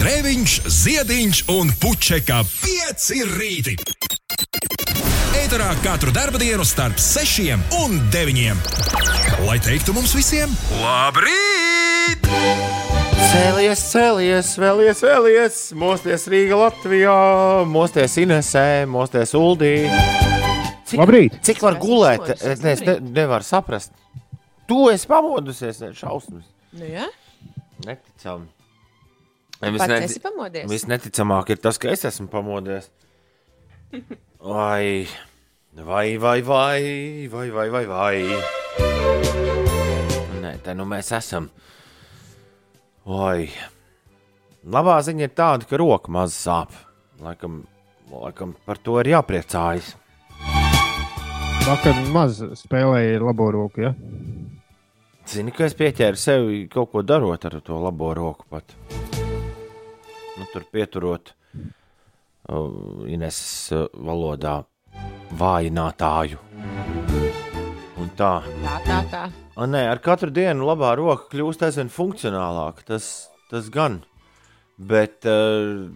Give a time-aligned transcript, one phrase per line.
[0.00, 3.74] Grēviņš, Ziediņš un Puķeka 5 rīti.
[5.36, 6.08] Eterā katru
[6.40, 7.50] dienu starp 6
[7.82, 8.62] un 9.
[9.44, 12.24] Lai teiktu mums visiem, labrīt!
[13.28, 17.16] Cēlies, cēlies, vēlies, vēlies, mosties Rīga, Latvijā,
[17.68, 19.74] mosties Inesē, mosties Uldī.
[20.88, 21.36] Cik, Labrīt!
[21.44, 22.24] Cik var gulēt?
[22.38, 23.92] Es, ne, es ne, nevaru saprast.
[24.64, 26.48] Tu esi pamodusies, ne, šausmas.
[26.72, 27.10] Nu, ja?
[27.84, 28.48] Neticami.
[29.60, 30.64] Esi pamodies.
[30.70, 32.88] Visneticamāk ir tas, ka es esmu pamodies.
[34.40, 35.06] Vai,
[35.76, 38.16] vai, vai, vai, vai, vai, vai, vai.
[40.40, 41.50] Nē, te nu mēs esam.
[43.04, 43.50] Oi.
[44.64, 46.72] Labā ziņa ir tāda, ka roka maz sāp.
[47.20, 47.66] Laikam,
[48.08, 49.92] laikam par to ir jāpriecājas.
[51.66, 53.84] Vakar maz spēlēja labo roku.
[53.84, 53.92] Ja?
[55.28, 58.72] Zini, ka es pieķēru sevi kaut ko darot ar to labo roku pat.
[60.40, 61.34] Nu, tur pieturot
[62.48, 63.38] uh, Ines
[63.76, 64.62] uh, valodā
[65.36, 66.40] vājinātāju.
[68.00, 68.30] Un tā.
[68.64, 69.24] Tā, tā, tā.
[69.60, 72.86] A, nē, ar katru dienu labā roka kļūst aizvien funkcionālāka.
[72.94, 73.10] Tas,
[73.52, 74.00] tas gan.
[74.80, 75.92] Bet, uh,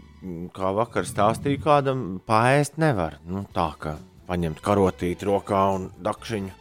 [0.52, 3.16] kā vakar stāstīju, kādam pāriest nevar.
[3.24, 3.96] Nu, tā kā
[4.28, 6.60] paņemt karotīti rokā un dakšiņu.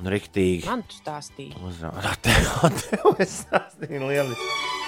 [0.00, 0.64] Un riktīgi.
[0.64, 1.60] Man tu stāstīji.
[1.60, 2.48] Uzrādīt,
[2.88, 4.81] tev es stāstīju lieliski.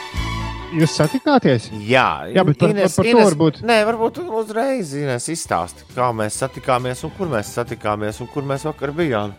[0.75, 1.69] Jūs satikāties?
[1.86, 6.39] Jā, Jā, bet par- par- par to varbūt- Nē, varbūt uzreiz Ines, izstāsti, kā mēs
[6.42, 9.34] satikāmies un kur mēs satikāmies un kur mēs vakar bijām.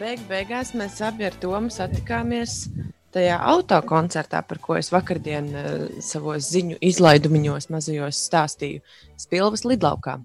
[0.00, 2.68] Beig, beigās mēs abi ar Tomu satikāmies
[3.12, 8.80] tajā autokoncertā, par ko es vakardien uh, savos ziņu izlaidumiņos mazajos stāstīju.
[9.18, 10.20] Spilvas lidlaukā.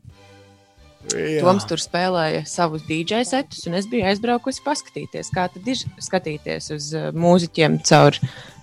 [1.14, 6.72] Toms tur spēlēja savus DJ setus, un es biju aizbraukusi paskatīties, kā tad ir skatīties
[6.76, 8.18] uz uh, mūziķiem caur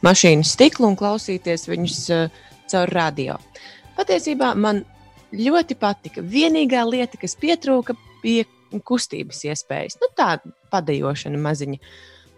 [0.05, 3.39] mašīnas stiklu un klausīties viņus uh, caur radio.
[3.99, 4.83] Patiesībā man
[5.33, 6.25] ļoti patika.
[6.25, 8.47] Vienīgā lieta, kas pietrūka, bija
[8.85, 9.99] kustības iespējas.
[10.01, 10.37] Nu, tā
[10.73, 11.81] padejošana maziņa.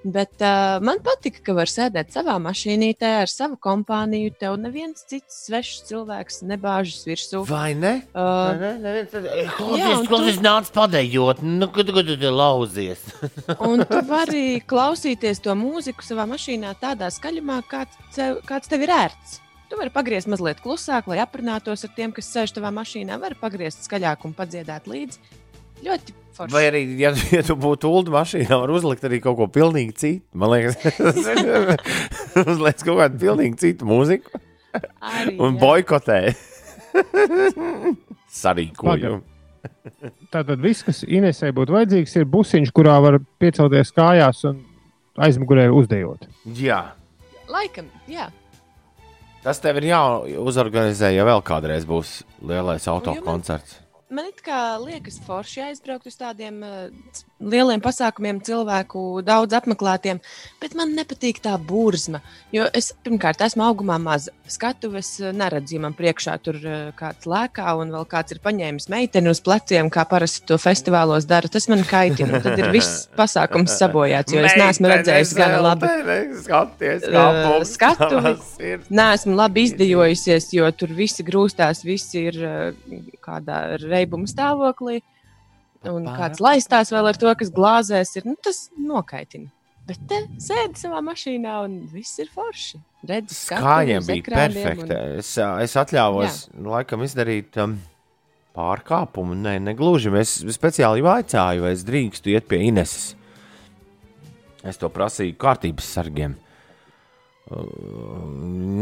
[0.04, 4.34] Bet uh, man patika, ka var sēdēt savā mašīnītē ar savu kompāniju.
[4.36, 7.40] Tev neviens cits svešs cilvēks nebāžas virsū.
[7.48, 7.94] Vai ne?
[8.12, 8.72] Uh, ne?
[8.82, 11.40] Neviens tad, Jā, Klausies, klausies, nāc padējot.
[11.40, 13.00] Nu, kad tu te lauzies?
[13.70, 18.92] Un tu vari klausīties to mūziku savā mašīnā tādā skaļumā, kāds tev, kāds tev ir
[18.92, 19.38] ērts.
[19.72, 23.16] Tu vari pagriezt mazliet klusāk, lai aprunātos ar tiem, kas sēž tavā mašīnā.
[23.24, 25.40] Vari pagriezt skaļāk un padziedāt līdzi.
[25.88, 26.54] Ļoti forši.
[26.54, 30.24] Vai arī, ja, ja tu būtu ULD mašīnā, var uzlikt arī kaut ko pilnīgi citu.
[30.38, 30.78] Man liekas,
[32.54, 34.42] uzliek kaut kādu pilnīgi citu mūziku
[34.74, 35.60] Arī, un jā.
[35.60, 36.18] boikotē.
[38.42, 39.22] Sarīkojumu.
[40.34, 44.60] Tātad viss, kas Inesai būtu vajadzīgs, ir busiņš, kurā var piecelties kājās un
[45.24, 46.26] aizmugurē uzdejot.
[46.58, 46.82] Jā.
[47.48, 48.28] Laikam, jā.
[49.44, 53.83] Tas tev ir jāuzorganizē, ja vēl kādreiz būs lielais autokoncerts.
[54.12, 54.26] Man
[54.84, 60.20] liekas, forši aizbraukt uz tādiem uh, lieliem pasākumiem, cilvēku daudz apmeklētiem,
[60.60, 62.20] bet man nepatīk tā burzma.
[62.52, 64.34] Jo es pirmkārt esmu augumā maza.
[64.44, 68.90] Skatuves uh, neredzu, ja man priekšā tur uh, kāds lēkā un vēl kāds ir paņēmis
[68.92, 71.48] meiteni uz pleciem, kā parasti to festivālos dara.
[71.48, 72.42] Tas man kaitina.
[72.44, 75.90] Tad ir viss pasākums sabojāts, jo es neesmu redzējis gana labi.
[76.44, 78.36] Skaties, kā bums skatuvi.
[78.92, 85.00] Nē, esmu labi izdejojusies, jo tur visi grūstās, visi ir uh, kādā reibuma stāvoklī.
[85.84, 89.50] Un kāds laistās vēl ar to, kas glāzēs, ir nu, tas nokaitina.
[89.84, 92.78] Bet te sēdi savā mašīnā un viss ir forši.
[93.04, 95.00] Redzi, Kājiem bija perfekta.
[95.20, 96.62] Es, ā, es atļāvos Jā.
[96.72, 97.74] laikam izdarīt um,
[98.56, 99.36] pārkāpumu.
[99.44, 100.12] Nē, ne gluži.
[100.22, 103.12] Es speciāli vaicāju, vai es drīkstu iet pie Ineses.
[104.64, 106.38] Es to prasīju kārtības sargiem.
[107.52, 107.68] Uh,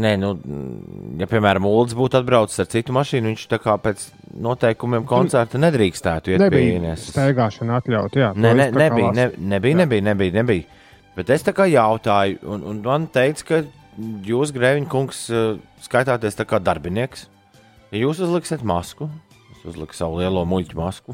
[0.03, 0.31] Nē, nu,
[1.19, 6.33] ja piemēram Ulas būtu atbraucis ar citu mašīnu, viņš tā kā pēc noteikumiem koncerta nedrīkstētu
[6.33, 7.11] iet pie Nebija Ineses.
[7.13, 8.19] staigāšana atļauta.
[8.19, 10.79] Jā, Nē, to ne, kā nebija, ne, nebija, nebija, nebija, nebija.
[11.15, 13.59] Bet es tā kā jautāju, un, un man teica, ka
[14.25, 17.27] jūs, Grēviņš, kungs, eh, skaitāties tā kā darbinieks.
[17.93, 19.09] Ja jūs uzliksiet masku,
[19.53, 21.13] es uzliku savu lielo muļķu masku.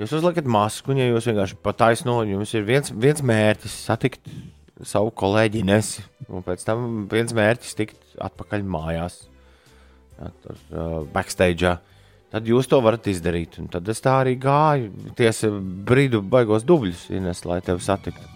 [0.00, 4.30] Jūs uzliekat masku, un ja jūs vienkārši pataisno, jums ir viens, viens mērķis satikt
[4.86, 9.18] savu kolēģi Nesi, un pēc tam viens mērķis tikt atpakaļ mājās,
[10.16, 11.74] jā, tur uh, backstage.
[12.30, 13.58] Tad jūs to varat izdarīt.
[13.58, 14.92] Un tad es tā arī gāju.
[15.18, 18.28] Tiesa brīdi baigos dubļus, Ines, lai tevi satiktu.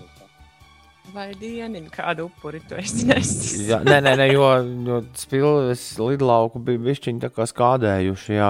[1.14, 3.52] Vai dieniņ, kādu upuri tu esi nesis?
[3.70, 4.48] Jā, nē, nē, nē, jo,
[4.88, 8.34] jo spilves lidlauku bija višķiņi tā kā skādējuši.
[8.34, 8.48] Jā.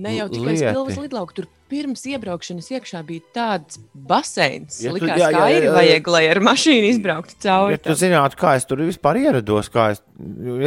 [0.00, 0.70] Ne jau tikai lieti.
[0.70, 4.76] spilvas lidlauka, tur pirms iebraukšanas iekšā bija tāds baseins.
[4.82, 7.78] Ja Ja tu- Likās, jā, jā, jā, jā, vajag, lai ar mašīnu izbrauktu cauri.
[7.78, 10.02] Ja tu zinātu, kā es tur vispār ierados, kā es,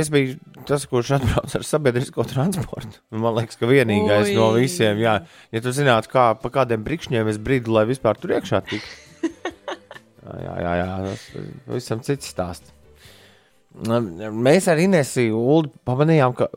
[0.02, 3.00] es biju tas, kurš atbrauc ar sabiedrisko transportu.
[3.13, 4.36] Un Man liekas, ka vienīgais Ui.
[4.40, 5.19] no visiem, jā,
[5.54, 9.01] ja tu zinātu, kā, pa kādiem brikšņiem es bridu, lai vispār tur iekšā tiktu.
[10.25, 12.72] Jā, jā, jā tas ir pavisam cits stāsts.
[13.75, 16.48] Mēs ar Inesiju Ulu pamanījām, ka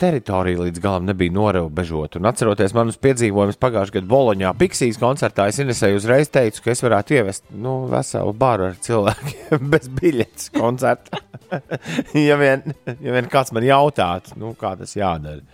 [0.00, 2.20] teritorija līdz galam nebija norobežota.
[2.20, 6.80] Un atceroties manus piedzīvojumus pagājušajā gadā Boloņā, Piksijas koncertā, es Inesēju uzreiz teicu, ka es
[6.84, 11.20] varētu ievest nu, veselu baru ar cilvēkiem bez biļetes koncerta.
[12.28, 15.44] ja, vien, ja vien kāds man jautātu, nu, kā tas jādara.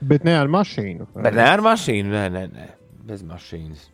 [0.00, 1.08] Bet ne ar mašīnu.
[1.16, 2.68] Bet ne ar mašīnu, nē, nē, nē
[3.10, 3.88] bez mašīnas.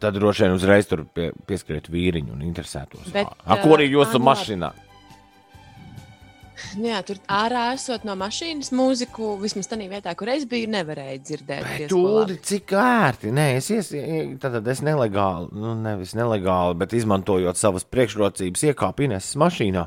[0.00, 3.08] Tad droši vien uzreiz tur pie, pieskrietu vīriņu un interesētos.
[3.14, 4.70] Bet, A, ko arī ā, jūsu ā,
[6.76, 6.86] nu?
[6.90, 11.68] Jā, tur ārā esot no mašīnas mūziku, vismaz tādā vietā, kur es biju, nevarēja dzirdēt.
[11.90, 13.34] Tūlīt, cik ērti.
[13.36, 13.92] Nē, es, ies,
[14.42, 19.86] tad, tad es nelegāli, nu, nevis nelegāli, bet izmantojot savas priekšrocības, iekāpu Ines mašīnā.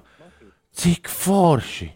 [0.83, 1.93] Cik forši!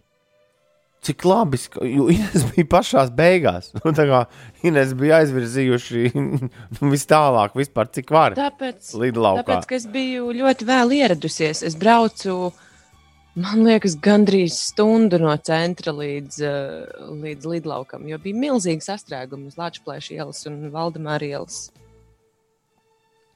[1.07, 3.69] Cik labi, jo Ines bija pašā beigās.
[3.77, 4.21] Nu, tā kā
[4.67, 8.35] Ines bija aizvirzījuši nu, vis tālāk, vispār cik var.
[8.37, 12.51] Tāpēc, tāpēc, ka es biju ļoti vēl ieradusies, es braucu,
[13.37, 19.57] man liekas, gandrīz stundu no centra līdz, uh, līdz lidlaukam, jo bija milzīgi sastrēgumi uz
[19.59, 21.67] Latvijas ielas un Valdemāra ielas.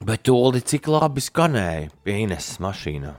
[0.02, 3.14] Bet tūlīt, cik labi skanēja pie Ines mašīnā.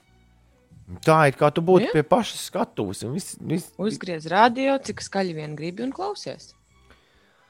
[1.06, 1.92] Tā ir kā tu būtu Jā.
[1.94, 3.04] pie pašas skatuves.
[3.06, 6.52] un Viss, viss, Uzgriez radio, cik skaļi vien gribi un klausies.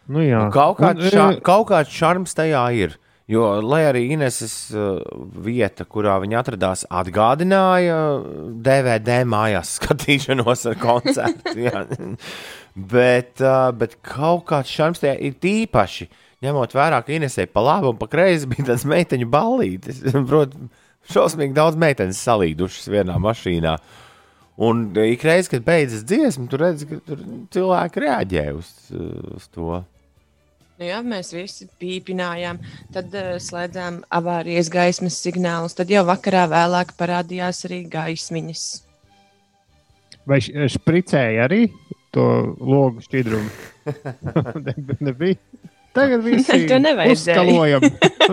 [0.07, 0.45] Nu, jā.
[0.47, 2.99] Nu, Kaut kāds, Un, šā, kaut kāds šarms tajā ir.
[3.31, 4.99] Jo, lai arī Ineses uh,
[5.45, 7.99] vieta, kurā viņa atradās, atgādināja
[8.65, 11.55] DVD mājās skatīšanos ar koncertu.
[11.69, 11.85] jā.
[12.95, 16.09] bet, uh, bet kaut kāds šarms tajā ir tīpaši.
[16.43, 20.03] Ņemot vērā, ka Inesē pa labi un pa kreisi bija tāds meiteņu ballītis.
[20.31, 20.73] Protams,
[21.13, 23.77] šausmīgi daudz meitenes salīdušas vienā mašīnā.
[24.63, 27.23] Un ik reiz, kad beidzas dziesma, tur redz, ka tur
[27.55, 28.69] cilvēki reaģē uz,
[29.39, 29.81] uz to.
[30.83, 32.59] Nu, jā, mēs visi pīpinājām,
[32.91, 35.77] tad uh, slēdzām avārijas gaismas signālus.
[35.79, 38.65] Tad jau vakarā vēlāk parādījās arī gaismiņas.
[40.27, 41.61] Vai š- špricēja arī
[42.15, 42.27] to
[42.59, 43.53] logu šķidrumu?
[44.67, 45.39] Ne- Nebija.
[45.93, 47.43] Tagad viss To nevajadzēja.
[47.45, 47.87] uzskalojam.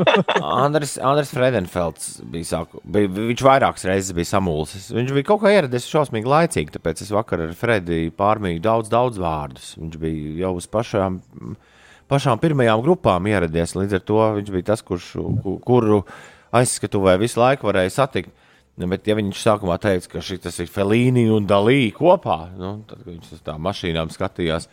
[0.65, 3.09] Andris, Andris Fredenfelds bija, sāku, bija.
[3.17, 4.89] Viņš vairākas reizes bija samulsis.
[4.95, 9.19] Viņš bija kaut kā ieradies šausmīgi laicīgi, tāpēc es vakar ar Frediju pārmīju daudz, daudz
[9.21, 9.73] vārdus.
[9.81, 11.19] Viņš bija jau uz pašām,
[12.09, 13.75] pašām pirmajām grupām ieradies.
[13.77, 15.11] Līdz ar to viņš bija tas, kurš,
[15.43, 16.03] ku- kuru
[16.55, 18.31] aizskatuvē visu laiku varēja satikt.
[18.79, 23.01] Nu, Bet, ja viņš sākumā teica, ka šis ir Felīni un Dalī kopā, nu, tad,
[23.03, 24.69] viņš uz tām mašīnām skatījās,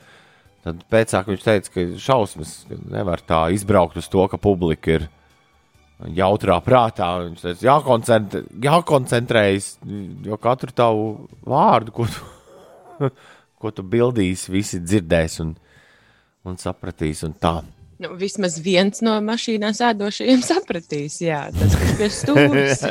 [0.63, 5.09] tad pēcāk viņš teica, ka šausmas ka nevar tā izbraukt uz to, ka publika ir
[6.15, 7.09] jautrā prātā.
[7.25, 9.69] Viņš teica, jākoncentrē, jākoncentrējas,
[10.31, 11.07] jo katru tavu
[11.43, 13.11] vārdu, ko tu,
[13.61, 15.57] ko tu bildīsi, visi dzirdēs un,
[16.47, 17.25] un sapratīs.
[17.27, 17.59] Un tā.
[18.03, 22.85] Nu, vismaz viens no mašīnā sēdošajiem sapratīs, jā, tas ir pie stūres.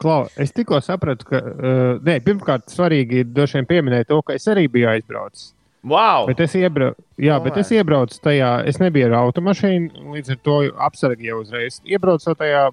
[0.00, 4.38] Klau, es tikko sapratu, ka uh, nē, pirmkārt svarīgi ir droši vien pieminēt to, ka
[4.38, 5.50] es arī biju aizbraucis.
[5.84, 6.26] Wow!
[6.28, 6.92] Bet es, iebrau...
[7.20, 10.56] Jā, bet es iebraucu tajā, es nebiju ar automašīnu, līdz ar to
[10.88, 12.66] apsargi jau uzreiz iebraucu tajā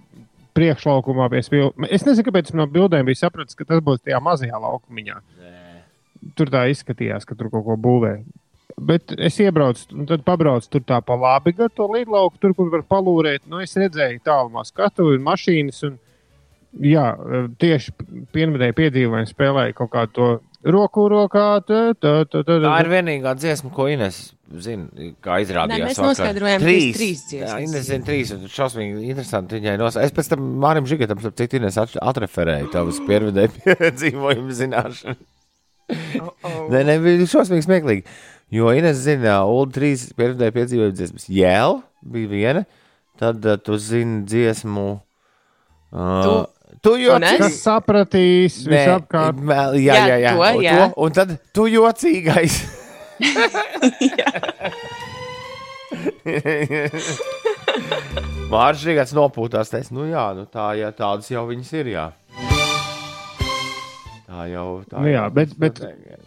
[0.58, 1.88] priekšlaukumā pie spilgta.
[1.92, 5.22] Es nezinu, kāpēc no bildēm bija sapratis, ka tas būs tajā mazajā laukumiņā.
[6.36, 8.18] Tur tā izskatījās, ka tur kaut ko būvē.
[8.78, 12.70] Bet es iebraucu, un tad pabraucu tur tā pa labi, gar to lidlauku, tur, kur
[12.70, 13.48] var palūrēt.
[13.50, 15.80] Nu, es redzēju tālumā skatu un mašīnas.
[15.88, 15.96] Un,
[16.86, 17.08] jā,
[17.58, 17.96] tieši
[18.36, 20.28] pirmdēļ piedzīvojumu spēlēju kaut kādu to
[20.78, 21.48] roku rokā.
[21.66, 24.20] Tā, tā, tā, tā, Tā ir vienīgā dziesma, ko Ines
[24.62, 24.86] zina,
[25.26, 25.82] kā izrādījās.
[25.82, 26.12] Nē, mēs vakar.
[26.14, 27.50] noskaidrojām, ka trīs, ir trīs dziesmas.
[27.50, 29.98] Jā, Ines zina trīs, un šausmīgi interesanti viņai nos.
[30.06, 35.18] Es pēc tam Mārim Žigatam, starp citu, Ines at- atreferēju tavas piervedē piedzīvojumu zināšanu.
[36.20, 36.64] Oh, oh.
[36.72, 38.18] Nē, nē, bija šausmīgi smieklīgi.
[38.54, 41.26] Jo Ines zina, Ulu trīs piervedē piedzīvojumu dziesmas.
[41.28, 42.64] Jēl bija viena,
[43.20, 45.02] tad uh, tu zini dziesmu.
[45.92, 46.48] Uh, tu,
[46.88, 46.96] tu
[47.28, 47.40] es?
[47.42, 49.36] Kas sapratīs visapkārt?
[49.76, 50.32] jā, jā, Jā, jā.
[50.32, 50.72] to, un, jā.
[50.80, 52.56] To, un tad tu jocīgais.
[58.48, 59.72] Mārcis Kalniņš nopūtās.
[59.72, 61.88] Teica, nu jā, nu tā, jā, tādas jau viņas ir.
[61.98, 62.06] Jā.
[64.28, 65.80] Tā jau tā Nu jā, jau bet- bet-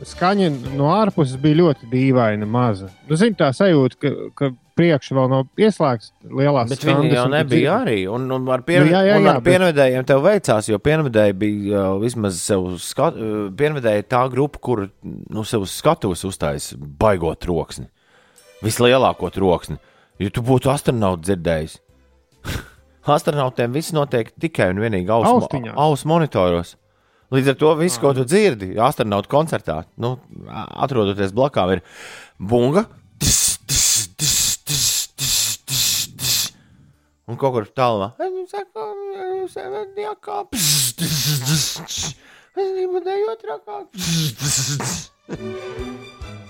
[0.08, 0.46] Skaņa
[0.78, 2.86] no ārpuses bija ļoti dīvaina, maza.
[3.08, 4.48] Nu, Zini, tā sajūta, ka, ka
[4.80, 7.98] priekšā vēl nav ieslēgts lielās Bet viņi jau un nebija arī.
[8.08, 10.78] Un, un ar, pien, Nu, jā, jā, un jā, ar bet- pienvedējiem tev veicās, jo
[10.80, 16.70] pienvedēji bija uh, vismaz sev skat, uh, pienvedēji tā grupa, kur nu, sev skatuves uzstājas
[16.80, 17.90] baigot troksni.
[18.64, 19.76] Vislielāko troksni.
[20.20, 21.76] Ja tu būtu astronauts dzirdējis,
[23.04, 26.76] astronautiem viss notiek tikai un vienīgi ausu, ausu monitoros.
[27.30, 30.16] Līdz ar to viss, ko tu dzirdi, astronautu koncertā, nu,
[30.50, 31.82] atrodoties blakām, ir
[32.42, 32.88] bunga.
[33.22, 34.34] tis, tis, tis,
[34.66, 35.84] tis, tis, tis,
[36.18, 36.38] tis.
[37.30, 38.18] Un kaut kur tālāk.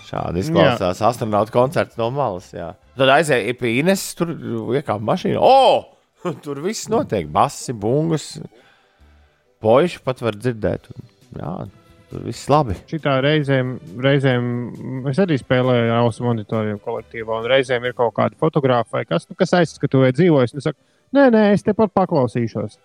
[0.09, 2.49] Šādi izklausās astronautu koncerts no malas.
[2.57, 2.73] Jā.
[2.97, 5.45] Tad aizēja pie Ines, tur iekāpa mašīna.
[5.45, 6.01] O!
[6.45, 7.29] Tur viss notiek.
[7.33, 8.33] Basi, bungas.
[9.61, 10.89] Poiši pat var dzirdēt.
[11.37, 11.55] Jā,
[12.11, 12.77] tur viss labi.
[12.91, 14.47] Šitā reizēm, reizēm
[15.11, 19.29] es arī spēlēju ar ausu monitoriem kolektīvā, un reizēm ir kaut kāda fotografa vai kas,
[19.29, 20.55] nu, kas aizskatoja dzīvojas.
[20.55, 20.81] Un es saku,
[21.17, 22.79] nē, nē, es tepat paklausīšos.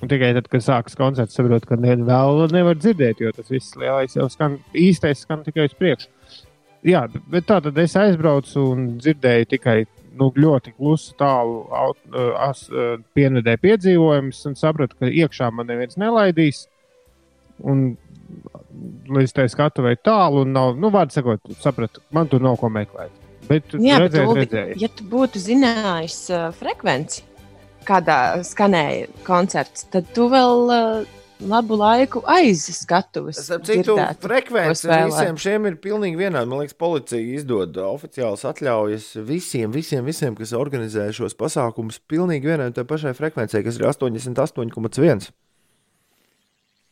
[0.00, 3.76] Un tikai tad, kad sākas koncerts, saprotu, ka ne, vēl nevar dzirdēt, jo tas viss
[3.80, 6.08] lielais jau skan, īstais skan tikai uz priekšu.
[6.88, 9.82] Jā, bet tā tad es aizbraucu un dzirdēju tikai
[10.18, 11.94] nu, ļoti klusu, tālu uh,
[12.48, 16.64] as- uh, pienvedē piedzīvojumus, un sapratu, ka iekšā man neviens nelaidīs.
[17.60, 17.92] Un
[19.10, 23.12] līdz tai skatuvēju tālu, un nav, nu, vārds sakot, sapratu, man tur nav ko meklēt.
[23.50, 24.76] Bet Jā, bet redzēt, Uldi, redzēju.
[24.78, 27.24] ja tu būtu zinājis uh, frekvenci,
[27.88, 33.40] kādā skanēja koncerts, tad tu vēl uh, labu laiku aiz skatuves.
[33.66, 33.96] Citu,
[34.76, 35.06] spēlē.
[35.08, 36.48] visiem šiem ir pilnīgi vienāda.
[36.50, 42.70] Man liekas, policija izdod oficiālas atļaujas visiem, visiem, visiem kas organizē šos pasākumus, pilnīgi vienai
[42.70, 45.30] un tai pašai frekvencei, kas ir 88,1.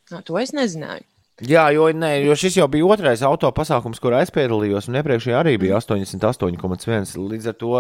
[0.08, 1.04] Nā, to es nezināju.
[1.46, 5.38] Jā, jo, ne, jo šis jau bija otrais auto pasākums, kurā es piedalījos, un iepriekšējā
[5.38, 7.14] arī bija 88,1.
[7.30, 7.74] Līdz ar to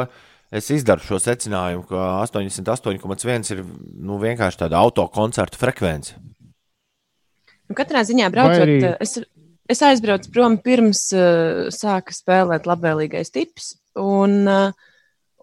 [0.54, 3.64] es izdaru šo secinājumu, ka 88,1 ir
[3.98, 6.14] nu, vienkārši tāda auto koncerta frekvence.
[7.68, 8.92] Nu, katrā ziņā braucot, arī- arī...
[9.04, 9.18] es,
[9.68, 13.74] es aizbraucu prom pirms uh, sāka spēlēt labvēlīgais tips.
[13.98, 14.72] Un, uh,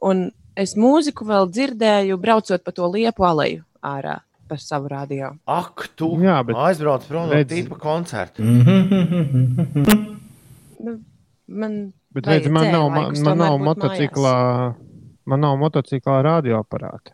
[0.01, 0.27] un
[0.57, 5.31] es mūziku vēl dzirdēju, braucot pa to liepu aleju ārā pa savu radio.
[5.49, 8.41] Ak, tu Jā, bet aizbrauc prom no redz- tīpa koncerta.
[10.85, 10.99] Nu,
[11.47, 14.33] man Bet, redz, man nav, man, laikus man tomēr nav motociklā,
[15.25, 17.13] man nav motociklā radioaparāta.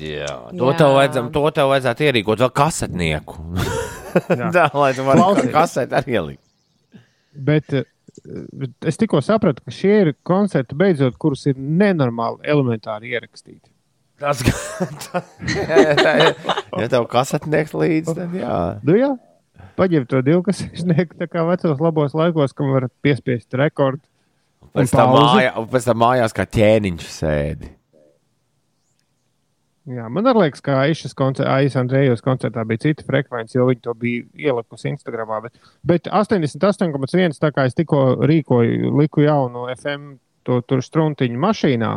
[0.00, 0.76] Jā, to Jā.
[0.80, 3.36] tev, vajadzam, to tev vajadzētu ierīkot vēl kasetnieku.
[4.56, 5.52] Tā, lai tu varētu Klausies.
[5.54, 6.42] kaseti arī ielikt.
[7.50, 7.84] Bet eh,
[8.90, 13.68] es tikko sapratu, ka šie ir koncerti, beidzot, kurus ir nenormāli elementāri ierakstīti.
[14.20, 15.24] Tas gan
[16.20, 16.34] ir.
[16.76, 18.56] Ja tev kasetnieks līdzi, tad jā.
[18.84, 19.10] Nu, jā,
[19.80, 24.02] paņem to divkasīšnieku, tā kā vecos labos laikos, kam var piespiest rekordu.
[24.60, 27.70] Un Pēc tam, mājā, un pēc tam mājās kā ķēniņš sēdi.
[29.88, 34.90] Jā, man liekas, ka Aisas Andrejos koncertā bija cita frekvence, jo viņi to bija ielikusi
[34.92, 35.40] Instagramā.
[35.46, 41.90] Bet, bet 88,1 tā kā es tikko rīkoju, liku jaunu FM to struntiņu mašīnā,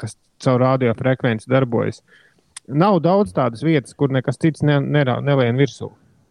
[0.00, 2.00] kas caur radiofrekvenci darbojas.
[2.70, 5.90] Nav daudz tādas vietas, kur nekas cits ne, nerā- nelien virsū.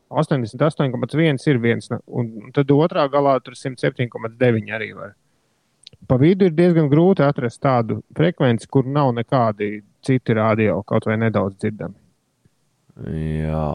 [0.10, 5.14] 88,1 ir viens, un tad otrā galā tur 107,9 arī var.
[6.08, 11.18] Pa vidu ir diezgan grūti atrast tādu frekvenci, kur nav nekādi citi radio, kaut vai
[11.22, 11.98] nedaudz dzirdami.
[13.40, 13.70] Jā.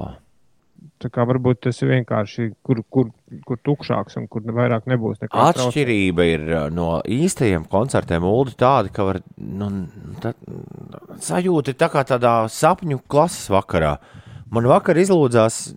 [1.00, 3.08] Tā kā varbūt tas ir vienkārši, kur, kur,
[3.44, 9.06] kur tukšāks un kur vairāk nebūs Atšķirība ir uh, no īstajiem koncertiem, Ulu, tāda, ka
[9.08, 9.70] var, nu,
[10.22, 10.34] tā,
[11.24, 13.96] sajūta ir tā kā tādā sapņu klases vakarā.
[14.54, 15.74] Man vakar izlūdzās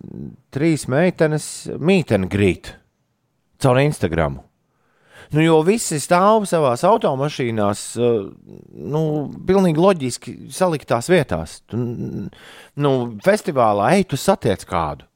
[0.53, 1.47] trīs meitenes
[1.79, 2.75] mīteni grīt
[3.63, 4.41] caur Instagram.
[5.35, 8.29] Nu, jo visi stāv savā automašīnās, uh,
[8.93, 9.01] nu,
[9.47, 11.59] pilnīgi loģiski saliktās vietās.
[11.67, 11.79] Tu,
[12.79, 12.91] nu,
[13.25, 15.07] festivālā ej, tu satiec kādu.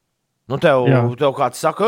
[0.51, 1.03] Nu, tev, Jā.
[1.19, 1.87] tev kāds saka,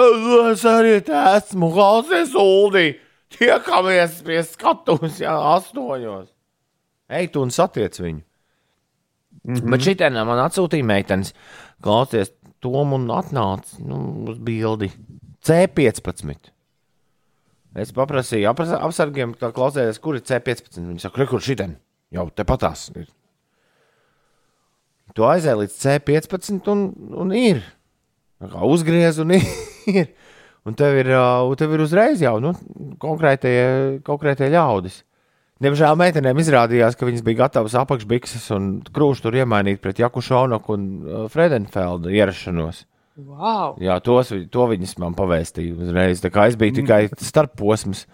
[0.54, 2.94] es arī esmu, klausies, Uldi,
[3.36, 6.30] tiekamies pie skatuves, jā, astoņos.
[7.12, 8.22] Ej, tu un satiec viņu.
[9.44, 9.72] Mm -hmm.
[9.72, 11.34] Bet šitā man atsūtīja meitenes,
[11.84, 12.32] klausies,
[12.64, 13.98] Tom un atnāca nu,
[14.32, 14.88] uz bildi
[15.44, 16.52] C15.
[17.74, 20.78] Es paprasīju apras- apsargiem, kā klausēties, kur ir C15.
[20.78, 21.78] Viņi saka, kur šitien
[22.14, 23.08] jau tepatās ir.
[25.14, 26.84] Tu aizēji līdz C15 un,
[27.24, 27.64] un ir.
[28.42, 30.06] Uzgriez un ir.
[30.64, 32.54] Un tev ir, un tev ir uzreiz jau nu,
[33.02, 35.02] konkrētie, konkrētie ļaudis.
[35.64, 40.76] Diemžēl meitenēm izrādījās, ka viņas bija gatavas apakšbikses un krūšu tur iemainīt pret Jaku Šaunoku
[40.76, 40.88] un
[41.32, 42.86] Fredenfeldu ierašanos.
[43.14, 43.76] Wow!
[43.84, 46.22] Jā, tos, to viņas man pavēstīja uzreiz.
[46.24, 48.08] Tā kā es biju tikai starp posms.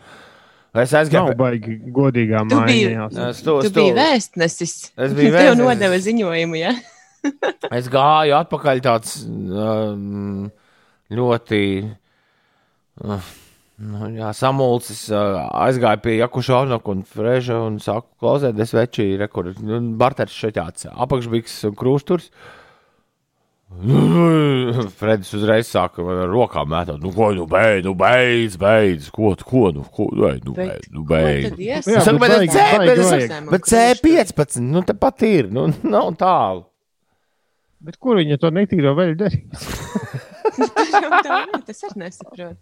[0.76, 1.36] Es Nav aizgāju.
[1.40, 3.08] baigi godīgā Tu mājā.
[3.30, 4.74] Es, to, Tu es, to, biji vēstnesis.
[5.00, 5.64] Es biju Tev vēstnesis.
[5.64, 6.74] nodeva ziņojumu, ja?
[7.80, 10.50] es gāju atpakaļ tāds um,
[11.12, 11.62] ļoti.
[13.00, 13.36] Uh,
[13.80, 19.78] Nu, jā, samulcis uh, aizgāja pie Jakušānaka un Frēža un saka, klausieties, veči, rekur, nu,
[19.96, 22.26] barteris šeit tāds apakšbiks un krūsturs.
[25.00, 29.46] Fredis uzreiz sāka ar rokām mētāt, nu ko, nu beidz, nu beidz, beidz, ko, tu-
[29.46, 31.54] ko, nu, ko, nu, nu beidz, nu beidz.
[31.62, 33.28] Jā, Es saku, bet baigi- C, baigi bet, es vajag.
[33.30, 36.66] saku, bet C15, nu te pat ir, nu nav tālu.
[37.80, 39.68] Bet kur viņa to netīro veļu darīs?
[41.70, 42.58] Tas arī nesaprot.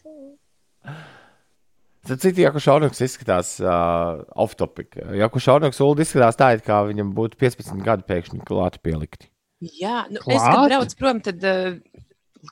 [2.08, 4.94] Tad citi Jakušānaks izskatās uh, off-topic.
[5.18, 9.32] Jakušānaks Ulu izskatās tā, it kā viņam būtu 15 gadi pēkšņi klāti pielikti.
[9.64, 10.48] Jā, nu, es, Klāt?
[10.54, 11.78] kad braucu prom, tad uh,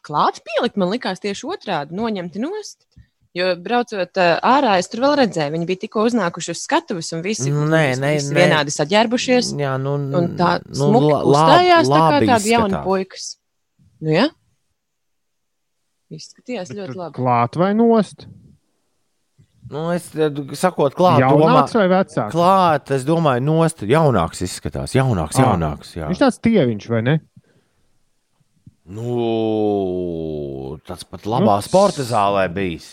[0.05, 2.87] klāt pielikt, man likās tieši otrādi, noņemti nost.
[3.35, 7.21] Jo braucot uh, ārā, es tur vēl redzēju, viņi bija tikko uznākuši uz skatuves, un
[7.25, 8.37] visi, visi nē.
[8.37, 9.51] vienādi saģērbušies.
[9.59, 12.85] Jā, nu, Un tā nu, uzstājās, tā kā jauni izskatās.
[12.87, 13.27] puikas.
[13.99, 14.29] Nu, jā?
[16.15, 17.17] Izskatījās Bet ļoti labi.
[17.17, 18.25] Klāt vai nost?
[19.71, 20.11] Nu, es
[20.59, 22.33] sakot, klāt, domā, Jaunāks vai vecāks?
[22.35, 25.47] klāt, es domāju, nost, jaunāks izskatās, jaunāks, Ā.
[25.47, 25.95] jaunāks.
[25.97, 26.09] Jā.
[26.11, 27.15] Viņš tāds tieviņš, vai ne?
[28.85, 32.91] Nu, tas pat labā Nu, sporta zālē bijis.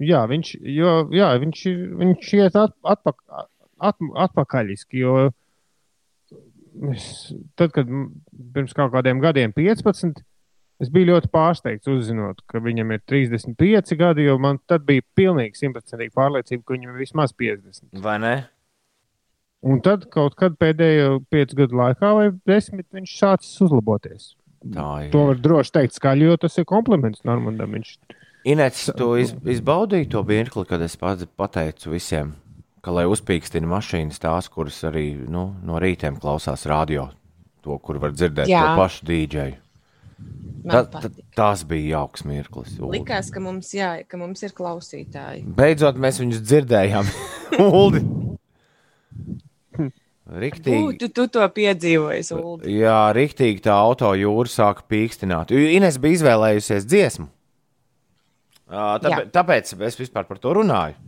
[0.00, 1.60] Jā, viņš, jo, jā, viņš,
[2.00, 3.20] viņš iet at, atpak,
[3.80, 5.00] at, atpakaļiski.
[5.04, 5.12] Jo
[6.92, 7.06] es,
[7.56, 7.88] tad, kad
[8.56, 10.20] pirms kaut kādiem gadiem, 15,
[10.82, 15.62] es biju ļoti pārsteigts uzzinot, ka viņam ir 35 gadi, jo man tad bija pilnīgi
[15.62, 17.88] simtprocentīgi pārliecība, ka viņam ir vismaz 50.
[18.04, 18.34] Vai ne?
[19.66, 24.34] Un tad kaut kad pēdējo piecu gadu laikā vai desmit viņš sācis uzlaboties.
[24.74, 25.10] Tā ir.
[25.14, 27.74] To var droši teikt skaļi, jo tas ir kompliments Normandam.
[27.76, 27.96] Viņš
[28.46, 32.30] Inets, tu iz, izbaudīji to mirkli, kad es pats pateicu visiem,
[32.78, 37.08] ka, lai uzpīkstina mašīnas, tās, kuras arī nu, no rītiem klausās radio,
[37.66, 38.62] to, kur var dzirdēt Jā.
[38.62, 39.58] to pašu dīdžeju.
[40.66, 41.24] Man ta, patīk.
[41.36, 42.74] tas bija jauks mirklis.
[42.80, 42.98] Uldi.
[42.98, 45.44] Likās, ka mums, jā, ka mums ir klausītāji.
[45.58, 47.10] Beidzot, mēs viņus dzirdējām.
[47.66, 48.02] Uldi.
[50.26, 50.80] Riktīgi.
[50.82, 52.66] Būtu tu to piedzīvojis, Ulu.
[52.66, 55.54] Jā, rīktīgi tā auto jūra sāka pīkstināt.
[55.54, 57.28] Ines bija izvēlējusies dziesmu.
[58.66, 60.98] Tāpēc, tāpēc es vispār par to runāju.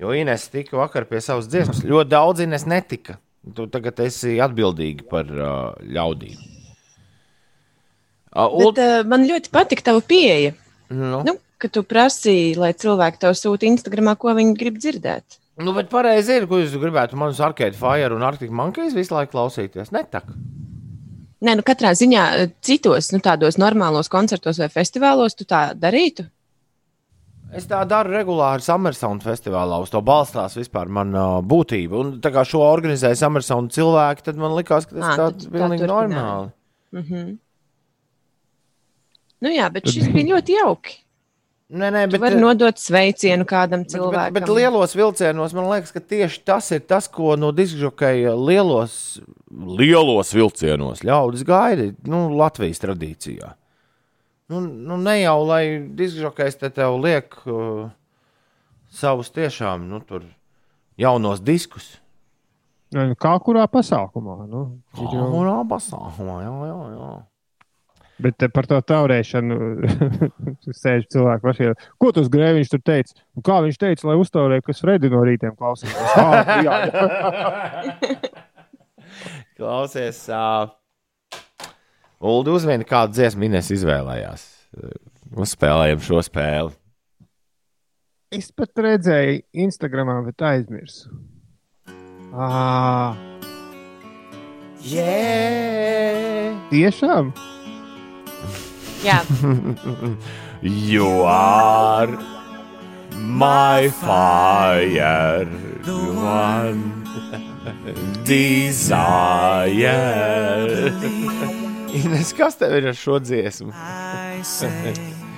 [0.00, 1.80] Jo Ines tika vakar pie savas dziesmas.
[1.88, 3.16] Ļoti daudz Ines netika.
[3.56, 6.49] Tu tagad esi atbildīga par uh, ļaudīm.
[8.30, 10.52] Uh, Bet uh, man ļoti patika tava pieeja.
[10.90, 15.38] nu, Nu, ka tu prasīji, lai cilvēki tev sūta Instagramā, ko viņi grib dzirdēt.
[15.60, 19.34] nu, bet pareizi ir, ko jūs gribētu manus Arcade Fire un Arctic Monkeys visu laiku
[19.34, 19.90] klausīties.
[19.92, 20.30] Netak.
[21.40, 26.26] Nē, nu katrā ziņā eh, citos, nu tādos normālos koncertos vai festivālos tu tā darītu.
[27.52, 29.80] Es tā daru regulāri Summersound festivālā.
[29.82, 31.98] Uz to balstās vispār mana uh, būtība.
[31.98, 35.54] Un tā kā šo organizēja Summersound cilvēki, tad man likās, ka tas tad tāds tā
[35.56, 36.52] pilnīgi normāli.
[36.94, 37.32] Mhm.
[39.40, 40.98] Nu jā, bet šis bija ļoti jauki.
[41.70, 44.34] Nē, nē, Tu bet, vari nodot sveicienu kādam bet, bet, cilvēkam.
[44.34, 49.20] bet lielos vilcienos man liekas, ka tieši tas ir tas, ko no diskžokeja lielos,
[49.78, 53.52] lielos vilcienos ļaudis gaida nu, Latvijas tradīcijā.
[54.50, 55.62] Nu, nu, ne jau lai
[55.94, 57.86] diskžokejs te tev liek uh,
[58.90, 60.26] savus tiešām nu, tur
[60.98, 61.92] jaunos diskus.
[62.90, 64.40] Nu, Kā kurā pasākumā?
[64.50, 64.64] Nu,
[64.98, 66.40] jau- Kurā pasākumā?
[66.42, 67.12] Jā, jā, jā.
[68.20, 69.56] Bet par to taurēšanu
[70.82, 71.76] sēž cilvēku pašiem.
[72.00, 73.16] Ko tas grēviņš tur teica?
[73.38, 75.56] Un kā viņš teica, lai uztaurētu, kas Fredi no rītiem?
[75.60, 76.76] Ah, jā.
[79.60, 80.70] Klausies, uh,
[82.20, 84.44] Ulu uzvien kādu dziesmu Ines izvēlējās.
[85.40, 86.76] Uzspēlējam šo spēli.
[88.36, 91.10] Es pat redzēju Instagramā, bet aizmirsu.
[92.30, 93.16] Ah,
[94.80, 96.56] Yeah!
[96.70, 97.34] tiešām?
[99.04, 99.20] Jā,
[100.62, 102.18] You are
[103.16, 105.46] my fire,
[105.86, 106.92] one
[108.24, 109.88] desire.
[111.96, 113.72] Ines, kas tev ir ar šo dziesmu?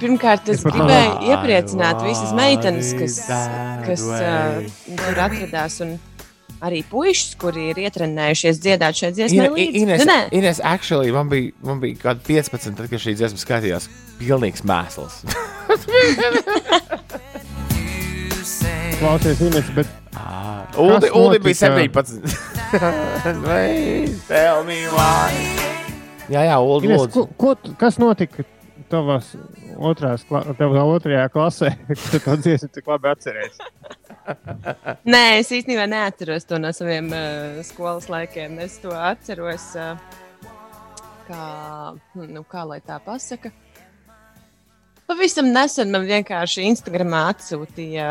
[0.02, 3.20] pirmkārt, es gribēju iepriecināt visas meitenes, kas,
[3.86, 4.58] kas uh,
[4.90, 5.78] tur atradās.
[5.86, 5.94] Un
[6.62, 9.48] arī puikas, kuri ir ietrenējušies dziedāt šai dziesmai.
[9.56, 9.82] Līdzi.
[9.82, 13.42] Ines, Nu, Ines, actually, man bija, man bija kaut kādi 15, tad, kad šī dziesma
[13.42, 13.88] skatījās.
[14.22, 15.22] Pilnīgs mēsls.
[19.02, 20.78] Klausies, Ines, bet Kas
[21.14, 22.02] Uldi bija notika?
[22.02, 22.22] 17.
[23.46, 25.32] Vai, tell me why.
[26.32, 27.36] Jā, jā, Uldi, Ines, ko, lūdzu.
[27.42, 28.44] ko, tu- kas notika
[28.92, 29.32] tavās
[29.82, 33.58] otrās, tavā otrajā klasē, kad tu to dziesmu tik labi atceries?
[35.12, 38.58] Nē, es īstenībā neatceros to no saviem uh, skolas laikiem.
[38.64, 39.98] Es to atceros, uh,
[41.28, 41.42] kā,
[42.18, 43.52] nu, kā lai tā pasaka.
[45.12, 48.08] Pavisam nesen man vienkārši Instagramā atsūtīja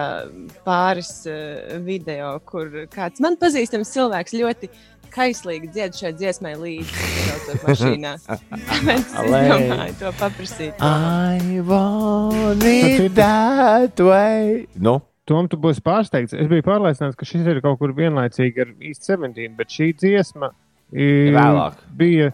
[0.66, 4.70] pāris uh, video, kur kāds man pazīstams cilvēks ļoti
[5.12, 8.16] kaislīgi dzied šai dziesmai līdzi braucot mašīnā.
[8.28, 10.84] Tāpēc es domāju to paprasīt.
[10.84, 14.68] I want it that way.
[14.76, 16.34] Nu, Tom, tu būsi pārsteigts.
[16.34, 20.50] Es biju pārliecināts, ka šis ir kaut kur vienlaicīgi ar īstu 17, bet šī dziesma
[20.92, 21.78] i, Vēlāk.
[21.98, 22.32] bija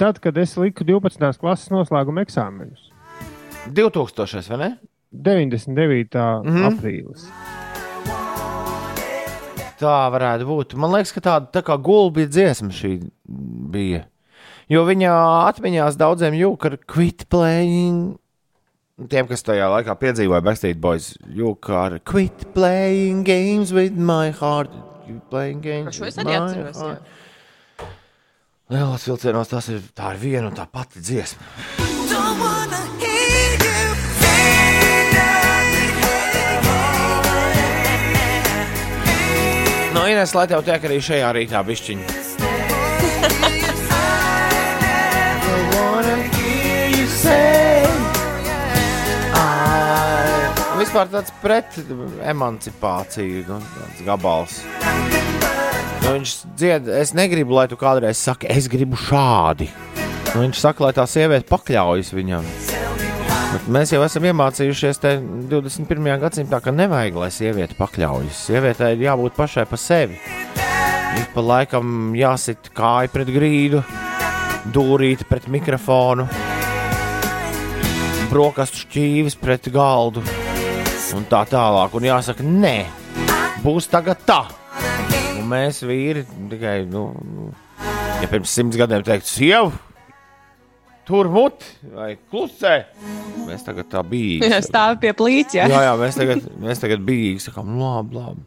[0.00, 1.38] tad, kad es liku 12.
[1.38, 2.90] klases noslēguma eksāmenus.
[3.74, 4.70] 2000, vai ne?
[5.12, 6.18] 99.
[6.44, 6.52] Mm.
[6.52, 6.66] -hmm.
[6.68, 7.30] aprīlis.
[9.78, 10.74] Tā varētu būt.
[10.74, 12.96] Man liekas, ka tāda tā kā gulbja dziesma šī
[13.72, 14.08] bija.
[14.68, 15.12] Jo viņa
[15.48, 18.18] atmiņās daudziem jūka ar quit playing.
[18.98, 24.72] Tiem, kas tajā laikā piedzīvoja Backstreet Boys, jūka ar quit playing games with my heart.
[25.30, 26.80] Playing games Šo es with arī my atceros.
[26.82, 26.98] jā.
[28.74, 31.46] Lielos vilcienos tas ir, tā ir viena un tā pati dziesma.
[39.94, 42.06] No Ines, lai tev tiek arī šajā rītā bišķiņa.
[50.78, 51.74] Vispār tāds pret
[52.30, 54.58] emancipāciju, nu, tāds gabals.
[56.04, 59.66] Nu, viņš dzied, es negribu, lai tu kādreiz saki, es gribu šādi.
[59.96, 62.46] Nu, viņš saka, lai tā sieviete pakļaujas viņam.
[63.48, 65.16] Bet mēs jau esam iemācījušies te
[65.50, 66.10] 21.
[66.22, 68.44] gadsimtā, ka nevajag, lai sieviete pakļaujas.
[68.46, 70.20] Sievietei ir jābūt pašai pa sevi.
[71.18, 73.82] Ir pa laikam jāsit kāja pret grīdu,
[74.70, 76.28] dūrīt pret mikrofonu,
[78.30, 80.22] brokastu šķīvis pret galdu
[81.16, 81.94] un tā tālāk.
[81.96, 82.76] Un jāsaka, nē,
[83.64, 84.42] būs tagad tā.
[85.38, 87.50] Un mēs vīri tikai, nu, nu,
[88.22, 89.72] ja pirms simts gadiem teiktu, sievu,
[91.08, 92.74] tur mut vai klusē,
[93.46, 94.50] mēs tagad tā bija.
[94.52, 95.56] Jā, stāv pie plīts.
[95.56, 95.68] Jā.
[95.70, 98.46] Jā, jā, mēs tagad, mēs tagad bijīgi sakām, "Nu, labi, labi.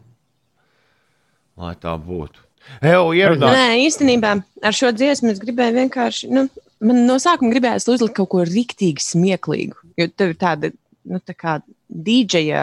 [1.58, 2.44] Lai tā būtu.
[2.80, 3.50] Evo, ierunā.
[3.52, 6.30] Nē, īstenībā ar šo dziesmu es gribēju vienkārši.
[6.30, 6.46] Nu,
[6.80, 9.74] man no sākuma gribējās uzlikt kaut ko rīktīgi smieklīgu.
[9.98, 10.70] Jo tev ir tāda
[11.08, 11.20] nu,
[12.08, 12.62] dīdžeja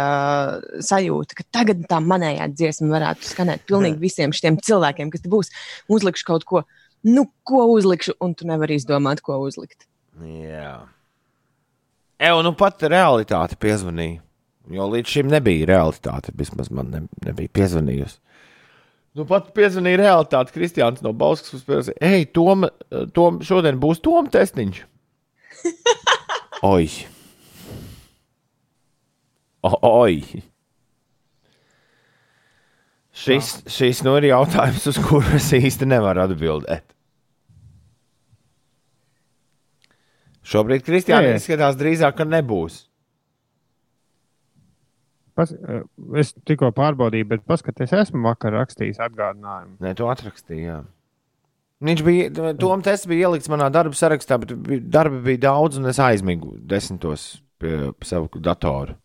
[0.85, 5.51] sajūta, ka tagad tā manējā dziesma varētu skanēt pilnīgi visiem šiem cilvēkiem, kas būs.
[5.91, 6.63] Uzlikšu kaut ko,
[7.07, 9.85] nu, ko uzlikšu, un tu nevari izdomāt, ko uzlikt.
[10.19, 10.79] Jā.
[12.19, 14.23] Evo, nu pat realitāte piezvanīja.
[14.69, 16.33] Jo līdz šim nebija realitāte.
[16.37, 18.19] Vismaz man ne, nebija piezvanījusi.
[19.17, 20.53] Nu, pat piezvanīja realitāte.
[20.53, 22.67] Kristiāns no Bauskas uzspēlēja, ej, Tom,
[23.15, 24.83] Tom, šodien būs Tom testiņš.
[26.73, 26.85] Oi!
[29.63, 30.21] Oi!
[33.19, 36.85] Šis, šis nu ir jautājums, uz kuru es īsti nevaru atbildēt.
[40.49, 42.85] Šobrīd Kristiāna izskatās drīzāk, ka nebūs.
[45.37, 45.83] Pas, eh,
[46.19, 49.77] es tikko pārbaudīju, bet paskatieties, esmu vakar rakstījis atgādinājumu.
[49.83, 50.63] Nē, to atrakstīja.
[50.71, 50.79] jā.
[51.79, 54.51] Viņš bija, Tom tests bija ielikts manā darba sarakstā, bet
[54.91, 58.97] darbi bija daudz, un es aizmigu desmitos pie savu datoru.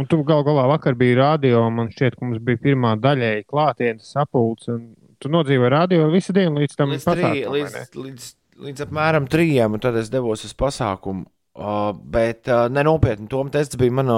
[0.00, 3.44] Un tu gal galā vakar biji radio, un man šķiet, ka mums bija pirmā daļēji
[3.48, 4.72] klātienes sapulce.
[4.72, 8.30] un Tu nodzīvoji radio visu dienu līdz tam Līdz, trī, pasākumam, vai līdz, līdz,
[8.66, 11.28] līdz apmēram trījiem, un tad es devos uz pasākumu.
[11.52, 14.16] Uh, bet uh, nenopietni, Tom tests bija manā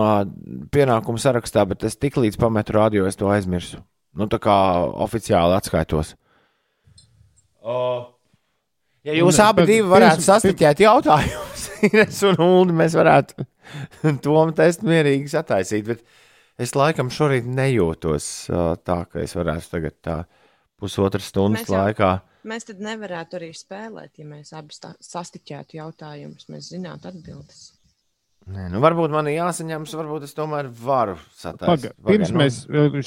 [0.72, 3.82] pienākumu sarakstā, bet es tik līdz pametu radio, es to aizmirsu.
[4.14, 4.54] Nu, tā kā
[5.02, 6.12] oficiāli atskaitos.
[7.58, 8.06] Uh,
[9.02, 13.46] ja jūs abi varētu sastiķēt jautājumus, Ines un Ulu, mēs varētu
[14.24, 16.02] Tom testu mierīgi sataisīt, bet
[16.60, 18.28] es laikam šorīt nejūtos
[18.84, 20.18] tā, ka es varētu tagad tā
[20.80, 22.12] pusotras stundas Mēs jau- laikā.
[22.44, 26.44] Mēs tad nevarētu arī spēlēt, ja mēs abi sastiķētu jautājumus.
[26.52, 27.70] Mēs zinātu atbildes.
[28.44, 31.94] Nē, nu varbūt man ir jāsaņemas, varbūt es tomēr varu sataisīt.
[32.04, 32.58] pirms nu, mēs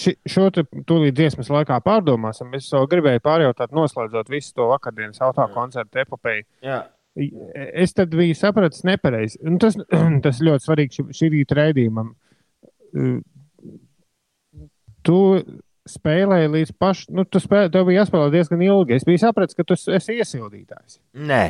[0.02, 5.46] ši, šo tūlīt dziesmas laikā pārdomāsim, es vēl gribēju pārjautāt, noslēdzot visu to vakardienas auto
[5.54, 6.42] koncertu epopeju.
[6.66, 6.80] Jā,
[7.18, 9.40] Es tad biju sapratis nepareizi.
[9.48, 9.74] Un Tas,
[10.26, 12.12] tas ļoti svarīgi šī, šī rīta raidījumam.
[15.08, 15.18] Tu
[15.88, 18.98] spēlēji līdz pašam, nu, tu spēlēji, tev bija jāspēlē diezgan ilgi.
[18.98, 20.98] Es biju sapratis, ka tu esi iesildītājs.
[21.16, 21.44] nē.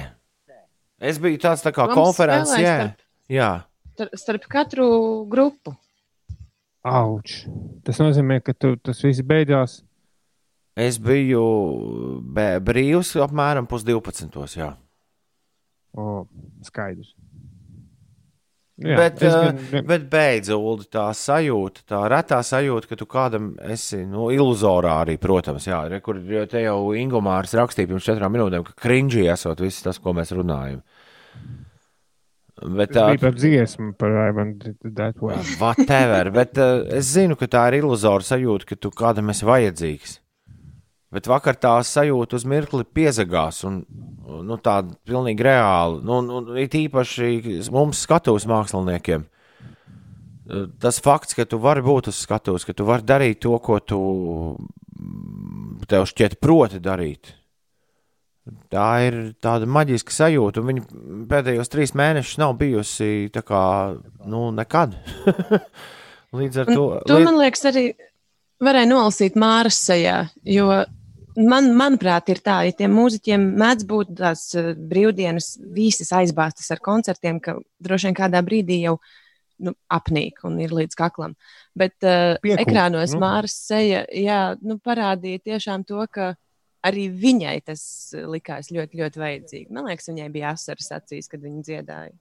[0.97, 2.77] Es biju tāds tā kā konferences, spēlēja jā.
[2.77, 3.03] starp-
[3.33, 4.07] jā.
[4.17, 4.87] Starp, katru
[5.29, 5.73] grupu.
[6.87, 7.43] Auč!
[7.85, 9.79] Tas nozīmē, ka tu, tas viss beidzās.
[10.77, 11.43] Es biju
[12.65, 14.71] brīvs apmēram pusdivpadsmitos, jā.
[15.97, 16.27] O,
[16.67, 17.13] skaidrs.
[18.77, 23.47] bet, es uh, gan- bet beidz, Ulu, tā sajūta, tā retā sajūta, ka tu kādam
[23.73, 28.35] esi, nu, iluzorā arī, protams, jā, re, kur jo te jau Ingūmārs rakstīja pirms četrām
[28.37, 30.83] minūtēm, ka krinģī esot viss tas, ko mēs runājam.
[32.57, 34.13] Bet, Tas uh, bija par dziesmu, par
[35.21, 35.41] way.
[35.61, 40.15] Whatever, bet uh, es zinu, ka tā ir iluzora sajūta, ka tu kādam esi vajadzīgs.
[41.17, 43.79] Bet vakar tā sajūta uz mirkli piezagās, un
[44.45, 46.03] nu, tā pilnīgi reāli.
[46.05, 47.31] Nu, nu, it īpaši
[47.73, 49.23] mums, skatuves māksliniekiem,
[50.77, 54.01] tas fakts, ka tu vari būt uz skatuves, ka tu vari darīt to, ko tu
[55.89, 57.33] tev šķiet proti darīt.
[58.71, 60.83] Tā ir tāda maģiska sajūta, un viņa
[61.33, 63.63] pēdējos trīs mēnešus nav bijusi tā kā
[64.29, 64.93] nu, nekad.
[66.37, 66.85] Līdz ar to.
[67.09, 67.89] To, man liekas, arī
[68.63, 70.27] varēja nolasīt Māras sejā.
[70.47, 70.69] Jo
[71.37, 76.81] man, manuprāt, ir tā, ja tiem mūziķiem mēdz būt tās uh, brīvdienas visas aizbāztas ar
[76.83, 78.97] koncertiem, ka droši vien kādā brīdī jau
[79.63, 81.37] nu, apnīk un ir līdz kaklam.
[81.77, 83.21] Bet uh, Piekūp, ekrānos nu.
[83.23, 86.33] Māras seja jā, nu, parādīja tiešām to, ka
[86.87, 87.83] arī viņai tas
[88.15, 89.71] likās ļoti, ļoti vajadzīgi.
[89.73, 92.13] Man liekas, viņai bija asaras acīs, kad viņa dziedāja.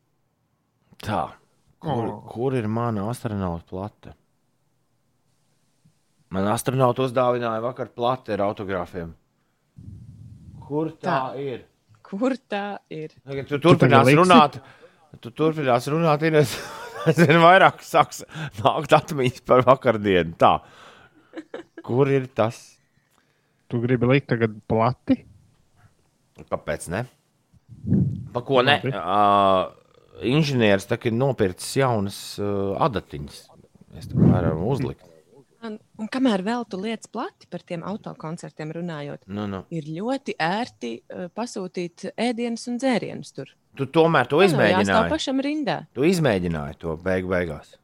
[1.04, 1.26] Tā.
[1.86, 2.22] Kur, Oh.
[2.32, 4.14] kur ir mana astronauta plate?
[6.36, 9.14] Man astronauts uzdāvināja vakar plati ar autogrāfiem.
[10.66, 11.20] Kur tā, tā.
[11.40, 11.62] Ir?
[12.04, 13.14] Kur tā ir?
[13.24, 14.18] Tagad tu turpinās liksi?
[14.20, 14.58] runāt.
[15.24, 16.52] Tu turpinās runāt, ir es
[17.16, 18.20] zinu, vairāk sāks
[18.60, 20.36] nākt atmiņas par vakardienu.
[20.36, 20.58] Tā.
[21.86, 22.60] Kur ir tas?
[23.72, 25.22] Tu gribi likt tagad plati?
[26.52, 27.06] Kāpēc ne?
[28.36, 28.76] Pa ko ne?
[28.92, 29.72] Uh,
[30.20, 33.44] inženieris tā kā ir nopircis jaunas uh, adatiņas.
[33.96, 35.15] Mēs tam varam uzlikt.
[35.66, 39.62] Un, un kamēr vēl tu lietas plati par tiem autokoncertiem runājot, Nu, nu.
[39.74, 43.50] ir ļoti ērti uh, pasūtīt ēdienus un dzērienus tur.
[43.76, 45.10] Tu tomēr to izmēģināji.
[45.12, 45.80] pašam rindā.
[45.96, 47.74] Tu izmēģināji to beigu beigās.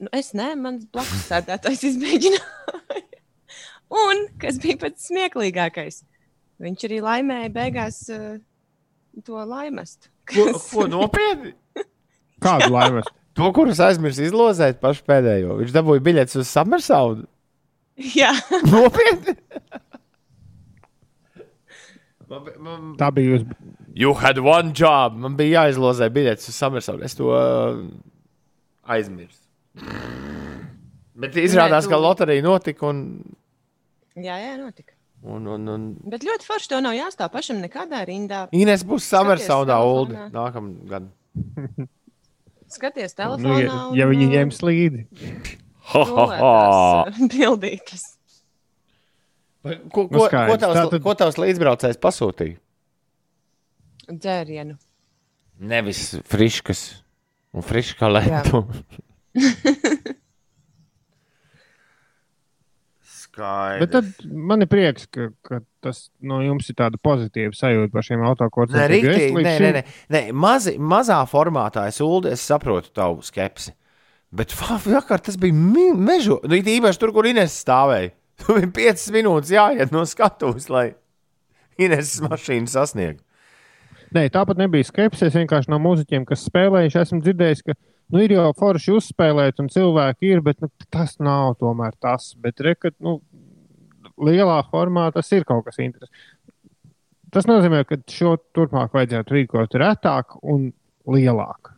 [0.00, 2.76] Nu, es nē, mans blakus sēdētājs izmēģināja.
[4.04, 6.00] un kas bija pats smieklīgākais,
[6.64, 8.38] viņš arī laimēja beigās uh,
[9.26, 10.08] to laimest.
[10.30, 11.52] Ko, Kas- ko nopietni?
[12.44, 13.08] Kādu laimes?
[13.38, 15.54] To, kurus aizmirsu izlozēt pašu pēdējo.
[15.60, 17.26] Viņš dabūja biļetes uz Summersaudu.
[18.16, 18.32] Jā,
[18.72, 19.36] Nopietni!
[22.30, 23.44] Man, bi- man, Tā bija uz
[23.98, 25.16] you had one job.
[25.18, 27.02] Man bija jāizlozē biļetes uz Summersaudu.
[27.06, 27.80] Es to uh,
[28.94, 29.40] aizmirsu.
[31.20, 33.00] Bet izrādās, tu- ka loterija notika un,
[34.16, 34.94] jā, jā, notika.
[35.22, 38.44] un, un, un Bet ļoti forši to nav jāstāv pašam nekādā rindā.
[38.56, 39.78] Ines būs Summersaudā.
[39.86, 41.10] Uldi, nākamgad.
[42.70, 43.58] Skaties, Nu, telefonā.
[43.60, 45.04] ja, ja un, viņi uh, ņems līdzi,
[45.90, 46.50] Ha, ha, ha.
[47.32, 48.04] Bildītas.
[49.60, 50.60] Ko, Nu, ko, ko, skaidrs.
[50.62, 52.56] tavs, Tātad- ko tavs līdzbraucējs pasūtīja?
[54.10, 54.76] Dzērienu.
[55.60, 56.84] Nevis friškas
[57.52, 58.62] un friškā lietu.
[63.40, 63.80] Skaidrs.
[63.80, 68.06] bet tad man ir prieks, ka, ka tas no jums ir tāda pozitīva sajūta par
[68.06, 68.94] šiem Nē, autokoncertiem.
[69.08, 69.82] rīktīgi, nē, nē, nē,
[70.16, 70.22] nē.
[70.36, 73.72] Mazi, mazā formātā es, Uldi, es saprotu tavu skepsi.
[74.30, 75.56] Bet va- vakar tas bija
[75.96, 76.38] mežu.
[76.46, 78.12] Nu, īpaši tur, kur Ines stāvēja.
[78.40, 80.92] Tur bija 5 minūtes jāiet no skatuves, lai
[81.84, 83.24] Ines mašīnu sasniegtu.
[84.16, 85.28] Nē, tāpat nebija skepsis.
[85.28, 87.76] Es vienkārši no mūziķiem, kas spēlējuši, esmu dzirdējis, ka
[88.10, 92.32] nu, ir jau forši uzspēlēt, un cilvēki ir, bet nu, tas nav tomēr tas.
[92.42, 93.20] Bet, re, ka, nu,
[94.20, 96.28] lielā formā tas ir kaut kas interesants.
[97.30, 100.72] Tas nozīmē, ka šo turpmāk vajadzētu rīkot retāk un
[101.06, 101.76] lielāk.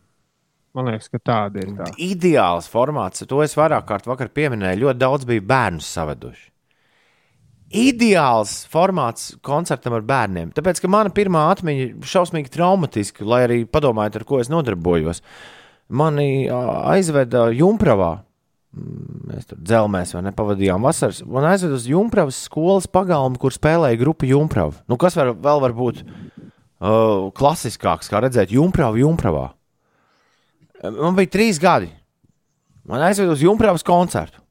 [0.73, 1.91] Man liekas, ka tāda ir tā.
[2.01, 4.87] Ideāls formāts, to es vairāk kārt vakar pieminēju.
[4.87, 6.47] Ļoti daudz bija bērnu savaduši.
[7.73, 10.51] Ideāls formāts koncertam ar bērniem.
[10.53, 15.21] Tāpēc, ka mana pirmā atmiņa ir šausmīgi traumatiska, lai arī padomājiet, ar ko es nodarbojos.
[15.93, 18.15] Mani aizveda Junkravā.
[18.73, 21.21] Mm, Mēs tur dzelzmēs vai nepavadījām vasaras.
[21.29, 24.81] Man aizveda uz Junkravas skolas pagalmu, kur spēlēja grupa Junkrava.
[24.89, 29.51] Nu, kas var, vēl var būt uh, klasiskāks, kā redzēt, Junkrava Junkravā.
[30.83, 31.91] Man bija trīs gadi.
[32.89, 34.41] Man aizveda uz Junkravas koncertu.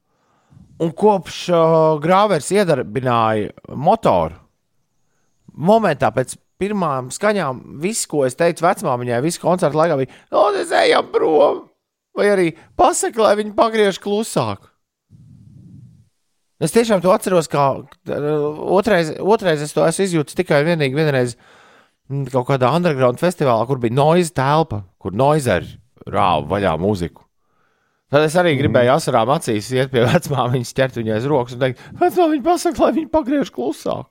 [0.83, 4.39] Un kopš uh, grāvers iedarbināja motoru,
[5.53, 10.23] momentā pēc pirmām skaņām, viss, ko es teicu vecmāmiņai, visu koncertu laikā bija,
[10.63, 11.65] es ejam prom,
[12.17, 14.69] vai arī pasaka, lai viņi pagriež klusāk.
[16.63, 20.95] Es tiešām to atceros, kā uh, otrais, otrais es to esmu izjūtis tikai un vienīgi
[20.95, 27.27] vienreiz mm, kaut kādā underground festivālā, kur bija noise telpa, kur noizeri rāva vaļā mūziku.
[28.13, 31.83] Tad es arī gribēju asarām acīs iet pie vecmāmiņas, ķert viņai aiz rokas un teikt,
[31.99, 34.07] vecmāmiņa pasaka, lai viņa pagriež klusāk.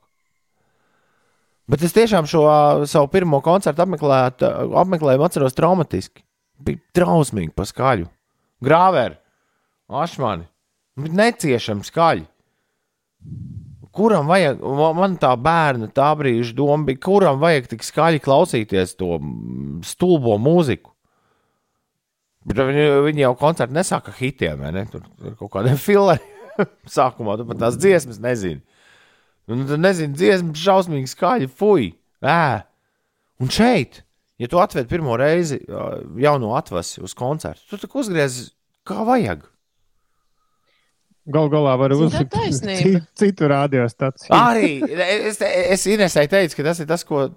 [1.71, 2.59] Bet es tiešām šo ā,
[2.89, 4.43] savu pirmo koncertu apmeklēt,
[4.81, 6.25] apmeklējumu atceros traumatiski.
[6.61, 8.07] Bija trausmīgi pa skaļu.
[8.61, 9.15] Grāveri,
[9.89, 10.45] ašmani,
[11.01, 12.25] bija neciešami skaļi.
[13.91, 18.95] kuram vajag, ma- man tā bērna tā brīža doma bija, kuram vajag tik skaļi klausīties
[18.97, 19.17] to
[19.83, 20.91] stulbo mūziku.
[22.45, 24.85] Bet viņi, viņi jau koncertu nesāka hitiem, ne?
[24.89, 25.03] Tur
[25.37, 26.23] kaut kādiem filmiem
[26.97, 28.61] sākumā, tu pat tās dziesmas nezini.
[29.51, 31.91] Un tu nezini, dziesmas šausmīgi skaļi, fuj,
[32.23, 32.63] ē.
[33.41, 34.03] Un šeit,
[34.41, 35.61] ja tu atved pirmo reizi
[36.21, 38.43] jaunu atvasi uz koncertu, tu tak uzgriez
[38.87, 39.45] kā vajag.
[41.31, 44.33] Gal galā var uzlikt citu, citu radiostaciju.
[44.33, 44.71] Arī
[45.29, 47.27] es, es Inesai teicu, ka tas ir tas, ko,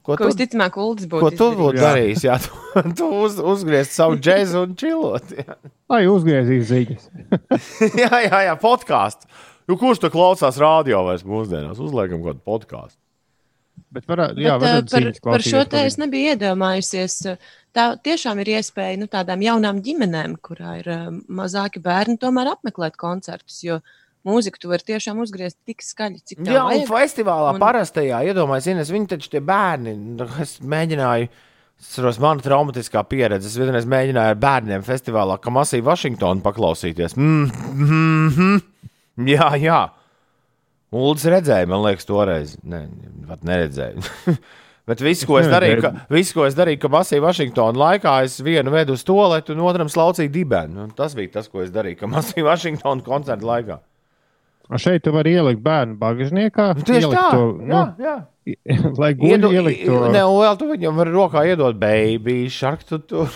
[0.00, 1.20] ko Ko tu, visticamāk, Uldis būtu.
[1.20, 2.24] ko tu būtu darījis.
[2.24, 5.34] Jā, tu, tu uz, uzgriezt savu džēzu un čilot.
[5.36, 5.58] Jā,
[5.92, 7.04] Lai uzgriezīs ziņas.
[8.02, 9.28] jā, jā, jā podkāstu.
[9.68, 11.76] Nu, kurš to klausās radio vairs mūsdienās?
[11.84, 12.96] Uzliekam kādu podkāstu.
[13.94, 17.14] Bet varā, jā, Bet, eh, par, par šo te es nebiju iedomājusies.
[17.72, 22.98] Tā tiešām ir iespēja nu, tādām jaunām ģimenēm, kurā ir eh, mazāki bērni, tomēr apmeklēt
[23.00, 23.62] koncertus.
[23.64, 23.80] Jo
[24.28, 26.88] mūziku tu vari tiešām uzgriezt tik skaļi, cik tā Jā, un vajag.
[26.90, 27.62] festivālā Un- un...
[27.62, 31.30] parastajā iedomājieties, viņi taču tie bērni, nu, es mēģināju.
[31.78, 33.46] Es saprotu, mana traumatiskā pieredze.
[33.46, 37.14] Es vienreiz mēģināju ar bērniem festivālā, kā masīvi Vašingtonu paklausīties.
[37.14, 39.28] Mm, mm, mm.
[39.30, 39.78] Jā, jā.
[40.94, 42.54] Uldis redzēja, man liekas, toreiz.
[42.64, 42.86] Nē,
[43.28, 44.00] pat neredzēju.
[44.88, 48.38] Bet viss, ko es darīju, ka, viss, ko es darīju, ka masīvi Vašingtona laikā es
[48.40, 50.86] vienu vedu uz toaletu un otram slaucīju dibenu.
[50.86, 53.76] Nu, tas bija tas, ko es darīju, ka masīvi Vašingtona koncerta laikā.
[54.68, 56.70] A Šeit tu vari ielikt bērnu bagāžniekā.
[56.76, 58.16] Nu, tieši tā, To, jā, jā.
[58.80, 60.00] nu, lai guļ Iedo, ielikt to.
[60.12, 62.84] ne, un vēl tu viņam vari rokā iedot baby shark.
[62.88, 63.28] Tu, tu.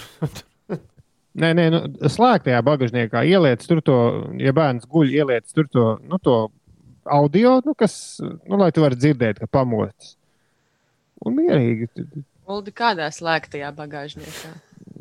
[1.32, 1.78] Nē, nē, nu,
[2.12, 3.98] slēgtajā bagāžniekā ieliec tur to,
[4.40, 6.34] ja bērns guļ, ieliec tur to, nu, to
[7.04, 10.16] audio, nu, kas, nu, lai tu varētu dzirdēt, ka pamostas.
[11.22, 11.88] Un mierīgi,
[12.52, 14.50] Uldi kādā slēgtajā bagāžniekā?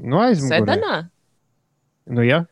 [0.02, 0.60] nu, aizmugurē.
[0.62, 0.98] Sedanā?
[2.12, 2.44] Nu, jā.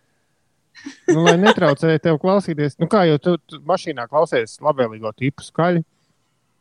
[1.10, 5.84] Nu, lai netraucētu tev klausīties, nu, kā jau tu, tu mašīnā klausies labvēlīgo tipu skaļi.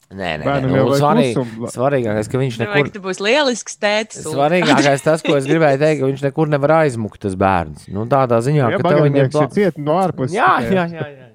[0.09, 0.53] Nē, nē, nē.
[0.65, 1.69] Nu, svarīgi, klusumu.
[1.69, 2.87] svarīgākais, ka viņš Domāju, nekur.
[2.89, 4.23] ka tu būsi lielisks tētis.
[4.25, 4.37] Uldi.
[4.39, 7.85] Svarīgākais tas, ko es gribēju teikt, ka viņš nekur nevar aizmukt, tas bērns.
[7.93, 10.33] Nu, tādā ziņā, Jā, ka tev viņam ir ciet no ārpuses.
[10.37, 11.09] Jā, jā, jā.
[11.13, 11.28] jā.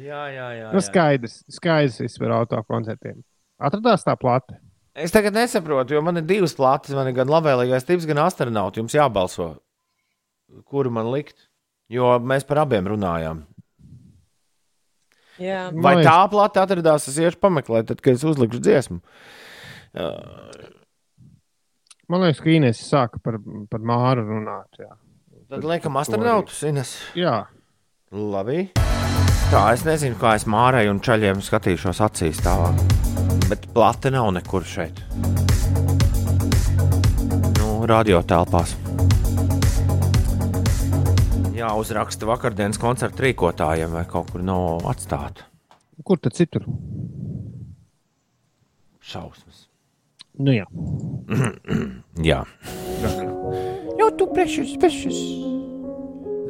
[0.00, 3.20] Jā, jā, jā, Nu, skaidrs, skaidrs viss par auto koncertiem.
[3.60, 4.56] Atradās tā plata.
[4.96, 6.94] Es tagad nesaprotu, jo man ir divas plātes.
[6.96, 8.80] Man ir gan labvēlīgais tips, gan astronauts.
[8.80, 9.52] Jums jābalso,
[10.66, 11.46] kuru man likt.
[11.90, 13.44] Jo mēs par abiem runājām.
[15.40, 15.70] Jā.
[15.72, 19.00] Vai Man tā plata atradās, es iešu pameklēt, tad, kad es uzlikšu dziesmu.
[22.10, 23.38] Man liekas, ka Inês sāka par,
[23.70, 24.82] par māru runāt.
[24.82, 24.92] Jā.
[25.50, 26.94] Tad liekam, astronautus, Ines.
[27.18, 27.42] jā.
[28.10, 28.68] Labi.
[29.50, 32.76] Tā, es nezinu, kā es mārai un čaļiem skatīšos acīs tālāk.
[33.50, 35.00] Bet plate nav nekur šeit.
[37.56, 38.76] Nu, radio telpās.
[41.56, 45.48] Jā, uzraksta vakardienas koncerta rīkotājiem, vai kaut kur nav atstāta.
[46.06, 46.70] Kur tad citur?
[49.02, 49.66] Šausmas.
[50.38, 50.70] Nu, jā.
[52.30, 52.44] Jā.
[53.98, 55.18] Jo tu precious, precious.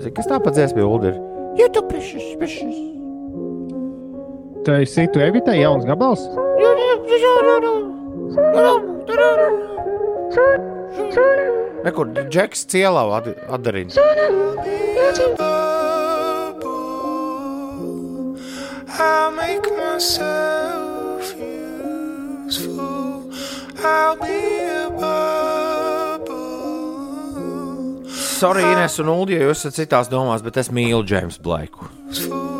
[0.04, 1.29] Zini, kas tā pa dziesmu Uldi ir?
[1.58, 2.76] Jo tu precious, precious.
[4.66, 6.22] Tā ir citu evitai jauns gabals.
[11.84, 13.02] Nekur Džeks cielā
[13.48, 13.96] atdarīja.
[19.02, 21.32] I'll make myself
[22.46, 23.32] useful.
[23.82, 25.59] I'll be a bubble.
[28.40, 31.90] Sorry, Ines un Ulu, ja jūs esat citās domās, bet es mīlu Džeimsu Blaiku.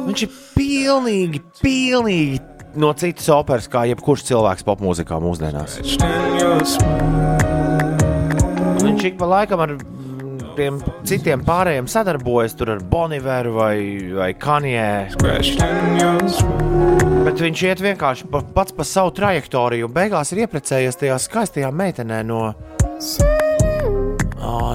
[0.05, 5.79] Viņš ir pilnīgi, pilnīgi no citas operas, kā jebkurš cilvēks popmūzikā mūsdienās.
[8.85, 13.75] Viņš ik pa laikam ar mm, tiem citiem pārējiem sadarbojas, tur ar Boniveru vai,
[14.21, 15.16] vai Kanjē.
[17.25, 21.73] Bet viņš iet vienkārši pa, pats pa savu trajektoriju, un beigās ir iepriecējies tajā skaistajā
[21.73, 22.51] meitenē no,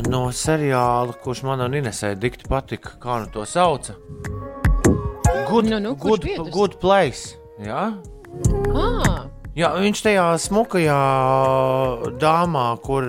[0.10, 2.96] no seriāla, kurš man un Inesē dikti patika.
[3.02, 3.96] Kā nu to sauca?
[5.50, 7.38] Good, Nu, nu, good, good place.
[7.62, 7.94] Jā?
[8.74, 9.26] Ah,
[9.56, 10.96] Jā, viņš tajā smukajā
[12.20, 13.06] dāmā, kur,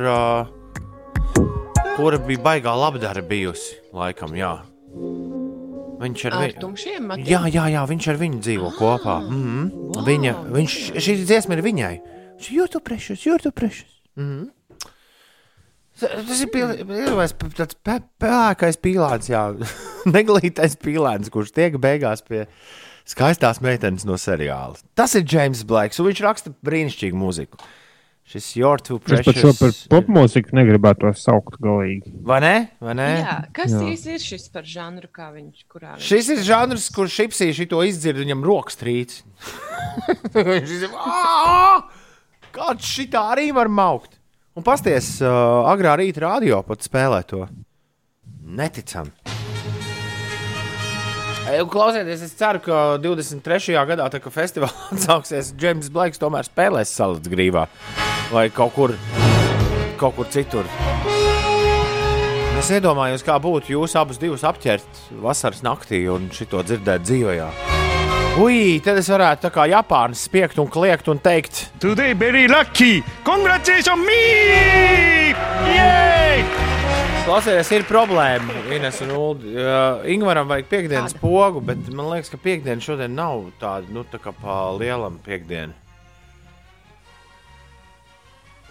[1.96, 4.52] kura bija baigā labdara bijusi, laikam, jā.
[5.96, 7.26] Viņš ar ar viņu.
[7.26, 9.16] Jā, jā, jā, viņš ar viņu dzīvo kopā.
[9.24, 9.70] Mm -hmm.
[9.96, 10.04] wow.
[10.06, 11.94] Viņa, viņš, šī dziesma ir viņai.
[12.52, 13.90] Jūtu prešus, jūtu prešus.
[14.14, 14.46] Mm -hmm.
[16.00, 16.50] Tas ir
[17.56, 19.46] tāds pe- pelēkais pīlāns, jā,
[20.16, 22.44] neglītais pīlāns, kurš tiek beigās pie
[23.08, 24.76] skaistās meitenes no seriāla.
[24.98, 27.60] Tas ir James Blakes, un viņš raksta brīnišķīgu mūziku.
[28.26, 32.10] Šis your too Es pat šo par popmūziku negribētu saukt galīgi.
[32.26, 32.54] Vai ne?
[32.82, 33.06] Vai ne?
[33.20, 37.06] Jā, kas īsti ir šis par žanru, kā viņš kurā viņš Šis ir žanrs, kur
[37.06, 39.20] šipsīši to izdzird, viņam rokas trīc.
[40.34, 41.86] Viņš ir "Ā!
[42.56, 44.15] kāds šitā arī var maukt.
[44.56, 47.42] Un pasties, uh, agrā rīta radio pat spēlē to.
[48.56, 49.12] Neticami.
[51.46, 53.76] Klausieties, es ceru, ka 23.
[53.86, 57.66] gadā, tā, kad festivālā atsāksies, Džeims Blakes tomēr spēlēs salīdz grīvā
[58.32, 58.96] vai kaut kur,
[60.00, 60.66] kaut kur citur.
[62.56, 67.75] Es iedomājos, kā būtu jūs abus divus apķert vasaras naktī un šito dzirdēt dzīvajā.
[68.36, 72.98] Ui, tad es varētu tā kā Japānis spiegt un kliegt un teikt, Today very lucky!
[73.24, 75.32] Congratulations me!
[75.72, 76.42] Yay!
[77.24, 78.58] Klausieties, ir problēma.
[78.76, 79.54] Ines un Ulu.
[79.56, 81.22] Uh, Ingūram vajag piekdienas Kāda?
[81.22, 85.72] pogu, bet man liekas, ka piekdiena šodien nav tāda, nu, tā kā pa lielam piekdiena.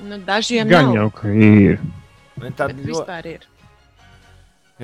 [0.06, 1.82] Nu, dažiem Gan nav, jau, ka ir.
[2.54, 3.50] Tad bet ļo, vispār ir.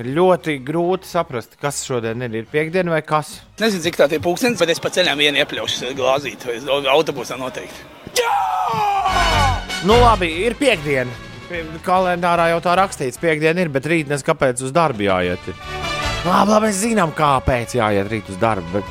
[0.00, 2.36] Ir ļoti grūti saprast, kas šodien ir.
[2.42, 3.34] Ir piekdiena vai kas?
[3.60, 6.46] Nezinu, cik tā ir pūkstens, bet es pa ceļam vienu iepļaušu glāzīt.
[6.48, 6.56] vai
[6.94, 7.90] Autobusā noteikti.
[9.84, 11.10] Nu, labi, ir piekdiena.
[11.48, 15.48] Pie- Kalendārā jau tā rakstīts, piekdiena ir, bet rīt nes kāpēc uz darbu jāiet.
[16.22, 18.78] Labi, labi, mēs zinām, kāpēc jāiet rīt uz darbu.
[18.78, 18.84] Bet...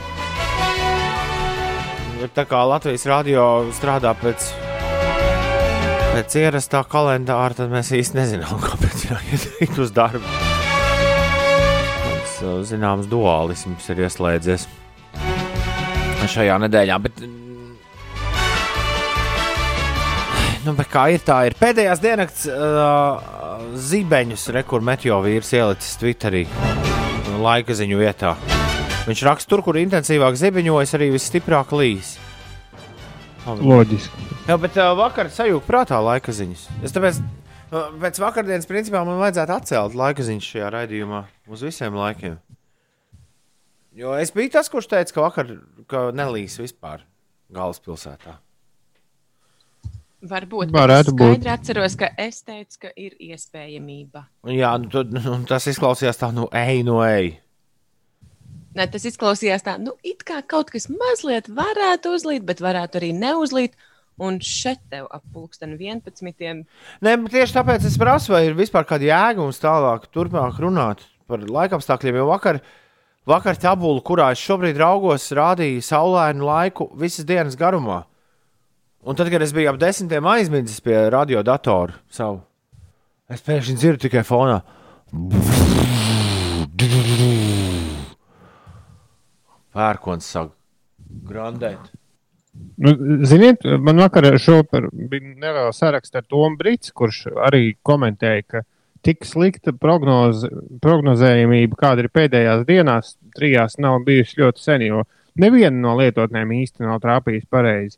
[2.21, 4.51] Bet tā kā Latvijas radio strādā pēc,
[6.13, 10.40] pēc ierastā kalendāra, tad mēs īsti nezinām, kāpēc jāiet rīt uz darbu.
[12.41, 14.65] Uh, zināms, dualisms ir ieslēdzies
[16.31, 16.97] šajā nedēļā.
[17.05, 17.21] Bet,
[20.61, 23.17] Nu, bet kā ir tā, ir pēdējās dienas uh,
[23.81, 26.43] zīmeņus, rekur meteo vīrs ielicis Twitterī
[27.41, 28.35] laika ziņu vietā.
[29.07, 32.13] Viņš raksta, tur, kur intensīvāk zibeņojas, arī visstiprāk līs.
[33.49, 34.27] Loģiski.
[34.45, 36.67] Jā, bet uh, vakar sajūta prātā laika ziņas.
[36.85, 37.17] Es tāpēc
[37.71, 42.39] pēc vakardienas principā man vajadzētu atcelt laika ziņas šajā raidījumā uz visiem laikiem.
[43.95, 45.51] Jo es biju tas, kurš teica, ka vakar
[45.91, 47.03] ka nelīs vispār
[47.51, 48.37] galvaspilsētā.
[50.21, 51.31] Varbūt Varētu es būt.
[51.31, 54.27] skaidri atceros, ka es teicu, ka ir iespējamība.
[54.45, 57.33] Un Jā, nu, tad, nu, tas izklausījās tā, nu, ej, no ej.
[58.77, 63.09] Ne, tas izklausījās tā, nu, it kā kaut kas mazliet varētu uzlīt, bet varētu arī
[63.17, 63.73] neuzlīt.
[64.19, 66.65] Un šeit tev ap pulksteni 11.
[67.01, 71.41] Nē, tieši tāpēc es prasu, vai ir vispār kāda jēga mums tālāk, turpmāk runāt par
[71.47, 72.19] laikapstākļiem.
[72.19, 72.59] Jo vakar,
[73.29, 78.03] vakar tabula, kurā es šobrīd raugos, rādīja saulainu laiku visas dienas garumā.
[79.01, 82.43] Un tad, kad es biju ap desmitiem aizmidzis pie radiodatora savu,
[83.31, 84.59] es pēkšņi dzirdu tikai fonā.
[89.71, 90.53] Pērkons sāk
[91.31, 92.00] grandēt.
[92.81, 92.91] Nu,
[93.25, 98.61] ziniet, man vakar šopar bija neliela saraksta ar Tomu Brīsku, kurš arī komentēja, ka
[99.05, 100.49] tik slikta prognoze,
[100.83, 105.03] prognozējumība, kāda ir pēdējās dienās, trijās, nav bijusi ļoti sen, jo
[105.39, 107.97] neviena no lietotnēm īsti nav trāpījusi pareizi.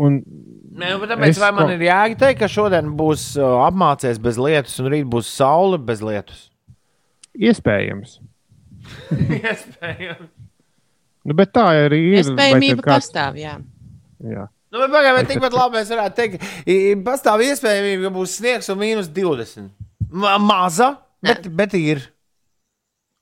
[0.00, 4.18] Un bet tāpēc, Es vai man ko- ir jāteikt, teikt, ka šodien būs uh, apmācies
[4.22, 6.46] bez lietus, un rīt būs saule bez lietus?
[7.36, 8.16] iespējams.
[9.40, 10.30] Iespējams.
[11.24, 12.22] Nu, bet tā arī ir.
[12.22, 13.58] Iespējamība kāds- pastāv, jā.
[14.24, 14.46] Jā.
[14.70, 16.44] Nu, bet pagaidām, tikpat labi mēs varētu teikt,
[17.04, 19.70] pastāv iespējamība, ka būs sniegs un mīnus 20.
[20.10, 20.92] Ma maza,
[21.22, 22.04] bet, bet ir.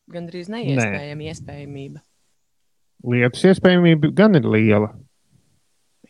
[0.09, 2.03] Gan drīz neiespējama iespējamība.
[3.09, 4.92] Lietus iespējamība gan ir liela.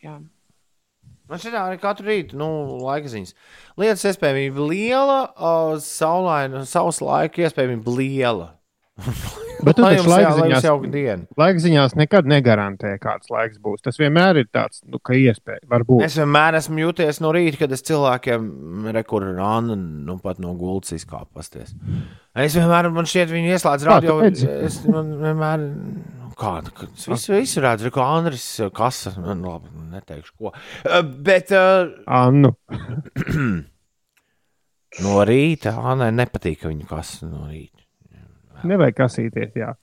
[0.03, 0.19] Jā.
[1.29, 2.47] Man šeit arī katru rītu, nu,
[2.81, 3.35] laika ziņas.
[3.77, 8.47] Lietas iespējamība liela, uh, saulaina, savs laika iespējamība liela.
[9.67, 13.81] Bet lai jums laikziņās, laikziņās nekad negarantē, kāds laiks būs.
[13.83, 16.03] Tas vienmēr ir tāds, nu, ka iespēja var būt.
[16.05, 18.45] Es vienmēr esmu jūties no rīta, kad es cilvēkiem
[18.95, 19.75] rekurēju Annu,
[20.07, 21.73] nu pat no gultas izkāpasties.
[22.39, 24.19] Es vienmēr, man šķiet, viņi ieslēdz radio.
[24.29, 28.45] Es man vienmēr, nu, kāda, ka es visu, visu redzu, ka Andris
[28.75, 30.53] kasa, nu, labi, neteikšu ko.
[30.85, 32.53] Uh, Bet uh, Annu.
[35.03, 37.78] no rīta Annai nepatīk, ka viņa kasa no rīta.
[38.67, 39.73] Nevajag kasīties, jā.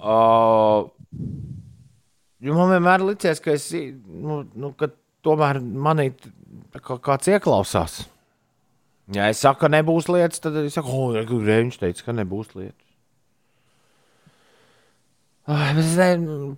[0.00, 0.88] Uh,
[2.46, 4.90] man vienmēr licies, ka es, nu, nu, ka
[5.26, 6.10] tomēr manī
[6.80, 8.00] kāds ieklausās.
[9.10, 12.86] Ja es saku, ka nebūs lietas, tad es saku, oh, Grēviņš teica, ka nebūs lietas.
[15.50, 16.10] Es ne,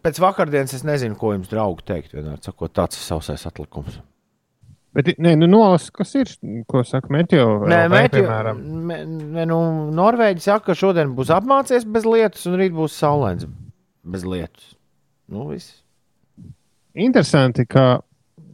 [0.05, 2.17] pēc vakardienas es nezinu, ko jums, draugi, teikt.
[2.17, 4.03] Vienmēr sakot, tāds ir sausais atlikums.
[4.93, 6.31] Bet, nē, nu, nolas, kas ir,
[6.69, 7.63] ko saka Meteo?
[7.65, 8.59] Nē, LV, Mēķi, piemēram.
[8.91, 8.99] mē,
[9.39, 9.59] nē, nu,
[9.97, 13.47] Norvēģi saka, ka šodien būs apmācies bez lietus, un rīt būs saulains
[14.05, 14.75] bez lietus.
[15.33, 15.79] Nu, viss.
[16.93, 18.03] Interesanti, ka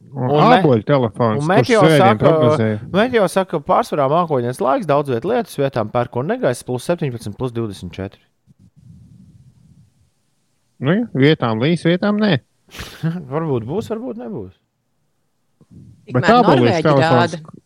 [0.09, 1.45] Āboļu telefons.
[1.49, 6.86] Meteo svētdien saka, ka pārsvarā mākoņdienas laiks daudz vietā lietus vietām pērk un negaiss plus
[6.89, 8.22] 17, plus 24.
[10.78, 12.39] Nu, jā, vietām līs, vietām nē.
[13.34, 14.55] varbūt būs, varbūt nebūs.
[16.15, 17.35] Bet Norvēģi telefons.
[17.35, 17.65] rāda.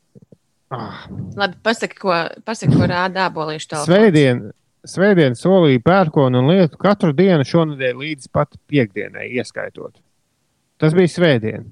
[0.73, 1.05] Ah,
[1.37, 2.15] Labi, pasaki, ko,
[2.47, 3.91] pasaki, ko rāda ābolīšu telefons.
[3.91, 4.41] Svētdien,
[4.89, 10.01] svētdien solīja pērkonu un lietu katru dienu šonadēļ līdz pat piekdienai ieskaitot.
[10.81, 11.69] Tas bija svētdien.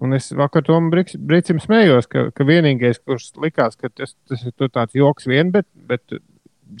[0.00, 4.54] Un es vakar tam brīdim smējos, ka, ka vienīgais, kurš likās, ka tas, tas ir
[4.56, 6.16] tur tāds joks vien, bet, bet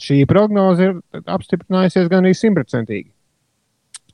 [0.00, 3.10] šī prognoze ir apstiprinājusies gan arī simtprocentīgi.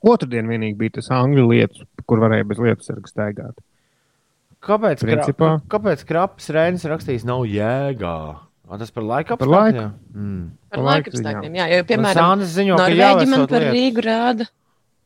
[0.07, 3.55] Otradien vienīgi bija tas angļu lietus, kur varēja bez lietus sargas staigāt.
[4.67, 5.49] Kāpēc, Principā.
[5.61, 8.15] krā, kāpēc Krapas Rēnis rakstījis nav jēgā?
[8.67, 9.93] A, tas par laika apstākļiem?
[10.13, 10.47] Mm.
[10.75, 11.55] Par laika apstākļiem.
[11.61, 13.77] Jā, jo, Un piemēram, ziņo, ka Norvēģi man par lietas.
[13.77, 14.47] Rīgu rāda,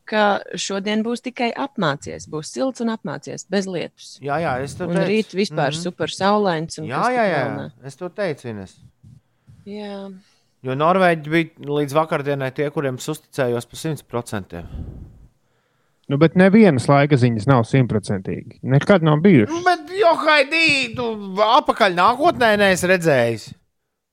[0.09, 0.23] ka
[0.57, 2.25] šodien būs tikai apmācies.
[2.27, 4.15] Būs silts un apmācies, bez lietus.
[4.19, 5.07] Jā, jā, es to Un teicu.
[5.13, 5.81] rīt vispār Mhm.
[5.83, 6.79] super saulains.
[6.81, 7.71] un Jā, jā, jā, ne.
[7.85, 8.75] es to teicu, Ines.
[9.65, 10.11] jā.
[10.63, 14.65] Jo Norvēģi bija līdz vakardienai tie, kuriem uzticējos par 100%.
[16.11, 18.57] Nu, bet nevienas laika ziņas nav simtprocentīgi.
[18.67, 19.61] Nekad nav bijušas.
[19.63, 21.05] Bet, jo Haidī, tu
[21.45, 23.45] apakaļ nākotnē neesi redzējis.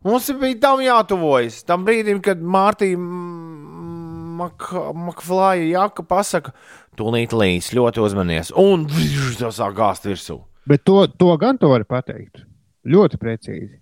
[0.06, 1.64] Mums bija tam jātuvojas.
[1.66, 2.98] Tam brīdim, kad Mārtiņa
[4.38, 6.52] Makflāja jaka pasaka,
[6.94, 8.52] tūlīt līs, ļoti uzmanies.
[8.54, 8.86] Un
[9.40, 10.38] tas sāk gāzt virsū.
[10.70, 12.44] Bet to, to gan to var pateikt.
[12.86, 13.80] Ļoti precīzi.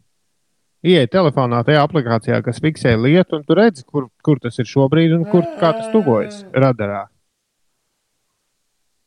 [0.87, 5.13] Iet telefonā tajā aplikācijā, kas fiksē lietu, un tu redzi, kur, kur tas ir šobrīd
[5.19, 7.05] un kur kā tas tuvojas radarā.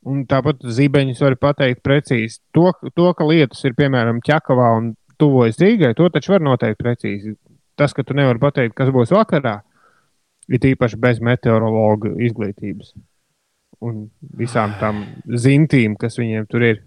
[0.07, 2.39] Un tāpat zīmeņus var pateikt precīzi.
[2.55, 7.35] To, to, ka lietus ir piemēram ķekavā un tuvojas Rīgai, to taču var noteikt precīzi.
[7.79, 9.59] Tas, ka tu nevari pateikt, kas būs vakarā,
[10.47, 12.93] ir īpaši bez meteorologa izglītības
[13.85, 16.81] un visām tām zintīm, kas viņiem tur ir.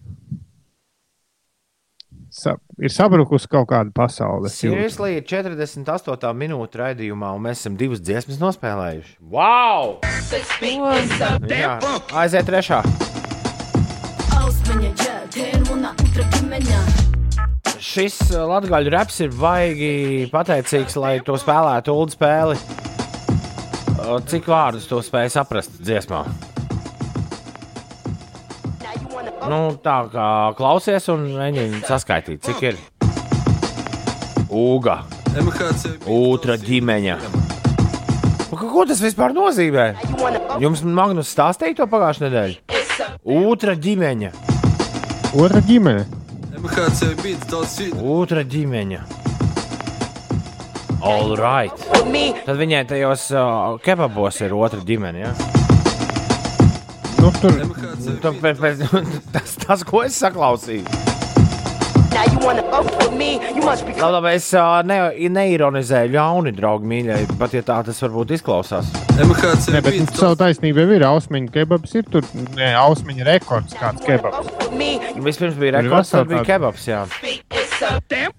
[2.33, 4.49] Sa ir sabrukusi kaut kāda pasaule.
[4.49, 9.19] Seriously, ir 48 minūte raidījumā, un mēs esam divas dziesmas nospēlējuši.
[9.29, 9.99] Wow!
[11.53, 11.75] Jā,
[12.23, 12.81] aiziet trešā.
[17.83, 19.93] Šis uh, latgaļu reps ir baigi
[20.33, 22.57] pateicīgs, lai to spēlētu ulu spēli.
[23.99, 26.25] Uh, Cik vārdus to spēj saprast dziesmā?
[29.51, 30.27] Nu, tā kā
[30.59, 32.79] klausies un mēģini saskaitīt, cik ir.
[34.53, 35.01] Uga,
[36.07, 37.17] otra ģimeņa.
[38.53, 39.87] Nu, Ko tas vispār nozīmē?
[40.61, 42.79] Jums Magnus stāstīja to pagājušajā nedēļā.
[43.25, 44.31] Otra ģimeņa.
[45.41, 46.05] Otra ģimene.
[48.05, 49.01] Otra ģimeņa.
[51.03, 51.89] All right.
[52.47, 55.25] Tad viņai tajos uh, kebabos ir otra ģimene.
[55.25, 55.62] Ja?
[57.23, 57.55] Nu, tur
[58.23, 58.81] Tu, pēc, pēc,
[59.35, 60.83] tas, tas, ko es saklausīju.
[63.63, 64.49] Labi, labi, es
[64.89, 64.99] ne,
[65.37, 68.91] neironizēju ļauni, draugi, mīļie, pat ja tā tas varbūt izklausās.
[69.71, 71.07] ne, bet nu, savu taisnību jau ir.
[71.13, 72.27] Ausmiņa kebabs ir tur.
[72.59, 74.53] Nē, ausmiņa rekords kāds kebabs.
[75.23, 76.91] Vispirms bija rekords, tad bija kebabs.
[76.91, 77.07] Jā.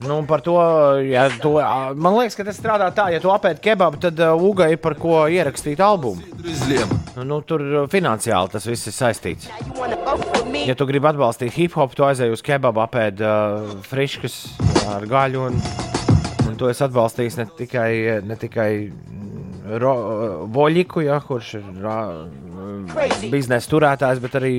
[0.08, 0.56] Nu, par to,
[1.08, 4.70] ja to, ā, man liekas, ka tas strādā tā, ja tu apēdi kebabu, tad Uga
[4.72, 6.24] ir par ko ierakstīt albumu.
[7.24, 9.50] Nu, tur finansiāli tas viss ir saistīts.
[10.68, 14.38] Ja tu gribi atbalstīt hip hop, tu aizej uz kebabu, apēdi uh, friškas
[14.96, 15.48] ar gaļu.
[15.50, 15.60] Un,
[16.48, 17.90] un to es atbalstīju ne tikai,
[18.28, 21.98] ne tikai mm, Voļiku, ja, kurš ir rā,
[23.32, 24.56] biznesa turētājs, bet arī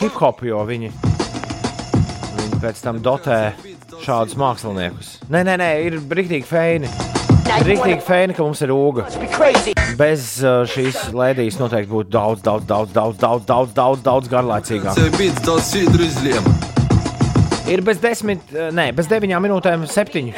[0.00, 0.92] hip hop, jo viņi,
[2.38, 3.40] viņi pēc tam dotē
[4.04, 5.16] šādus māksliniekus.
[5.30, 6.90] Nē, nē, nē ir brīvīgi feini.
[7.48, 9.06] Rīktīgi feini, ka mums ir ūga.
[9.98, 14.98] Bez uh, šīs lēdijas noteikti būtu daudz, daudz, daudz, daudz, daudz, daudz, daudz, daudz garlaicīgāk.
[17.68, 20.36] Ir bez desmit, uh, nē, bez deviņām minūtēm, septiņi.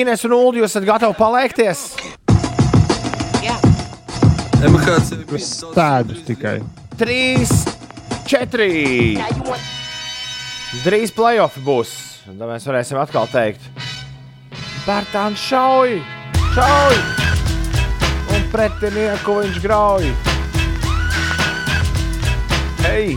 [0.00, 1.88] Ines un Ulu, jūs esat gatavi paliekties?
[5.72, 6.58] Tādus tikai.
[7.00, 7.56] Trīs,
[8.28, 9.16] četri.
[10.84, 12.09] Drīz playoffs būs.
[12.30, 13.64] Tad mēs varēsim atkal teikt,
[14.84, 15.96] Bērtāns šauj,
[16.54, 16.98] šauj!
[18.30, 20.06] Un pretinieku viņš grauj.
[22.84, 23.16] Hei!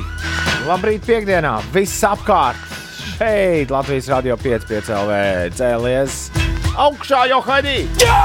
[0.65, 1.59] Labrīt, piekdienā!
[1.75, 2.57] Viss apkārt!
[3.13, 5.21] Šeit Latvijas radio 5,5 LV
[5.59, 6.17] cēlies
[6.73, 7.83] augšā jau haidī!
[8.01, 8.17] Jā!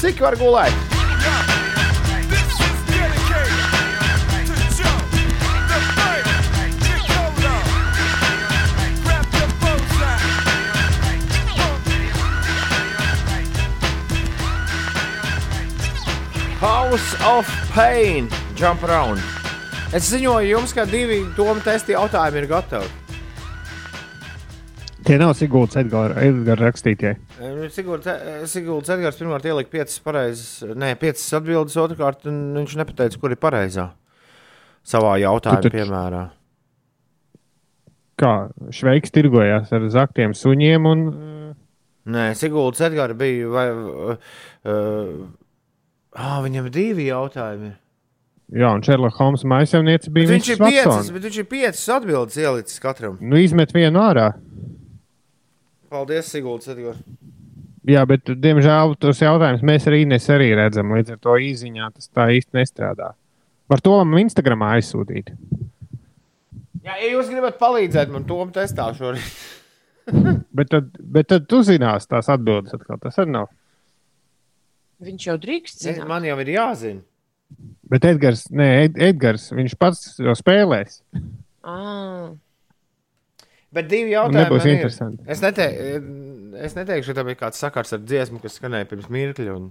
[0.00, 0.99] Cik var gulēt?
[17.24, 19.20] Of Pain, Jump Around.
[19.94, 22.90] Es ziņoju jums, ka divi domu testi jautājumi ir gatavi.
[25.04, 27.14] Tie nav Sigūda Edgara, rakstītie.
[27.72, 28.18] Sigūda
[28.94, 33.88] Edgars pirmkārt ielika piecas pareizas, ne, piecas atbildes, otrkārt un viņš nepateica, kur ir pareizā
[34.86, 36.22] savā jautājuma taču- piemērā.
[38.20, 38.32] Kā
[38.76, 41.26] Šveiks tirgojās ar zaktiem suņiem un uh,
[42.10, 43.48] Nē, Sigūda Edgars bija.
[43.52, 45.28] Vai, uh,
[46.16, 47.74] ah, viņam divi jautājumi.
[48.50, 53.18] Jā, un Šerloka Holmsa maisaimniece bija viņš, ir piecas, viņš ir piecas atbildes ielicis katram.
[53.22, 54.32] Nu, izmet vienu ārā.
[55.90, 56.98] Paldies, Sigūda Edgars.
[57.88, 60.02] Jā, bet, diemžēl, tos jautājumus mēs arī
[60.34, 60.90] arī redzam.
[60.94, 63.14] Līdz ar to īsiņā tas tā īsti nestrādā.
[63.70, 65.30] Par to man Instagramā aizsūtīt.
[66.84, 69.40] Jā, ja jūs gribat palīdzēt man to testā šorīt.
[70.56, 72.98] Bet tad, bet tad tu zinās tās atbildes atkal.
[72.98, 73.44] Tas arī nav.
[75.00, 76.08] Viņš jau drīkst zināt.
[76.10, 77.02] Man jau ir jāzina.
[77.90, 81.00] Bet Edgars, nē, Ed, Edgars viņš pats jau spēlēs.
[81.66, 82.30] Ah,
[83.74, 84.38] Bet divi jautājumi.
[84.38, 85.22] nebūs interesanti.
[85.30, 85.66] Es, nete,
[86.66, 89.54] es neteikšu, ka tam ir kāds sakars ar dziesmu, kas skanēja pirms mirkļa.
[89.54, 89.68] Un,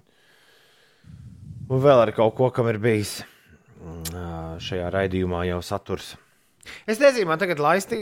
[1.67, 3.17] un vēl ar kaut ko, kam ir bijis
[3.83, 6.13] mm, šajā raidījumā jau saturs.
[6.87, 7.97] Es nezinu, man tagad laisti,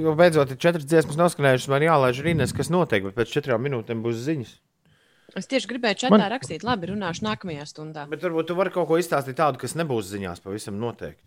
[0.00, 1.68] jo beidzot ir četras dziesmas noskanējušas.
[1.72, 4.56] Man jālaiž rīnes, kas notiek, bet pēc četrām minūtēm būs ziņas.
[5.36, 8.06] Es tieši gribēju čatā Man- rakstīt, labi, runāšu nākamajā stundā.
[8.10, 11.22] Bet varbūt tu vari kaut ko izstāstīt tādu, kas nebūs ziņās pavisam noteikti.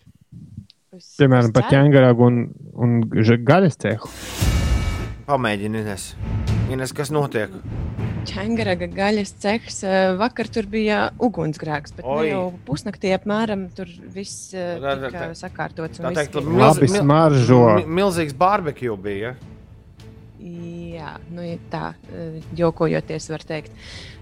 [0.97, 2.39] Es, Piemēram, es par ķēngaragu un,
[2.74, 2.99] un
[3.45, 4.10] gaļas cehu.
[5.30, 6.16] Pamēģini, Ines.
[6.74, 7.53] Ines, kas notiek?
[8.30, 9.84] Čengaraga gaļas cehs.
[9.88, 15.99] eh, Vakar tur bija ugunsgrēks, bet nu jau pusnaktī apmēram tur viss eh, tika sakārtots.
[16.01, 17.62] un Tā viss teikt, milz- Labi mil- smaržo.
[17.80, 19.36] mi- Milzīgs barbekju bija.
[20.40, 23.74] Jā, nu, tā eh, jokojoties, var teikt.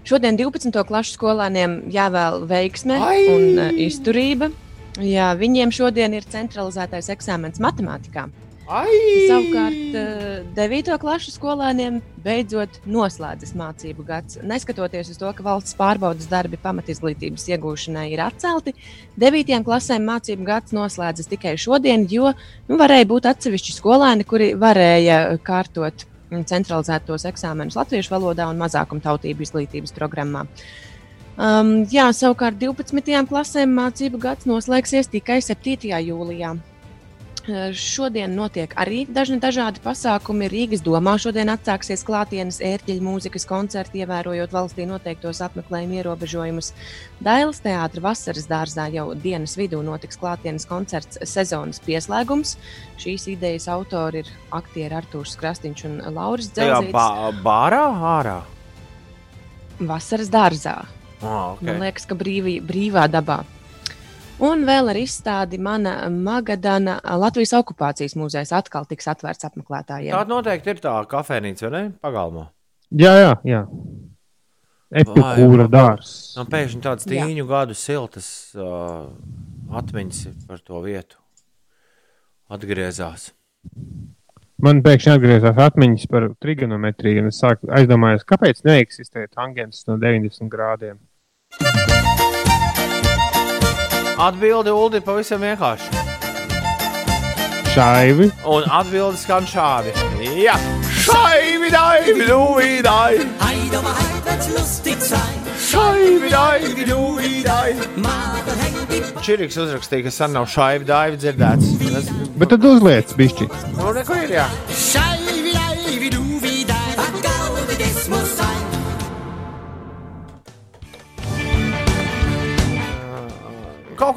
[0.08, 0.74] Šodien 12.
[0.88, 3.20] klases skolēniem jāvēl veiksme Ai!
[3.30, 4.50] un eh, izturība.
[4.98, 8.26] Jā, viņiem šodien ir centralizētais eksāmens matemātikā.
[8.68, 9.24] Ai!
[9.24, 10.98] Savukārt, eh, 9.
[11.00, 14.36] klases skolēniem beidzot noslēdzas mācību gads.
[14.44, 18.74] Neskatoties uz to, ka valsts pārbaudas darbi pamatizglītības iegūšanai ir atcelti,
[19.16, 19.62] 9.
[19.64, 22.34] klasēm mācību gads noslēdzas tikai šodien, jo
[22.68, 29.48] nu, varēja būt atsevišķi skolēni, kuri varēja kārtot mm, centralizētos eksāmenus latviešu valodā un mazākumtautību
[29.48, 30.44] izglītības programmā.
[31.38, 33.24] Um, jā, savukārt 12.
[33.32, 35.88] klasēm mācību gads noslēgsies tikai 7.
[36.04, 36.58] jūlijā.
[37.48, 40.50] Eh, Šodien notiek arī dažni dažādi pasākumi.
[40.52, 46.74] Rīgas domā šodien atsāksies klātienes ērģeļu mūzikas koncerti, ievērojot valstī noteiktos apmeklējumu ierobežojumus.
[47.24, 52.58] Dailas teātra vasaras dārzā jau dienas vidū notiks klātienes koncerts sezonas pieslēgums.
[53.00, 56.92] Šīs idejas autori ir aktieri Artūrs Krastīņš un Lauris Dzelzīts.
[56.92, 58.38] bā, bārā ārā.
[59.80, 60.82] Vasaras dārzā.
[61.22, 61.64] Ah, Okay.
[61.66, 63.40] Man liekas, ka brīvī, brīvā dabā.
[64.38, 70.14] Un vēl ar izstādi mana Magadana Latvijas okupācijas muzejs atkal tiks atvērts apmeklētājiem.
[70.14, 71.88] Tāda noteikti ir tā kafejnīca, vai ne?
[72.04, 72.44] Pagalmā.
[72.94, 73.64] Jā, jā, jā.
[75.02, 76.36] Epikūra dārsts.
[76.38, 77.26] Man pēkšņi tādas Jā.
[77.26, 79.10] tīņu gadu siltas uh,
[79.82, 81.18] atmiņas ir par to vietu.
[82.48, 83.32] Atgriezās.
[84.64, 90.48] Man pēkšņi atgriezās atmiņas par trigonometriju, un es sāku aizdomājos, kāpēc neeksistē tangents no 90
[90.54, 91.02] grādiem.
[94.18, 95.88] Atbilde Uldi pavisam vienkārši.
[97.74, 99.92] Šaivi, Un atbilde skan šādi.
[100.42, 100.56] Jā,
[101.04, 103.28] šaivi, daivi, dūvi, daivi.
[103.44, 103.76] Heid
[104.38, 105.38] wird's lustig sein.
[105.68, 107.86] Šaivi, daivi, dūvi, daivi.
[108.58, 111.66] Hängt die Čiriks uzrakstīja, ka sen nav šaivi, daivi dzirdēts.
[112.38, 113.48] Bet tad uzliec bišķi.
[113.76, 114.46] nu, neko ir jā.
[114.72, 115.27] Scheibe,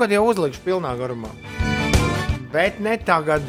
[0.02, 1.30] kad jau uzlikšu pilnā garumā.
[2.49, 3.43] Bet ne tagad.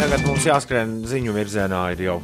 [0.00, 1.84] Tagad mums jāskrien ziņu virzienā.
[1.94, 2.16] Ir jau.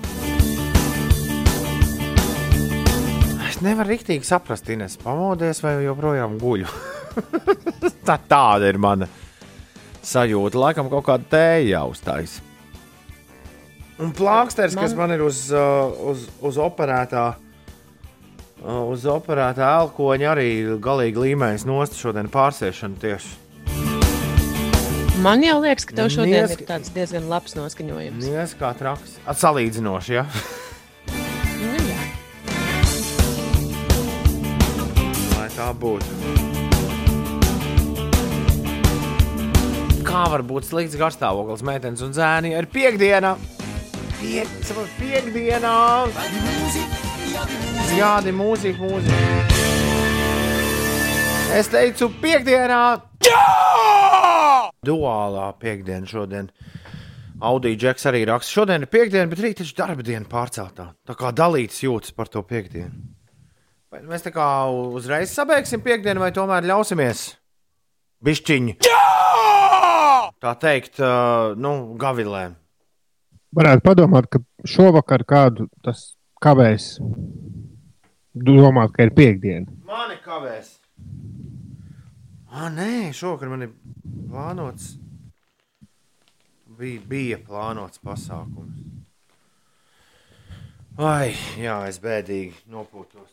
[3.47, 6.67] Es nevaru rīktīgi saprast, Ines, pamodies vai joprojām guļu.
[8.09, 9.07] Tā tāda ir mana
[10.03, 10.59] sajūta.
[10.59, 12.41] Laikam kaut kāda tēja jāuztais.
[14.03, 14.85] Un plāksters, man...
[14.85, 17.46] kas man ir uz, uh, uz, uz operētā, uh,
[18.67, 20.49] uz operētā elkoņa, arī
[20.83, 23.35] galīgi līmējas nost šodien pārsēšanu tieši.
[25.25, 28.27] Man jau liekas, ka tev šodien Nies- ir tāds diezgan labs noskaņojums.
[28.27, 29.17] Nies kā traks.
[29.27, 30.27] Atsalīdzinoši, ja?
[31.63, 32.03] Nu, jā.
[35.39, 36.11] Lai tā būtu.
[40.07, 42.53] Kā var būt slikts garstāvoklis meitenes un zēni?
[42.57, 43.35] Ir piekdiena!
[44.21, 45.75] Piek, saprot, piekdienā!
[47.97, 49.55] Jā, di mūzika, mūzika.
[51.57, 52.81] Es teicu, piekdienā!
[53.25, 53.45] Jā!
[54.85, 56.51] Duālā piekdiena šodien.
[57.47, 60.91] Audija Džeks arī raksta, šodien ir piekdiena, bet rīt taču darba diena pārceltā.
[61.09, 62.93] Tā kā dalīts jūtas par to piekdienu.
[63.93, 67.27] Vai mēs tā kā uzreiz sabeigsim piekdienu, vai tomēr ļausimies
[68.25, 68.77] bišķiņu?
[68.85, 69.03] Jā!
[70.43, 72.57] Tā teikt, uh, nu, gavilēm.
[73.57, 76.11] Varētu padomāt, ka šovakar kādu tas
[76.45, 76.97] kavēs.
[78.37, 79.67] Domāt, ka ir piekdiena.
[79.89, 80.75] Mani kavēs.
[82.53, 83.71] Ah, nē, šovakar man ir
[84.29, 84.95] plānots.
[86.77, 88.77] Bija, bija plānots pasākums.
[91.01, 93.33] Ai, jā, es bēdīgi nopūtos.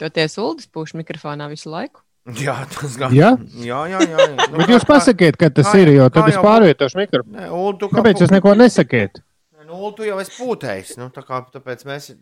[0.00, 2.00] Toties Uldis pūš mikrofonā visu laiku.
[2.40, 3.34] Jā, tas gan Jā?
[3.60, 3.98] jā, jā.
[4.00, 4.46] jā, jā.
[4.48, 7.74] Nu, Bet jūs pasakiet, ka tas kā- ir, jo kā tad es pārvietošu mikrofonu.
[7.84, 9.20] Kā Kāpēc jūs neko nesakiet?
[9.74, 10.94] Nu, Ulu, tu jau esi pūtējis.
[11.02, 12.12] Nu, tā kā, tāpēc mēs.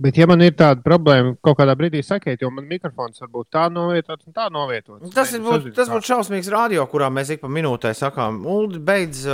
[0.00, 3.48] Bet, ja man ir tāda problēma, kaut kādā brīdī sakiet, jo man mikrofons var būt
[3.52, 5.10] tā novietots un tā novietots.
[5.12, 5.96] Tas, ir, būt, Sazinu, tas kā.
[5.96, 9.24] būtu šausmīgs radio, kurā mēs ik pa minūtē sakām, Ulu, beidz,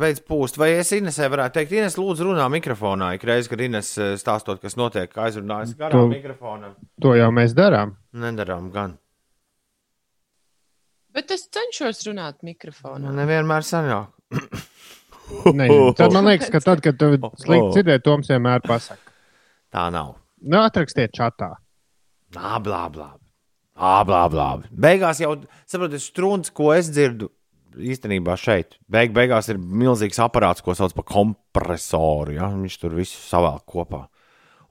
[0.00, 0.58] beidz pūst.
[0.60, 3.14] Vai es Inesē varētu teikt, Ines, lūdzu, runā mikrofonā.
[3.16, 6.74] Ik reiz, kad Ines stāstot, kas notiek, aizrunājas garām Tu- mikrofonam.
[7.06, 7.94] To jau mēs darām.
[8.12, 8.98] Nedarām gan.
[11.14, 13.06] Bet es cenšos runāt mikrofonā.
[13.08, 14.12] Nu, nevienmēr sanāk.
[15.28, 15.68] Nē,
[15.98, 19.14] tad man liekas, ka tad, kad tu slikti dzirdēji, Toms vienmēr pasaka.
[19.74, 20.16] Tā nav.
[20.40, 21.54] Nu, atrakstiet čatā.
[22.36, 23.10] Nā, blā, blā.
[23.78, 24.48] Ā, blā, blā.
[24.74, 25.36] Beigās jau
[25.68, 27.30] saprotat, strūns, ko es dzirdu
[27.78, 28.78] īstenībā šeit.
[28.90, 32.34] Beig, beigās ir milzīgs aparāts, ko sauc par kompresoru.
[32.38, 32.48] Ja?
[32.54, 34.06] Viņš tur visu savēl kopā.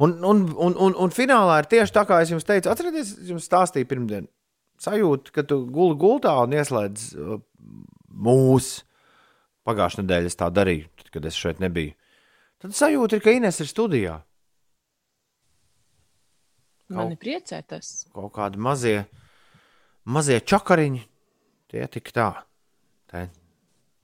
[0.04, 2.70] Un, un, un, un, un finālā ir tieši tā, kā es jums teicu.
[2.70, 4.28] Atcerieties, es jums stāstīju pirmdien.
[4.82, 7.40] Sajūta, ka tu guli gultā un ieslēdz uh,
[8.14, 8.84] mūsu.
[9.68, 11.96] Pagājušā nedēļa es tā darīju, tad, kad es šeit nebiju.
[12.64, 14.16] Tad sajūta ir, ka Ines ir studijā.
[16.96, 18.08] Mani priecē tas.
[18.16, 19.02] kaut kādi mazie,
[20.08, 21.04] mazie čakariņi.
[21.68, 22.30] Tie tik tā,
[23.12, 23.26] te,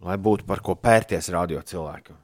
[0.03, 2.17] lai būtu par ko pērties radio cilvēkam.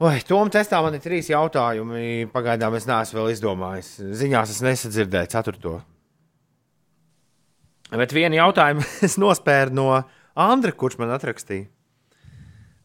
[0.00, 2.26] Vai Tom testā man ir trīs jautājumi.
[2.32, 3.90] Pagaidām es neesmu vēl izdomājis.
[4.18, 5.74] Ziņās es nesadzirdēju ceturto.
[7.94, 9.88] Bet vienu jautājumu es nospēru no
[10.34, 11.68] Andra, kurš man atrakstīja.